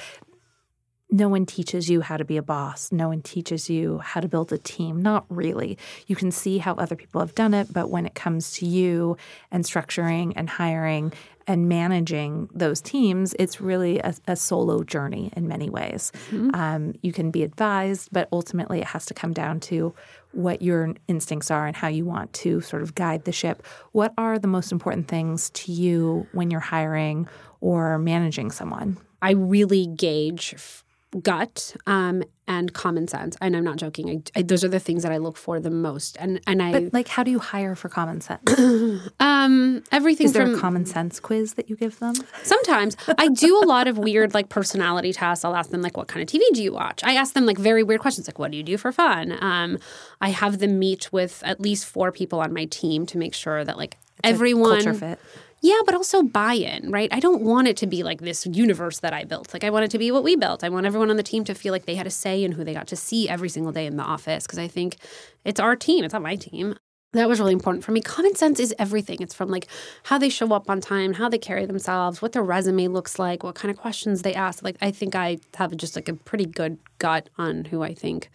no 1.12 1.28
one 1.28 1.46
teaches 1.46 1.90
you 1.90 2.02
how 2.02 2.18
to 2.18 2.26
be 2.26 2.38
a 2.38 2.44
boss. 2.44 2.92
No 2.92 3.08
one 3.08 3.22
teaches 3.22 3.70
you 3.70 3.98
how 4.00 4.22
to 4.22 4.28
build 4.28 4.54
a 4.54 4.58
team. 4.58 5.02
Not 5.02 5.26
really. 5.30 5.78
You 6.06 6.16
can 6.16 6.32
see 6.32 6.60
how 6.60 6.76
other 6.76 6.96
people 6.96 7.20
have 7.22 7.34
done 7.34 7.54
it, 7.54 7.74
but 7.74 7.90
when 7.90 8.06
it 8.06 8.14
comes 8.14 8.52
to 8.54 8.66
you 8.66 9.18
and 9.52 9.64
structuring 9.64 10.34
and 10.36 10.50
hiring 10.50 11.12
and 11.48 11.68
managing 11.68 12.48
those 12.54 12.80
teams, 12.80 13.34
it's 13.40 13.60
really 13.60 13.98
a, 14.00 14.14
a 14.28 14.36
solo 14.36 14.84
journey 14.84 15.32
in 15.36 15.48
many 15.48 15.68
ways. 15.68 16.12
Um, 16.54 16.94
you 17.02 17.12
can 17.12 17.32
be 17.32 17.42
advised, 17.42 18.10
but 18.12 18.30
ultimately 18.32 18.80
it 18.80 18.88
has 18.88 19.08
to 19.08 19.16
come 19.16 19.34
down 19.34 19.60
to 19.62 19.96
what 20.32 20.62
your 20.62 20.94
instincts 21.08 21.50
are 21.50 21.66
and 21.66 21.76
how 21.76 21.88
you 21.88 22.06
want 22.06 22.32
to 22.34 22.62
sort 22.62 22.84
of 22.84 22.94
guide 22.94 23.26
the 23.26 23.32
ship. 23.32 23.66
What 23.94 24.14
are 24.16 24.38
the 24.38 24.48
most 24.48 24.72
important 24.72 25.08
things 25.08 25.50
to 25.52 25.72
you 25.72 26.28
when 26.34 26.52
you're 26.52 26.60
hiring 26.60 27.28
or 27.62 27.98
managing 27.98 28.52
someone? 28.52 28.98
I 29.24 29.32
really 29.32 29.88
gauge 29.88 30.54
f- 30.56 30.84
gut 31.22 31.76
um, 31.88 32.24
and 32.48 32.74
common 32.74 33.08
sense, 33.08 33.36
and 33.42 33.56
I'm 33.56 33.64
not 33.64 33.78
joking. 33.78 34.10
I, 34.10 34.40
I, 34.40 34.42
those 34.44 34.64
are 34.64 34.68
the 34.68 34.80
things 34.80 35.04
that 35.04 35.12
I 35.12 35.18
look 35.18 35.38
for 35.38 35.60
the 35.60 35.70
most, 35.70 36.18
and 36.20 36.40
and 36.46 36.62
I 36.62 36.72
But 36.72 36.94
like, 36.94 37.08
how 37.08 37.24
do 37.24 37.32
you 37.32 37.40
hire 37.40 37.76
for 37.76 37.90
common 37.90 38.22
sense? 38.22 38.42
um 39.20 39.84
everything 39.92 40.26
Is 40.26 40.34
there 40.34 40.46
from 40.46 40.56
a 40.56 40.60
common 40.60 40.86
sense 40.86 41.20
quiz 41.20 41.56
that 41.56 41.70
you 41.70 41.76
give 41.76 42.00
them? 42.00 42.16
Sometimes 42.44 42.96
I 43.18 43.28
do 43.30 43.58
a 43.58 43.66
lot 43.66 43.88
of 43.88 43.98
weird 43.98 44.34
like 44.34 44.50
personality 44.50 45.14
tests. 45.14 45.44
I'll 45.44 45.56
ask 45.56 45.72
them 45.72 45.82
like, 45.82 45.98
"What 45.98 46.08
kind 46.08 46.22
of 46.22 46.28
TV 46.28 46.44
do 46.54 46.64
you 46.64 46.74
watch?" 46.74 47.04
I 47.04 47.14
ask 47.16 47.34
them 47.34 47.46
like 47.46 47.58
very 47.58 47.84
weird 47.84 48.02
questions, 48.02 48.28
like, 48.28 48.40
"What 48.40 48.52
do 48.52 48.58
you 48.58 48.64
do 48.64 48.78
for 48.78 48.92
fun?" 48.92 49.38
Um, 49.42 49.80
I 50.22 50.30
have 50.30 50.60
them 50.60 50.80
meet 50.80 51.12
with 51.12 51.42
at 51.46 51.60
least 51.60 51.86
four 51.86 52.12
people 52.12 52.40
on 52.40 52.54
my 52.54 52.66
team 52.66 53.06
to 53.08 53.18
make 53.18 53.34
sure 53.34 53.64
that 53.64 53.78
like 53.78 53.98
everyone 54.24 54.84
Culture 54.84 54.94
fit. 54.94 55.20
Yeah, 55.62 55.80
but 55.86 55.94
also 55.94 56.24
buy 56.24 56.54
in, 56.54 56.90
right? 56.90 57.10
I 57.12 57.20
don't 57.20 57.42
want 57.42 57.68
it 57.68 57.76
to 57.78 57.88
be 57.88 58.04
like 58.04 58.22
this 58.22 58.46
universe 58.46 59.00
that 59.00 59.14
I 59.14 59.26
built. 59.26 59.54
Like, 59.54 59.64
I 59.64 59.70
want 59.70 59.86
it 59.86 59.92
to 59.92 59.98
be 59.98 60.12
what 60.12 60.24
we 60.24 60.36
built. 60.36 60.64
I 60.64 60.70
want 60.70 60.86
everyone 60.86 61.10
on 61.10 61.18
the 61.18 61.24
team 61.24 61.44
to 61.46 61.54
feel 61.54 61.74
like 61.74 61.86
they 61.86 61.96
had 61.96 62.08
a 62.08 62.12
say 62.12 62.44
in 62.44 62.54
who 62.54 62.64
they 62.64 62.74
got 62.74 62.88
to 62.88 62.96
see 62.96 63.28
every 63.28 63.50
single 63.50 63.72
day 63.72 63.86
in 63.86 63.98
the 63.98 64.04
office 64.04 64.46
because 64.46 64.60
I 64.60 64.68
think 64.68 64.98
it's 65.44 65.60
our 65.60 65.76
team, 65.76 66.06
it's 66.06 66.14
not 66.14 66.22
my 66.22 66.36
team. 66.36 66.76
That 67.14 67.28
was 67.28 67.40
really 67.40 67.54
important 67.54 67.84
for 67.84 67.92
me. 67.92 68.02
Common 68.02 68.36
sense 68.36 68.60
is 68.60 68.74
everything. 68.78 69.18
It's 69.20 69.34
from 69.34 69.50
like 69.50 69.68
how 70.04 70.20
they 70.20 70.30
show 70.30 70.54
up 70.54 70.70
on 70.70 70.80
time, 70.80 71.14
how 71.14 71.28
they 71.28 71.40
carry 71.40 71.66
themselves, 71.66 72.22
what 72.22 72.34
their 72.34 72.44
resume 72.44 72.88
looks 72.88 73.18
like, 73.18 73.44
what 73.44 73.56
kind 73.56 73.72
of 73.72 73.78
questions 73.78 74.22
they 74.22 74.36
ask. 74.36 74.64
Like, 74.64 74.78
I 74.80 74.92
think 74.92 75.16
I 75.16 75.40
have 75.56 75.76
just 75.76 75.96
like 75.96 76.08
a 76.08 76.14
pretty 76.14 76.46
good 76.46 76.78
gut 77.00 77.30
on 77.38 77.66
who 77.66 77.82
I 77.82 77.96
think 77.96 78.30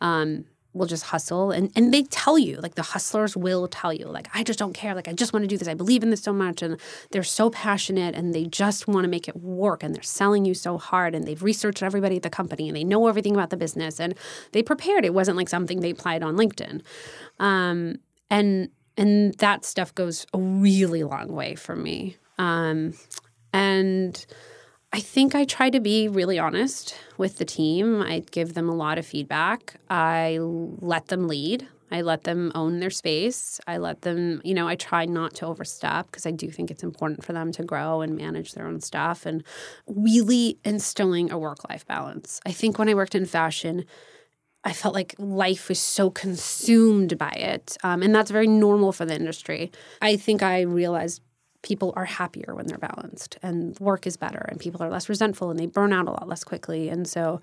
um, 0.00 0.46
will 0.74 0.86
just 0.86 1.04
hustle 1.04 1.50
and, 1.50 1.70
and 1.76 1.94
they 1.94 2.02
tell 2.02 2.38
you 2.38 2.56
like 2.60 2.74
the 2.74 2.82
hustlers 2.82 3.36
will 3.36 3.68
tell 3.68 3.92
you 3.92 4.06
like 4.06 4.28
i 4.34 4.42
just 4.42 4.58
don't 4.58 4.74
care. 4.74 4.94
Like 4.94 5.08
i 5.08 5.12
just 5.12 5.32
want 5.32 5.42
to 5.44 5.48
do 5.48 5.56
this. 5.56 5.68
I 5.68 5.74
believe 5.74 6.02
in 6.02 6.10
this 6.10 6.22
so 6.22 6.32
much. 6.32 6.62
And 6.62 6.78
they're 7.10 7.22
so 7.22 7.50
passionate 7.50 8.14
and 8.14 8.34
they 8.34 8.44
just 8.44 8.86
want 8.86 9.04
to 9.04 9.08
make 9.08 9.28
it 9.28 9.36
work 9.36 9.82
and 9.82 9.94
they're 9.94 10.02
selling 10.02 10.44
you 10.44 10.54
so 10.54 10.78
hard 10.78 11.14
and 11.14 11.26
they've 11.26 11.42
researched 11.42 11.82
everybody 11.82 12.16
at 12.16 12.22
the 12.22 12.30
company 12.30 12.68
and 12.68 12.76
they 12.76 12.84
know 12.84 13.06
everything 13.06 13.34
about 13.34 13.50
the 13.50 13.56
business 13.56 14.00
and 14.00 14.14
they 14.52 14.62
prepared. 14.62 15.04
It 15.04 15.14
wasn't 15.14 15.36
like 15.36 15.48
something 15.48 15.80
they 15.80 15.90
applied 15.90 16.22
on 16.22 16.36
linkedin. 16.36 16.82
Um, 17.38 17.96
and 18.30 18.70
and 18.96 19.34
that 19.34 19.64
stuff 19.64 19.94
goes 19.94 20.26
a 20.32 20.38
really 20.38 21.02
long 21.02 21.28
way 21.28 21.54
for 21.54 21.74
me. 21.74 22.16
Um, 22.38 22.94
and 23.52 24.24
I 24.94 25.00
think 25.00 25.34
I 25.34 25.44
try 25.44 25.70
to 25.70 25.80
be 25.80 26.06
really 26.06 26.38
honest 26.38 26.94
with 27.18 27.38
the 27.38 27.44
team. 27.44 28.00
I 28.00 28.20
give 28.30 28.54
them 28.54 28.68
a 28.68 28.74
lot 28.76 28.96
of 28.96 29.04
feedback. 29.04 29.74
I 29.90 30.38
let 30.40 31.08
them 31.08 31.26
lead. 31.26 31.66
I 31.90 32.02
let 32.02 32.22
them 32.22 32.52
own 32.54 32.78
their 32.78 32.90
space. 32.90 33.60
I 33.66 33.78
let 33.78 34.02
them, 34.02 34.40
you 34.44 34.54
know, 34.54 34.68
I 34.68 34.76
try 34.76 35.04
not 35.04 35.34
to 35.34 35.46
overstep 35.46 36.06
because 36.06 36.26
I 36.26 36.30
do 36.30 36.48
think 36.48 36.70
it's 36.70 36.84
important 36.84 37.24
for 37.24 37.32
them 37.32 37.50
to 37.52 37.64
grow 37.64 38.02
and 38.02 38.16
manage 38.16 38.52
their 38.52 38.68
own 38.68 38.80
stuff 38.80 39.26
and 39.26 39.42
really 39.88 40.58
instilling 40.64 41.32
a 41.32 41.38
work 41.38 41.68
life 41.68 41.84
balance. 41.88 42.40
I 42.46 42.52
think 42.52 42.78
when 42.78 42.88
I 42.88 42.94
worked 42.94 43.16
in 43.16 43.26
fashion, 43.26 43.86
I 44.62 44.72
felt 44.72 44.94
like 44.94 45.16
life 45.18 45.68
was 45.68 45.80
so 45.80 46.08
consumed 46.08 47.18
by 47.18 47.32
it. 47.32 47.76
Um, 47.82 48.00
and 48.00 48.14
that's 48.14 48.30
very 48.30 48.46
normal 48.46 48.92
for 48.92 49.04
the 49.04 49.16
industry. 49.16 49.72
I 50.00 50.16
think 50.16 50.40
I 50.40 50.60
realized 50.60 51.20
people 51.64 51.94
are 51.96 52.04
happier 52.04 52.54
when 52.54 52.66
they're 52.66 52.78
balanced 52.78 53.38
and 53.42 53.76
work 53.80 54.06
is 54.06 54.18
better 54.18 54.46
and 54.50 54.60
people 54.60 54.82
are 54.82 54.90
less 54.90 55.08
resentful 55.08 55.50
and 55.50 55.58
they 55.58 55.64
burn 55.64 55.94
out 55.94 56.06
a 56.06 56.10
lot 56.10 56.28
less 56.28 56.44
quickly. 56.44 56.90
And 56.90 57.08
so 57.08 57.40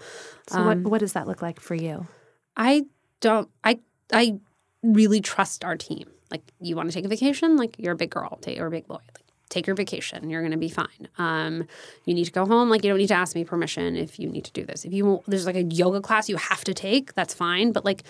so 0.48 0.60
um, 0.60 0.66
what, 0.66 0.78
what 0.92 1.00
does 1.00 1.14
that 1.14 1.28
look 1.28 1.42
like 1.42 1.60
for 1.60 1.76
you? 1.76 2.08
I 2.56 2.86
don't 3.20 3.50
i 3.64 3.80
i 4.14 4.40
really 4.84 5.22
trust 5.22 5.66
our 5.66 5.76
team. 5.76 6.08
Like 6.30 6.44
you 6.62 6.76
want 6.76 6.90
to 6.90 6.94
take 6.94 7.04
a 7.04 7.08
vacation? 7.08 7.58
Like 7.58 7.76
you're 7.80 7.94
a 7.94 7.98
big 7.98 8.12
girl 8.12 8.38
take, 8.42 8.60
or 8.60 8.68
a 8.68 8.72
big 8.72 8.88
boy. 8.88 8.94
Like 8.94 9.26
take 9.50 9.66
your 9.66 9.76
vacation. 9.76 10.30
You're 10.30 10.42
going 10.42 10.52
to 10.52 10.58
be 10.58 10.70
fine. 10.70 11.08
Um, 11.18 11.68
you 12.06 12.14
need 12.14 12.26
to 12.26 12.32
go 12.32 12.46
home. 12.46 12.70
Like 12.70 12.84
you 12.84 12.92
don't 12.92 13.00
need 13.00 13.08
to 13.08 13.16
ask 13.16 13.36
me 13.36 13.44
permission 13.44 13.96
if 13.96 14.20
you 14.20 14.30
need 14.30 14.46
to 14.46 14.52
do 14.52 14.64
this. 14.64 14.86
If 14.86 14.94
you 14.94 15.24
there's 15.28 15.48
like 15.48 15.56
a 15.56 15.64
yoga 15.64 16.00
class 16.00 16.30
you 16.30 16.38
have 16.38 16.64
to 16.66 16.76
take 16.76 17.16
that's 17.16 17.34
fine. 17.34 17.72
But 17.72 17.86
like 17.86 18.04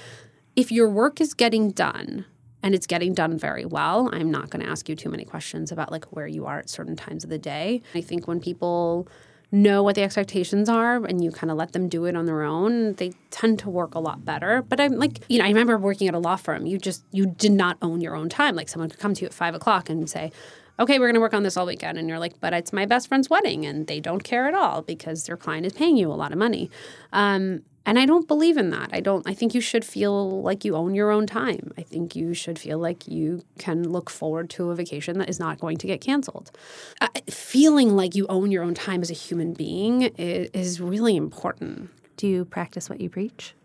if 0.57 0.73
your 0.73 0.89
work 0.89 1.21
is 1.21 1.33
getting 1.33 1.71
done 1.71 2.25
and 2.63 2.75
it's 2.75 2.87
getting 2.87 3.13
done 3.13 3.37
very 3.37 3.65
well. 3.65 4.09
I'm 4.11 4.31
not 4.31 4.49
going 4.49 4.63
to 4.63 4.71
ask 4.71 4.87
you 4.87 4.95
too 4.95 5.09
many 5.09 5.25
questions 5.25 5.71
about 5.71 5.91
like 5.91 6.05
where 6.05 6.27
you 6.27 6.45
are 6.45 6.59
at 6.59 6.69
certain 6.69 6.95
times 6.95 7.23
of 7.23 7.29
the 7.29 7.37
day. 7.37 7.81
I 7.95 8.01
think 8.01 8.27
when 8.27 8.39
people 8.39 9.07
know 9.51 9.83
what 9.83 9.95
the 9.95 10.01
expectations 10.03 10.69
are 10.69 11.03
and 11.05 11.23
you 11.23 11.29
kind 11.31 11.51
of 11.51 11.57
let 11.57 11.73
them 11.73 11.89
do 11.89 12.05
it 12.05 12.15
on 12.15 12.25
their 12.25 12.43
own, 12.43 12.93
they 12.93 13.11
tend 13.31 13.59
to 13.59 13.69
work 13.69 13.95
a 13.95 13.99
lot 13.99 14.23
better. 14.23 14.61
But 14.61 14.79
I'm 14.79 14.93
like, 14.93 15.19
you 15.27 15.39
know, 15.39 15.45
I 15.45 15.49
remember 15.49 15.77
working 15.77 16.07
at 16.07 16.13
a 16.13 16.19
law 16.19 16.37
firm. 16.37 16.65
You 16.65 16.77
just 16.77 17.03
you 17.11 17.25
did 17.25 17.51
not 17.51 17.77
own 17.81 18.01
your 18.01 18.15
own 18.15 18.29
time. 18.29 18.55
Like 18.55 18.69
someone 18.69 18.89
could 18.89 18.99
come 18.99 19.13
to 19.13 19.21
you 19.21 19.27
at 19.27 19.33
five 19.33 19.53
o'clock 19.53 19.89
and 19.89 20.09
say, 20.09 20.31
okay, 20.79 20.99
we're 20.99 21.07
going 21.07 21.15
to 21.15 21.21
work 21.21 21.33
on 21.33 21.43
this 21.43 21.57
all 21.57 21.65
weekend. 21.65 21.97
And 21.97 22.07
you're 22.07 22.19
like, 22.19 22.39
but 22.39 22.53
it's 22.53 22.71
my 22.71 22.85
best 22.85 23.07
friend's 23.07 23.29
wedding. 23.29 23.65
And 23.65 23.87
they 23.87 23.99
don't 23.99 24.23
care 24.23 24.47
at 24.47 24.53
all 24.53 24.81
because 24.81 25.25
their 25.25 25.37
client 25.37 25.65
is 25.65 25.73
paying 25.73 25.97
you 25.97 26.11
a 26.11 26.15
lot 26.15 26.31
of 26.31 26.37
money. 26.37 26.71
Um, 27.13 27.63
and 27.85 27.97
I 27.97 28.05
don't 28.05 28.27
believe 28.27 28.57
in 28.57 28.69
that. 28.71 28.89
I 28.93 28.99
don't 28.99 29.27
I 29.27 29.33
think 29.33 29.53
you 29.53 29.61
should 29.61 29.83
feel 29.83 30.41
like 30.41 30.63
you 30.63 30.75
own 30.75 30.95
your 30.95 31.11
own 31.11 31.27
time. 31.27 31.71
I 31.77 31.81
think 31.81 32.15
you 32.15 32.33
should 32.33 32.59
feel 32.59 32.79
like 32.79 33.07
you 33.07 33.43
can 33.57 33.89
look 33.89 34.09
forward 34.09 34.49
to 34.51 34.71
a 34.71 34.75
vacation 34.75 35.17
that 35.19 35.29
is 35.29 35.39
not 35.39 35.59
going 35.59 35.77
to 35.77 35.87
get 35.87 36.01
canceled. 36.01 36.51
Uh, 36.99 37.07
feeling 37.29 37.95
like 37.95 38.15
you 38.15 38.27
own 38.27 38.51
your 38.51 38.63
own 38.63 38.73
time 38.73 39.01
as 39.01 39.09
a 39.09 39.15
human 39.15 39.53
being 39.53 40.03
is, 40.03 40.49
is 40.53 40.81
really 40.81 41.15
important. 41.15 41.89
Do 42.17 42.27
you 42.27 42.45
practice 42.45 42.89
what 42.89 43.01
you 43.01 43.09
preach? 43.09 43.55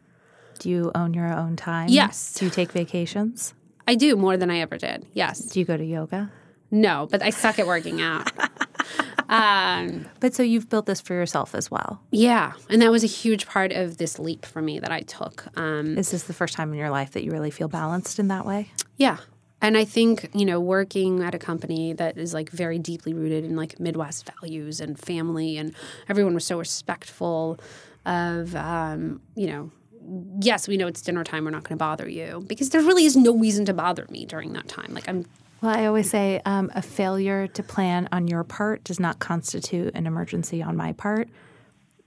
Do 0.58 0.70
you 0.70 0.90
own 0.94 1.12
your 1.12 1.32
own 1.32 1.56
time? 1.56 1.88
Yes. 1.90 2.34
Do 2.34 2.46
you 2.46 2.50
take 2.50 2.72
vacations? 2.72 3.52
I 3.86 3.94
do 3.94 4.16
more 4.16 4.36
than 4.36 4.50
I 4.50 4.60
ever 4.60 4.78
did. 4.78 5.06
Yes. 5.12 5.40
Do 5.40 5.60
you 5.60 5.66
go 5.66 5.76
to 5.76 5.84
yoga? 5.84 6.30
No, 6.70 7.06
but 7.10 7.22
I 7.22 7.30
suck 7.30 7.58
at 7.58 7.66
working 7.66 8.00
out. 8.00 8.30
Um, 9.28 10.06
but 10.20 10.34
so 10.34 10.42
you've 10.42 10.68
built 10.68 10.86
this 10.86 11.00
for 11.00 11.14
yourself 11.14 11.54
as 11.54 11.70
well. 11.70 12.00
Yeah. 12.10 12.52
And 12.70 12.80
that 12.82 12.90
was 12.90 13.02
a 13.02 13.08
huge 13.08 13.46
part 13.46 13.72
of 13.72 13.98
this 13.98 14.18
leap 14.18 14.46
for 14.46 14.62
me 14.62 14.78
that 14.78 14.92
I 14.92 15.00
took. 15.00 15.46
Um, 15.56 15.98
Is 15.98 16.10
this 16.10 16.24
the 16.24 16.32
first 16.32 16.54
time 16.54 16.72
in 16.72 16.78
your 16.78 16.90
life 16.90 17.12
that 17.12 17.24
you 17.24 17.32
really 17.32 17.50
feel 17.50 17.68
balanced 17.68 18.18
in 18.18 18.28
that 18.28 18.46
way? 18.46 18.70
Yeah. 18.96 19.18
And 19.62 19.76
I 19.76 19.84
think, 19.84 20.28
you 20.34 20.44
know, 20.44 20.60
working 20.60 21.22
at 21.22 21.34
a 21.34 21.38
company 21.38 21.92
that 21.94 22.18
is 22.18 22.34
like 22.34 22.50
very 22.50 22.78
deeply 22.78 23.14
rooted 23.14 23.44
in 23.44 23.56
like 23.56 23.80
Midwest 23.80 24.30
values 24.40 24.80
and 24.80 24.98
family, 24.98 25.56
and 25.56 25.74
everyone 26.08 26.34
was 26.34 26.44
so 26.44 26.58
respectful 26.58 27.58
of, 28.04 28.54
um, 28.54 29.20
you 29.34 29.46
know, 29.46 29.70
yes, 30.40 30.68
we 30.68 30.76
know 30.76 30.86
it's 30.86 31.00
dinner 31.00 31.24
time. 31.24 31.44
We're 31.44 31.50
not 31.50 31.64
going 31.64 31.76
to 31.78 31.82
bother 31.82 32.08
you 32.08 32.44
because 32.46 32.70
there 32.70 32.82
really 32.82 33.06
is 33.06 33.16
no 33.16 33.36
reason 33.36 33.64
to 33.64 33.72
bother 33.72 34.06
me 34.10 34.26
during 34.26 34.52
that 34.52 34.68
time. 34.68 34.92
Like 34.92 35.08
I'm 35.08 35.24
well, 35.60 35.76
I 35.76 35.86
always 35.86 36.10
say 36.10 36.40
um, 36.44 36.70
a 36.74 36.82
failure 36.82 37.46
to 37.48 37.62
plan 37.62 38.08
on 38.12 38.28
your 38.28 38.44
part 38.44 38.84
does 38.84 39.00
not 39.00 39.18
constitute 39.18 39.94
an 39.94 40.06
emergency 40.06 40.62
on 40.62 40.76
my 40.76 40.92
part. 40.92 41.28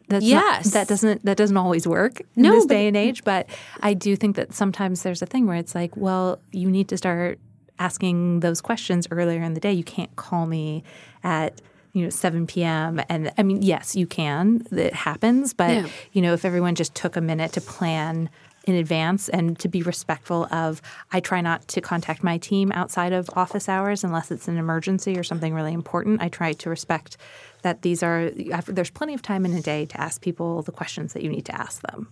That's 0.08 0.26
yes, 0.26 0.66
not, 0.66 0.74
that 0.74 0.88
doesn't 0.88 1.26
that 1.26 1.38
doesn't 1.38 1.58
always 1.58 1.88
work 1.88 2.20
in 2.36 2.44
no, 2.44 2.54
this 2.54 2.66
day 2.66 2.88
and 2.88 2.98
age. 2.98 3.24
But 3.24 3.48
I 3.82 3.94
do 3.94 4.16
think 4.16 4.36
that 4.38 4.54
sometimes 4.54 5.04
there's 5.04 5.22
a 5.22 5.28
thing 5.28 5.46
where 5.46 5.58
it's 5.58 5.76
like, 5.76 5.96
well, 5.96 6.40
you 6.52 6.70
need 6.70 6.90
to 6.90 6.98
start 6.98 7.40
asking 7.78 8.42
those 8.42 8.60
questions 8.60 9.08
earlier 9.12 9.42
in 9.42 9.54
the 9.54 9.60
day. 9.60 9.72
You 9.72 9.84
can't 9.84 10.14
call 10.16 10.48
me 10.48 10.84
at 11.24 11.62
you 11.94 12.04
know 12.04 12.10
7 12.10 12.48
p.m. 12.48 13.02
and 13.08 13.32
I 13.38 13.44
mean, 13.44 13.62
yes, 13.62 13.96
you 13.96 14.08
can. 14.08 14.66
It 14.72 14.94
happens, 14.94 15.54
but 15.54 15.72
yeah. 15.72 15.88
you 16.12 16.22
know, 16.22 16.34
if 16.34 16.44
everyone 16.44 16.76
just 16.76 16.96
took 16.96 17.16
a 17.16 17.22
minute 17.22 17.54
to 17.54 17.62
plan 17.62 18.30
in 18.70 18.76
advance 18.76 19.28
and 19.30 19.58
to 19.60 19.68
be 19.68 19.82
respectful 19.82 20.46
of 20.52 20.82
I 21.12 21.20
try 21.20 21.42
not 21.42 21.68
to 21.70 21.82
contact 21.82 22.24
my 22.24 22.38
team 22.38 22.72
outside 22.72 23.12
of 23.12 23.30
office 23.36 23.68
hours 23.68 24.04
unless 24.04 24.32
it's 24.32 24.48
an 24.48 24.58
emergency 24.58 25.18
or 25.18 25.24
something 25.24 25.54
really 25.54 25.74
important. 25.74 26.22
I 26.22 26.30
try 26.30 26.54
to 26.54 26.70
respect 26.70 27.18
that 27.62 27.82
these 27.82 28.04
are 28.04 28.32
there's 28.68 28.90
plenty 28.90 29.14
of 29.14 29.22
time 29.22 29.46
in 29.46 29.54
a 29.54 29.62
day 29.62 29.86
to 29.86 30.00
ask 30.00 30.22
people 30.22 30.62
the 30.62 30.72
questions 30.72 31.14
that 31.14 31.24
you 31.24 31.30
need 31.30 31.46
to 31.46 31.60
ask 31.60 31.82
them. 31.82 32.08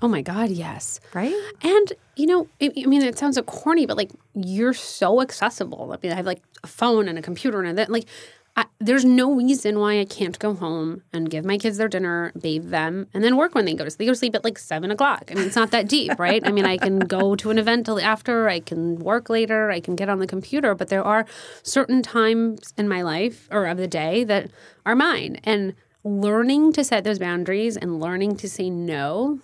Oh 0.00 0.08
my 0.08 0.22
god, 0.22 0.50
yes. 0.50 1.00
Right? 1.14 1.34
And 1.62 1.92
you 2.14 2.26
know, 2.26 2.48
I 2.60 2.70
mean 2.86 3.02
it 3.02 3.18
sounds 3.18 3.36
so 3.36 3.42
corny 3.42 3.86
but 3.86 3.96
like 3.96 4.10
you're 4.34 4.74
so 4.74 5.20
accessible. 5.20 5.92
I 5.92 5.98
mean 6.02 6.12
I 6.12 6.16
have 6.16 6.26
like 6.26 6.42
a 6.62 6.68
phone 6.68 7.08
and 7.08 7.18
a 7.18 7.22
computer 7.22 7.62
and 7.62 7.78
that 7.78 7.90
like 7.90 8.06
I, 8.54 8.66
there's 8.80 9.04
no 9.04 9.32
reason 9.32 9.78
why 9.78 9.98
I 9.98 10.04
can't 10.04 10.38
go 10.38 10.52
home 10.52 11.02
and 11.12 11.30
give 11.30 11.44
my 11.44 11.56
kids 11.56 11.78
their 11.78 11.88
dinner, 11.88 12.32
bathe 12.38 12.68
them, 12.68 13.06
and 13.14 13.24
then 13.24 13.36
work 13.36 13.54
when 13.54 13.64
they 13.64 13.72
go 13.72 13.84
to 13.84 13.90
sleep. 13.90 14.00
They 14.00 14.06
go 14.06 14.12
to 14.12 14.18
sleep 14.18 14.34
at 14.34 14.44
like 14.44 14.58
seven 14.58 14.90
o'clock. 14.90 15.30
I 15.30 15.34
mean, 15.34 15.46
it's 15.46 15.56
not 15.56 15.70
that 15.70 15.88
deep, 15.88 16.18
right? 16.18 16.46
I 16.46 16.52
mean, 16.52 16.66
I 16.66 16.76
can 16.76 16.98
go 16.98 17.34
to 17.36 17.50
an 17.50 17.58
event 17.58 17.86
till 17.86 17.98
after, 17.98 18.50
I 18.50 18.60
can 18.60 18.98
work 18.98 19.30
later, 19.30 19.70
I 19.70 19.80
can 19.80 19.96
get 19.96 20.10
on 20.10 20.18
the 20.18 20.26
computer, 20.26 20.74
but 20.74 20.88
there 20.88 21.04
are 21.04 21.24
certain 21.62 22.02
times 22.02 22.74
in 22.76 22.88
my 22.88 23.00
life 23.00 23.48
or 23.50 23.66
of 23.66 23.78
the 23.78 23.88
day 23.88 24.22
that 24.24 24.50
are 24.84 24.94
mine. 24.94 25.40
And 25.44 25.74
learning 26.04 26.72
to 26.74 26.84
set 26.84 27.04
those 27.04 27.18
boundaries 27.18 27.76
and 27.76 28.00
learning 28.00 28.36
to 28.36 28.48
say 28.48 28.68
no 28.68 29.40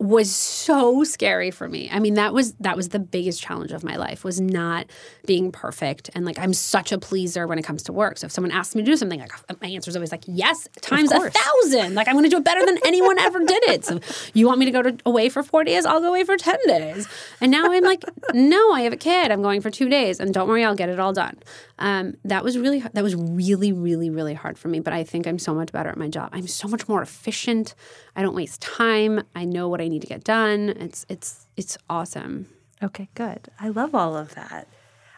was 0.00 0.34
so 0.34 1.04
scary 1.04 1.50
for 1.50 1.68
me. 1.68 1.88
I 1.90 2.00
mean, 2.00 2.14
that 2.14 2.34
was 2.34 2.54
that 2.54 2.76
was 2.76 2.88
the 2.88 2.98
biggest 2.98 3.40
challenge 3.40 3.70
of 3.70 3.84
my 3.84 3.96
life 3.96 4.24
was 4.24 4.40
not 4.40 4.86
being 5.24 5.52
perfect 5.52 6.10
and 6.14 6.24
like 6.24 6.38
I'm 6.38 6.52
such 6.52 6.90
a 6.90 6.98
pleaser 6.98 7.46
when 7.46 7.58
it 7.58 7.62
comes 7.62 7.84
to 7.84 7.92
work. 7.92 8.18
So 8.18 8.26
if 8.26 8.32
someone 8.32 8.50
asks 8.50 8.74
me 8.74 8.82
to 8.82 8.86
do 8.86 8.96
something, 8.96 9.20
like 9.20 9.32
my 9.62 9.68
answer 9.68 9.90
is 9.90 9.96
always 9.96 10.10
like 10.10 10.24
yes 10.26 10.68
times 10.80 11.12
a 11.12 11.30
thousand. 11.30 11.94
Like 11.94 12.08
I'm 12.08 12.14
going 12.14 12.24
to 12.24 12.30
do 12.30 12.38
it 12.38 12.44
better 12.44 12.64
than 12.66 12.78
anyone 12.84 13.18
ever 13.18 13.38
did 13.38 13.62
it. 13.64 13.84
So 13.84 14.00
you 14.34 14.46
want 14.46 14.58
me 14.58 14.66
to 14.66 14.72
go 14.72 14.82
to, 14.82 14.96
away 15.06 15.28
for 15.28 15.42
four 15.42 15.62
days? 15.62 15.86
I'll 15.86 16.00
go 16.00 16.08
away 16.08 16.24
for 16.24 16.36
ten 16.36 16.58
days. 16.66 17.08
And 17.40 17.52
now 17.52 17.70
I'm 17.70 17.84
like, 17.84 18.02
no, 18.32 18.72
I 18.72 18.82
have 18.82 18.92
a 18.92 18.98
kid. 18.98 19.30
I'm 19.30 19.42
going 19.42 19.60
for 19.60 19.70
two 19.70 19.88
days, 19.88 20.18
and 20.18 20.34
don't 20.34 20.48
worry, 20.48 20.64
I'll 20.64 20.74
get 20.74 20.88
it 20.88 20.98
all 20.98 21.12
done. 21.12 21.38
Um, 21.78 22.16
that 22.24 22.44
was 22.44 22.58
really 22.58 22.80
that 22.80 23.02
was 23.02 23.14
really 23.14 23.72
really 23.72 24.10
really 24.10 24.34
hard 24.34 24.58
for 24.58 24.68
me. 24.68 24.80
But 24.80 24.92
I 24.92 25.04
think 25.04 25.26
I'm 25.26 25.38
so 25.38 25.54
much 25.54 25.72
better 25.72 25.88
at 25.88 25.96
my 25.96 26.08
job. 26.08 26.30
I'm 26.32 26.46
so 26.46 26.68
much 26.68 26.88
more 26.88 27.02
efficient. 27.02 27.74
I 28.16 28.22
don't 28.22 28.34
waste 28.34 28.60
time. 28.60 29.24
I 29.34 29.44
know 29.44 29.68
what 29.68 29.80
I 29.80 29.83
need 29.88 30.02
to 30.02 30.08
get 30.08 30.24
done. 30.24 30.70
It's 30.70 31.06
it's 31.08 31.46
it's 31.56 31.78
awesome. 31.88 32.46
Okay, 32.82 33.08
good. 33.14 33.48
I 33.58 33.68
love 33.68 33.94
all 33.94 34.16
of 34.16 34.34
that. 34.34 34.68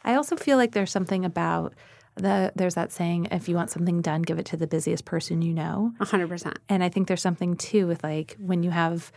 I 0.04 0.14
also 0.14 0.36
feel 0.36 0.56
like 0.56 0.72
there's 0.72 0.90
something 0.90 1.24
about 1.24 1.74
the 2.14 2.52
there's 2.54 2.74
that 2.74 2.92
saying 2.92 3.28
if 3.30 3.48
you 3.48 3.56
want 3.56 3.70
something 3.70 4.00
done, 4.00 4.22
give 4.22 4.38
it 4.38 4.46
to 4.46 4.56
the 4.56 4.66
busiest 4.66 5.04
person 5.04 5.42
you 5.42 5.52
know. 5.52 5.92
hundred 6.00 6.28
percent. 6.28 6.58
And 6.68 6.82
I 6.82 6.88
think 6.88 7.08
there's 7.08 7.22
something 7.22 7.56
too 7.56 7.86
with 7.86 8.02
like 8.02 8.36
when 8.38 8.62
you 8.62 8.70
have 8.70 9.12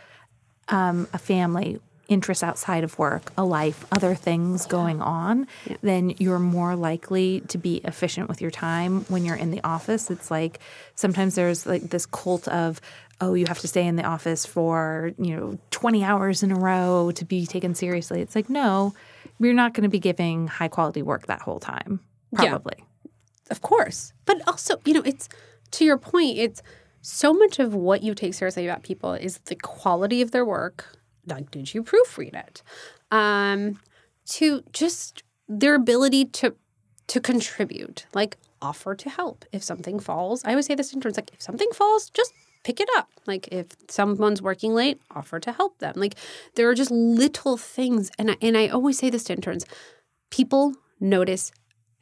um, 0.68 1.08
a 1.12 1.18
family 1.18 1.80
interests 2.10 2.42
outside 2.42 2.82
of 2.82 2.98
work, 2.98 3.32
a 3.38 3.44
life, 3.44 3.86
other 3.92 4.14
things 4.14 4.66
going 4.66 5.00
on, 5.00 5.46
yeah. 5.64 5.76
then 5.80 6.10
you're 6.18 6.40
more 6.40 6.74
likely 6.74 7.40
to 7.42 7.56
be 7.56 7.76
efficient 7.84 8.28
with 8.28 8.42
your 8.42 8.50
time 8.50 9.04
when 9.08 9.24
you're 9.24 9.36
in 9.36 9.52
the 9.52 9.60
office. 9.62 10.10
It's 10.10 10.30
like 10.30 10.58
sometimes 10.96 11.36
there's 11.36 11.66
like 11.66 11.82
this 11.82 12.06
cult 12.06 12.48
of 12.48 12.80
oh, 13.20 13.34
you 13.34 13.46
have 13.46 13.58
to 13.60 13.68
stay 13.68 13.86
in 13.86 13.96
the 13.96 14.04
office 14.04 14.46
for, 14.46 15.12
you 15.18 15.36
know, 15.36 15.58
20 15.70 16.02
hours 16.02 16.42
in 16.42 16.50
a 16.50 16.58
row 16.58 17.10
to 17.14 17.24
be 17.24 17.46
taken 17.46 17.74
seriously. 17.74 18.20
It's 18.20 18.34
like, 18.34 18.48
no, 18.48 18.94
we're 19.38 19.54
not 19.54 19.74
going 19.74 19.82
to 19.82 19.90
be 19.90 19.98
giving 19.98 20.46
high 20.46 20.68
quality 20.68 21.02
work 21.02 21.26
that 21.26 21.42
whole 21.42 21.60
time. 21.60 22.00
Probably. 22.34 22.74
Yeah, 22.78 23.10
of 23.50 23.60
course. 23.60 24.12
But 24.24 24.46
also, 24.46 24.80
you 24.84 24.94
know, 24.94 25.02
it's 25.04 25.28
to 25.72 25.84
your 25.84 25.98
point, 25.98 26.38
it's 26.38 26.62
so 27.02 27.32
much 27.32 27.58
of 27.58 27.74
what 27.74 28.02
you 28.02 28.14
take 28.14 28.34
seriously 28.34 28.66
about 28.66 28.82
people 28.82 29.12
is 29.12 29.38
the 29.38 29.56
quality 29.56 30.22
of 30.22 30.30
their 30.30 30.44
work. 30.44 30.96
Like, 31.26 31.50
did 31.50 31.74
you 31.74 31.82
proofread 31.82 32.34
it? 32.34 32.62
Um, 33.10 33.80
to 34.26 34.62
just 34.72 35.22
their 35.48 35.74
ability 35.74 36.26
to 36.26 36.54
to 37.08 37.20
contribute, 37.20 38.06
like 38.14 38.36
offer 38.62 38.94
to 38.94 39.10
help 39.10 39.44
if 39.52 39.64
something 39.64 39.98
falls. 39.98 40.44
I 40.44 40.50
always 40.50 40.66
say 40.66 40.76
this 40.76 40.92
in 40.92 41.00
terms 41.00 41.16
like 41.16 41.30
if 41.32 41.42
something 41.42 41.68
falls, 41.72 42.08
just 42.10 42.32
pick 42.62 42.80
it 42.80 42.88
up. 42.96 43.08
Like 43.26 43.48
if 43.48 43.66
someone's 43.88 44.42
working 44.42 44.74
late, 44.74 45.00
offer 45.10 45.38
to 45.40 45.52
help 45.52 45.78
them. 45.78 45.94
Like 45.96 46.14
there 46.54 46.68
are 46.68 46.74
just 46.74 46.90
little 46.90 47.56
things, 47.56 48.10
and 48.18 48.32
I, 48.32 48.36
and 48.40 48.56
I 48.56 48.68
always 48.68 48.98
say 48.98 49.10
this 49.10 49.24
to 49.24 49.34
interns: 49.34 49.64
people 50.30 50.74
notice 50.98 51.52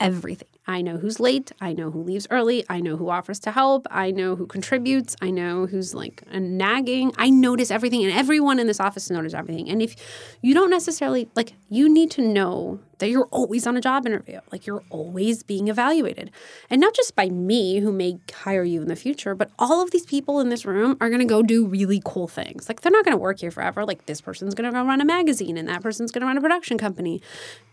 everything. 0.01 0.49
I 0.67 0.83
know 0.83 0.99
who's 0.99 1.19
late. 1.19 1.51
I 1.61 1.73
know 1.73 1.91
who 1.91 2.03
leaves 2.03 2.27
early. 2.31 2.65
I 2.69 2.81
know 2.81 2.97
who 2.97 3.09
offers 3.09 3.39
to 3.41 3.51
help. 3.51 3.87
I 3.91 4.11
know 4.11 4.37
who 4.37 4.47
contributes. 4.47 5.17
I 5.23 5.31
know 5.31 5.67
who's 5.67 5.95
like 5.95 6.23
nagging. 6.31 7.13
I 7.17 7.31
notice 7.31 7.71
everything, 7.71 8.05
and 8.05 8.13
everyone 8.13 8.59
in 8.59 8.67
this 8.67 8.81
office 8.81 9.11
notices 9.11 9.35
everything. 9.35 9.69
And 9.69 9.83
if 9.83 9.97
you 10.43 10.55
don't 10.55 10.71
necessarily 10.71 11.29
like, 11.35 11.55
you 11.69 11.89
need 11.89 12.11
to 12.13 12.23
know 12.23 12.81
that 12.99 13.11
you're 13.11 13.27
always 13.27 13.67
on 13.67 13.77
a 13.77 13.81
job 13.81 14.07
interview. 14.07 14.41
Like 14.53 14.67
you're 14.67 14.85
always 14.91 15.43
being 15.43 15.69
evaluated. 15.69 16.31
And 16.71 16.81
not 16.81 16.95
just 16.95 17.15
by 17.15 17.29
me, 17.29 17.79
who 17.79 17.93
may 17.93 18.19
hire 18.33 18.65
you 18.65 18.83
in 18.83 18.89
the 18.89 18.97
future, 18.97 19.35
but 19.35 19.51
all 19.59 19.83
of 19.83 19.91
these 19.91 20.07
people 20.07 20.41
in 20.41 20.49
this 20.49 20.65
room 20.65 20.97
are 21.01 21.09
to 21.21 21.25
go 21.25 21.43
do 21.43 21.67
really 21.67 22.03
cool 22.05 22.29
things. 22.29 22.69
Like 22.69 22.81
they're 22.81 22.93
not 22.93 23.05
to 23.17 23.21
work 23.21 23.41
here 23.41 23.51
forever. 23.51 23.85
Like 23.85 24.07
this 24.07 24.21
person's 24.21 24.55
to 24.71 24.77
go 24.77 24.85
run 24.85 25.01
a 25.01 25.05
magazine 25.05 25.57
and 25.57 25.69
that 25.69 25.83
person's 25.83 26.11
to 26.23 26.27
run 26.27 26.39
a 26.39 26.41
production 26.41 26.79
company. 26.79 27.21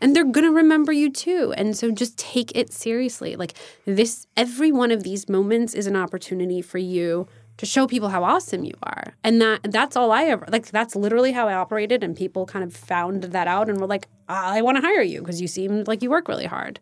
And 0.01 0.15
they're 0.15 0.23
to 0.45 0.51
remember 0.51 0.91
you 0.91 1.11
too. 1.11 1.53
And 1.57 1.75
so 1.75 1.91
just 1.91 2.17
take 2.17 2.55
it 2.55 2.71
seriously. 2.71 3.35
Like 3.35 3.53
this, 3.85 4.27
every 4.37 4.71
one 4.71 4.91
of 4.91 5.03
these 5.03 5.27
moments 5.27 5.73
is 5.73 5.87
an 5.87 5.95
opportunity 5.95 6.61
for 6.61 6.77
you 6.77 7.27
to 7.57 7.65
show 7.65 7.87
people 7.87 8.09
how 8.09 8.23
awesome 8.23 8.63
you 8.63 8.73
are. 8.83 9.13
And 9.23 9.41
that 9.41 9.71
that's 9.71 9.95
all 9.95 10.11
I 10.11 10.25
ever 10.25 10.45
like 10.51 10.67
that's 10.67 10.95
literally 10.95 11.31
how 11.31 11.47
I 11.47 11.53
operated 11.53 12.03
and 12.03 12.15
people 12.15 12.45
kind 12.45 12.63
of 12.63 12.73
found 12.73 13.23
that 13.23 13.47
out 13.47 13.69
and 13.69 13.79
were 13.79 13.87
like, 13.87 14.07
"I 14.27 14.61
want 14.61 14.77
to 14.77 14.81
hire 14.81 15.01
you 15.01 15.19
because 15.19 15.41
you 15.41 15.47
seem 15.47 15.83
like 15.85 16.01
you 16.01 16.09
work 16.09 16.27
really 16.27 16.45
hard." 16.45 16.79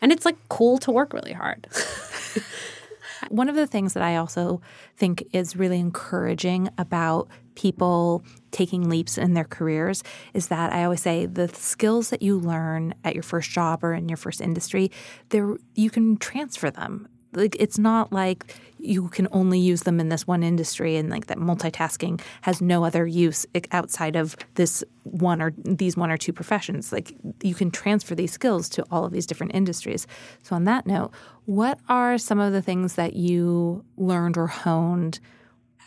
And 0.00 0.12
it's 0.12 0.24
like 0.24 0.36
cool 0.48 0.78
to 0.78 0.90
work 0.90 1.12
really 1.12 1.32
hard. 1.32 1.66
One 3.30 3.48
of 3.48 3.54
the 3.54 3.66
things 3.66 3.94
that 3.94 4.02
I 4.02 4.16
also 4.16 4.60
think 4.96 5.24
is 5.32 5.56
really 5.56 5.78
encouraging 5.78 6.68
about 6.76 7.28
people 7.54 8.22
taking 8.50 8.88
leaps 8.88 9.16
in 9.16 9.34
their 9.34 9.44
careers 9.44 10.02
is 10.34 10.48
that 10.48 10.72
I 10.72 10.84
always 10.84 11.00
say 11.00 11.24
the 11.24 11.48
skills 11.48 12.10
that 12.10 12.20
you 12.20 12.38
learn 12.38 12.94
at 13.02 13.14
your 13.14 13.22
first 13.22 13.50
job 13.50 13.82
or 13.82 13.94
in 13.94 14.08
your 14.08 14.18
first 14.18 14.40
industry, 14.40 14.90
there 15.30 15.56
you 15.74 15.88
can 15.88 16.18
transfer 16.18 16.70
them 16.70 17.08
like 17.36 17.56
it's 17.58 17.78
not 17.78 18.12
like 18.12 18.54
you 18.84 19.08
can 19.08 19.28
only 19.32 19.58
use 19.58 19.82
them 19.82 19.98
in 19.98 20.08
this 20.08 20.26
one 20.26 20.42
industry 20.42 20.96
and 20.96 21.10
like 21.10 21.26
that 21.26 21.38
multitasking 21.38 22.20
has 22.42 22.60
no 22.60 22.84
other 22.84 23.06
use 23.06 23.46
outside 23.72 24.16
of 24.16 24.36
this 24.54 24.84
one 25.04 25.40
or 25.40 25.52
these 25.56 25.96
one 25.96 26.10
or 26.10 26.16
two 26.16 26.32
professions 26.32 26.92
like 26.92 27.14
you 27.42 27.54
can 27.54 27.70
transfer 27.70 28.14
these 28.14 28.32
skills 28.32 28.68
to 28.68 28.84
all 28.90 29.04
of 29.04 29.12
these 29.12 29.26
different 29.26 29.54
industries 29.54 30.06
so 30.42 30.54
on 30.54 30.64
that 30.64 30.86
note 30.86 31.10
what 31.46 31.78
are 31.88 32.18
some 32.18 32.38
of 32.38 32.52
the 32.52 32.62
things 32.62 32.94
that 32.94 33.14
you 33.14 33.84
learned 33.96 34.36
or 34.36 34.46
honed 34.46 35.20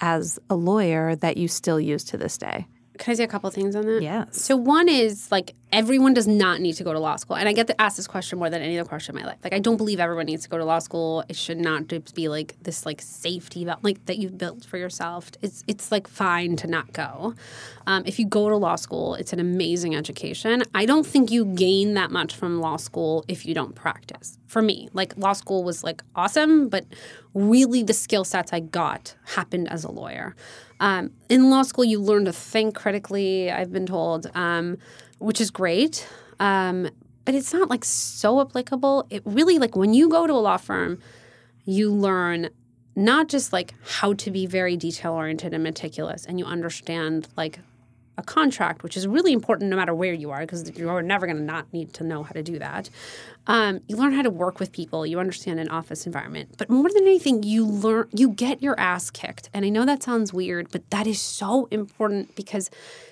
as 0.02 0.40
a 0.50 0.56
lawyer 0.56 1.16
that 1.16 1.38
you 1.38 1.48
still 1.48 1.80
use 1.80 2.04
to 2.04 2.18
this 2.18 2.38
day 2.38 2.66
can 2.98 3.12
I 3.12 3.16
say 3.16 3.24
a 3.24 3.28
couple 3.28 3.50
things 3.52 3.76
on 3.76 3.86
that? 3.86 4.02
Yes. 4.02 4.42
So 4.42 4.56
one 4.56 4.90
is 4.90 5.32
like 5.32 5.54
everyone 5.72 6.14
does 6.14 6.28
not 6.28 6.62
need 6.62 6.74
to 6.74 6.84
go 6.84 6.94
to 6.94 7.00
law 7.00 7.16
school, 7.18 7.36
and 7.36 7.48
I 7.48 7.54
get 7.54 7.68
to 7.68 7.82
ask 7.82 7.98
this 7.98 8.08
question 8.08 8.40
more 8.40 8.50
than 8.50 8.62
any 8.62 8.80
other 8.80 8.88
question 8.88 9.16
in 9.16 9.22
my 9.22 9.28
life. 9.28 9.40
Like 9.44 9.54
I 9.54 9.60
don't 9.60 9.78
believe 9.78 10.00
everyone 10.00 10.26
needs 10.26 10.44
to 10.44 10.50
go 10.50 10.58
to 10.58 10.66
law 10.66 10.80
school. 10.80 11.24
It 11.28 11.36
should 11.36 11.58
not 11.58 11.88
be 12.14 12.30
like 12.30 12.56
this 12.62 12.86
like 12.86 13.02
safety 13.02 13.66
belt 13.66 13.80
like 13.84 14.06
that 14.06 14.18
you've 14.18 14.38
built 14.38 14.66
for 14.66 14.78
yourself. 14.78 15.32
It's 15.42 15.64
it's 15.68 15.92
like 15.92 16.08
fine 16.08 16.56
to 16.58 16.68
not 16.68 16.94
go. 16.94 17.36
Um, 17.86 18.04
if 18.06 18.20
you 18.20 18.26
go 18.26 18.50
to 18.50 18.56
law 18.56 18.76
school, 18.76 19.16
it's 19.16 19.34
an 19.34 19.40
amazing 19.40 19.96
education. 19.96 20.64
I 20.74 20.86
don't 20.86 21.06
think 21.06 21.32
you 21.32 21.46
gain 21.46 21.94
that 21.96 22.12
much 22.12 22.36
from 22.36 22.60
law 22.60 22.78
school 22.78 23.26
if 23.28 23.46
you 23.46 23.54
don't 23.54 23.76
practice. 23.76 24.38
For 24.48 24.62
me, 24.62 24.90
like 24.94 25.18
law 25.18 25.34
school 25.34 25.64
was 25.64 25.84
like 25.84 26.02
awesome, 26.16 26.70
but 26.70 26.86
really 27.34 27.84
the 27.84 27.94
skill 27.94 28.24
sets 28.24 28.54
I 28.54 28.62
got 28.62 29.16
happened 29.26 29.70
as 29.70 29.84
a 29.84 29.92
lawyer. 29.92 30.36
Um, 30.80 31.12
in 31.30 31.50
law 31.50 31.64
school, 31.64 31.84
you 31.84 32.00
learn 32.00 32.26
to 32.26 32.34
think 32.34 32.76
critically, 32.76 33.52
I've 33.52 33.72
been 33.72 33.86
told, 33.86 34.30
um, 34.36 34.78
which 35.20 35.42
is 35.42 35.52
great. 35.52 36.08
Um, 36.40 36.90
but 37.26 37.36
it's 37.36 37.54
not 37.54 37.70
like 37.70 37.84
so 37.84 38.40
applicable. 38.40 39.06
It 39.10 39.22
really, 39.26 39.60
like 39.60 39.76
when 39.76 39.94
you 39.94 40.08
go 40.10 40.28
to 40.28 40.34
a 40.34 40.36
law 40.36 40.58
firm, 40.58 41.00
you 41.66 41.92
learn 41.92 42.50
not 42.96 43.28
just 43.28 43.52
like 43.52 43.74
how 43.84 44.14
to 44.14 44.32
be 44.32 44.46
very 44.46 44.78
detail 44.78 45.14
oriented 45.14 45.54
and 45.54 45.64
meticulous, 45.64 46.26
and 46.26 46.40
you 46.40 46.46
understand 46.46 47.28
like 47.36 47.60
a 48.18 48.24
contract, 48.24 48.82
which 48.82 48.98
is 48.98 49.08
really 49.08 49.32
important 49.32 49.70
no 49.70 49.76
matter 49.76 49.94
where 49.94 50.14
you 50.14 50.32
are, 50.32 50.40
because 50.40 50.76
you're 50.78 51.02
never 51.04 51.28
going 51.28 51.38
to 51.38 51.44
not 51.44 51.72
need 51.72 51.94
to 51.94 52.04
know 52.04 52.24
how 52.24 52.32
to 52.32 52.42
do 52.42 52.58
that. 52.58 52.90
Um, 53.46 53.82
you 53.88 53.96
learn 53.96 54.14
how 54.14 54.24
to 54.24 54.30
work 54.32 54.60
with 54.60 54.72
people. 54.72 55.06
You 55.06 55.20
understand 55.20 55.60
an 55.60 55.70
office 55.70 56.08
environment. 56.08 56.56
But 56.58 56.70
more 56.70 56.90
than 56.90 57.04
anything, 57.04 57.44
you 57.44 57.66
learn 57.66 58.08
you 58.14 58.30
get 58.30 58.64
your 58.64 58.80
ass 58.80 59.12
kicked. 59.12 59.50
And 59.54 59.66
I 59.66 59.70
know 59.70 59.86
that 59.86 60.02
sounds 60.02 60.34
weird, 60.34 60.72
but 60.72 60.90
that 60.90 61.06
is 61.06 61.22
so 61.22 61.68
important 61.70 62.36
because 62.36 62.72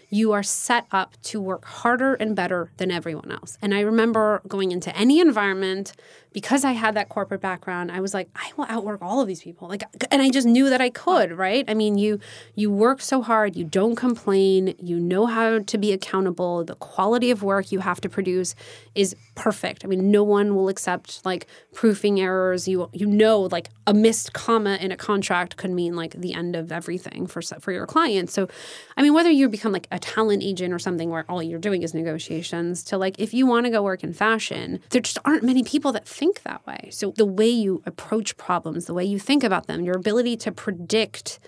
you 0.10 0.32
are 0.32 0.44
set 0.44 0.86
up 0.92 1.16
to 1.24 1.42
work 1.42 1.66
harder 1.66 2.14
and 2.16 2.36
better 2.36 2.72
than 2.78 2.92
everyone 2.92 3.32
else. 3.32 3.58
And 3.62 3.74
I 3.74 3.82
remember 3.82 4.42
going 4.48 4.72
into 4.72 4.96
any 4.96 5.20
environment 5.20 5.94
because 6.36 6.66
I 6.66 6.74
had 6.74 6.96
that 6.96 7.08
corporate 7.08 7.40
background, 7.40 7.94
I 7.94 8.02
was 8.02 8.14
like, 8.14 8.28
I 8.36 8.52
will 8.58 8.66
outwork 8.68 9.02
all 9.02 9.22
of 9.22 9.28
these 9.28 9.42
people. 9.42 9.70
Like 9.70 9.84
and 10.12 10.22
I 10.22 10.30
just 10.30 10.46
knew 10.46 10.70
that 10.70 10.82
I 10.82 10.90
could, 10.90 11.32
right? 11.32 11.64
I 11.66 11.74
mean, 11.74 11.98
you 11.98 12.20
you 12.56 12.70
work 12.70 13.00
so 13.00 13.22
hard, 13.22 13.56
you 13.56 13.64
don't 13.64 13.96
complain, 13.96 14.76
you 14.78 15.00
know 15.00 15.28
how 15.28 15.60
to 15.60 15.78
be 15.78 15.94
accountable. 15.94 16.66
The 16.66 16.76
quality 16.76 17.32
of 17.32 17.42
work 17.42 17.72
you 17.72 17.80
have 17.80 18.02
to 18.02 18.10
produce 18.10 18.54
is 18.96 19.16
perfect. 19.36 19.86
I 19.86 19.88
mean, 19.88 20.12
no 20.12 20.26
one 20.26 20.56
will 20.56 20.68
accept 20.68 21.26
like 21.26 21.48
proofing 21.74 22.20
errors. 22.20 22.68
You 22.68 22.90
you 22.92 23.06
know 23.06 23.44
like 23.44 23.70
a 23.88 23.94
missed 23.94 24.34
comma 24.34 24.78
in 24.82 24.92
a 24.92 24.98
contract 24.98 25.56
could 25.56 25.72
mean 25.72 25.96
like 25.96 26.16
the 26.16 26.34
end 26.34 26.58
of 26.58 26.70
everything 26.70 27.28
for 27.28 27.42
for 27.42 27.72
your 27.72 27.88
client. 27.88 28.30
So, 28.30 28.50
I 28.98 29.04
mean, 29.04 29.14
whether 29.14 29.32
you 29.32 29.48
become 29.48 29.72
like 29.72 29.88
a 29.90 30.00
talent 30.00 30.44
agent 30.44 30.74
or 30.74 30.80
something 30.80 31.10
where 31.10 31.24
all 31.30 31.42
you're 31.42 31.60
doing 31.60 31.82
is 31.82 31.94
negotiations 31.94 32.84
to 32.86 32.98
like 32.98 33.18
if 33.20 33.34
you 33.34 33.48
want 33.48 33.68
to 33.68 33.70
go 33.70 33.82
work 33.82 34.04
in 34.04 34.12
fashion, 34.12 34.82
there 34.90 35.02
just 35.02 35.20
aren't 35.24 35.44
many 35.44 35.64
people 35.64 35.94
that 35.94 36.06
think 36.06 36.25
think 36.26 36.44
that 36.44 36.66
way. 36.66 36.90
So 36.92 37.14
the 37.16 37.26
way 37.26 37.48
you 37.48 37.84
approach 37.86 38.36
problems, 38.38 38.86
the 38.86 38.94
way 38.94 39.06
you 39.06 39.20
think 39.20 39.44
about 39.44 39.68
them, 39.68 39.84
your 39.84 39.96
ability 39.96 40.38
to 40.38 40.52
predict 40.52 41.40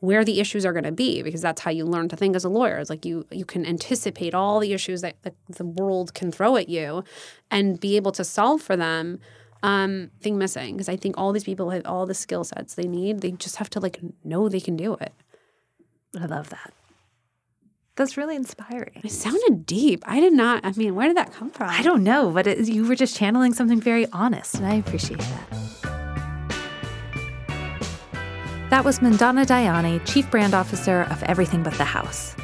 where 0.00 0.24
the 0.24 0.40
issues 0.40 0.66
are 0.66 0.72
going 0.72 0.84
to 0.84 0.92
be 0.92 1.22
because 1.22 1.40
that's 1.40 1.62
how 1.62 1.70
you 1.70 1.84
learn 1.84 2.08
to 2.08 2.16
think 2.16 2.34
as 2.34 2.44
a 2.44 2.48
lawyer. 2.48 2.78
It's 2.78 2.90
like 2.90 3.04
you 3.04 3.26
you 3.30 3.44
can 3.44 3.64
anticipate 3.64 4.34
all 4.34 4.58
the 4.60 4.72
issues 4.72 5.00
that, 5.02 5.16
the 5.48 5.64
world 5.64 6.14
can 6.14 6.32
throw 6.32 6.56
at 6.56 6.68
you 6.68 7.04
and 7.50 7.80
be 7.80 7.96
able 7.96 8.12
to 8.12 8.24
solve 8.24 8.60
for 8.60 8.76
them 8.76 9.20
um, 9.62 10.10
thing 10.20 10.36
missing. 10.36 10.74
Because 10.74 10.88
i 10.88 10.96
think 10.96 11.16
all 11.16 11.32
these 11.32 11.44
people 11.44 11.70
have 11.70 11.86
all 11.86 12.06
the 12.06 12.14
skill 12.14 12.44
sets 12.44 12.74
they 12.74 12.88
need. 12.88 13.20
They 13.20 13.30
just 13.30 13.56
have 13.56 13.70
to 13.70 13.80
like 13.80 14.00
know 14.24 14.48
they 14.48 14.60
can 14.60 14.76
do 14.76 14.94
it. 14.94 15.12
I 16.18 16.26
love 16.26 16.50
that 16.50 16.72
that's 17.96 18.16
really 18.16 18.36
inspiring. 18.36 19.00
It 19.02 19.10
sounded 19.10 19.66
deep. 19.66 20.02
I 20.06 20.20
did 20.20 20.32
not. 20.32 20.64
I 20.64 20.72
mean, 20.72 20.94
where 20.94 21.06
did 21.06 21.16
that 21.16 21.32
come 21.32 21.50
from? 21.50 21.68
I 21.70 21.82
don't 21.82 22.02
know, 22.02 22.30
but 22.30 22.46
it, 22.46 22.68
you 22.68 22.84
were 22.86 22.96
just 22.96 23.16
channeling 23.16 23.54
something 23.54 23.80
very 23.80 24.06
honest, 24.12 24.56
and 24.56 24.66
I 24.66 24.74
appreciate 24.74 25.20
that. 25.20 25.74
That 28.70 28.84
was 28.84 29.00
Mandana 29.00 29.44
Dayani, 29.44 30.04
Chief 30.04 30.28
Brand 30.30 30.54
Officer 30.54 31.02
of 31.10 31.22
Everything 31.24 31.62
But 31.62 31.74
the 31.74 31.84
House. 31.84 32.34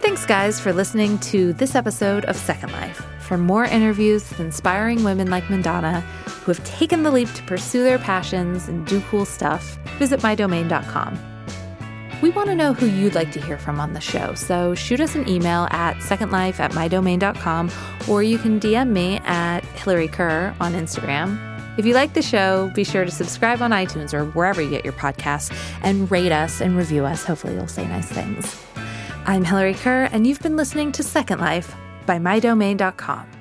Thanks, 0.00 0.26
guys, 0.26 0.58
for 0.58 0.72
listening 0.72 1.18
to 1.18 1.52
this 1.52 1.74
episode 1.74 2.24
of 2.24 2.36
Second 2.36 2.72
Life. 2.72 3.04
For 3.20 3.38
more 3.38 3.64
interviews 3.64 4.28
with 4.28 4.40
inspiring 4.40 5.04
women 5.04 5.30
like 5.30 5.48
Mandana 5.50 6.00
who 6.00 6.52
have 6.52 6.64
taken 6.64 7.02
the 7.02 7.10
leap 7.10 7.32
to 7.34 7.42
pursue 7.44 7.82
their 7.82 7.98
passions 7.98 8.68
and 8.68 8.86
do 8.86 9.00
cool 9.10 9.24
stuff, 9.24 9.78
visit 9.98 10.20
mydomaine.com. 10.20 11.35
We 12.22 12.30
want 12.30 12.48
to 12.48 12.54
know 12.54 12.72
who 12.72 12.86
you'd 12.86 13.14
like 13.14 13.30
to 13.32 13.40
hear 13.40 13.58
from 13.58 13.78
on 13.78 13.92
the 13.92 14.00
show, 14.00 14.34
so 14.34 14.74
shoot 14.74 15.00
us 15.00 15.14
an 15.14 15.28
email 15.28 15.68
at 15.70 15.96
secondlife 15.96 16.58
at 16.60 16.72
mydomaine.com 16.72 17.70
or 18.08 18.22
you 18.22 18.38
can 18.38 18.58
DM 18.58 18.90
me 18.90 19.18
at 19.24 19.64
Hillary 19.64 20.08
Kerr 20.08 20.54
on 20.58 20.72
Instagram. 20.72 21.38
If 21.78 21.84
you 21.84 21.92
like 21.92 22.14
the 22.14 22.22
show, 22.22 22.70
be 22.74 22.84
sure 22.84 23.04
to 23.04 23.10
subscribe 23.10 23.60
on 23.60 23.70
iTunes 23.70 24.14
or 24.14 24.24
wherever 24.24 24.62
you 24.62 24.70
get 24.70 24.82
your 24.82 24.94
podcasts 24.94 25.54
and 25.82 26.10
rate 26.10 26.32
us 26.32 26.62
and 26.62 26.74
review 26.76 27.04
us. 27.04 27.22
Hopefully, 27.22 27.54
you'll 27.54 27.68
say 27.68 27.86
nice 27.86 28.08
things. 28.08 28.64
I'm 29.26 29.44
Hillary 29.44 29.74
Kerr, 29.74 30.08
and 30.10 30.26
you've 30.26 30.40
been 30.40 30.56
listening 30.56 30.92
to 30.92 31.02
Second 31.02 31.40
Life 31.40 31.74
by 32.06 32.18
MyDomaine.com. 32.18 33.35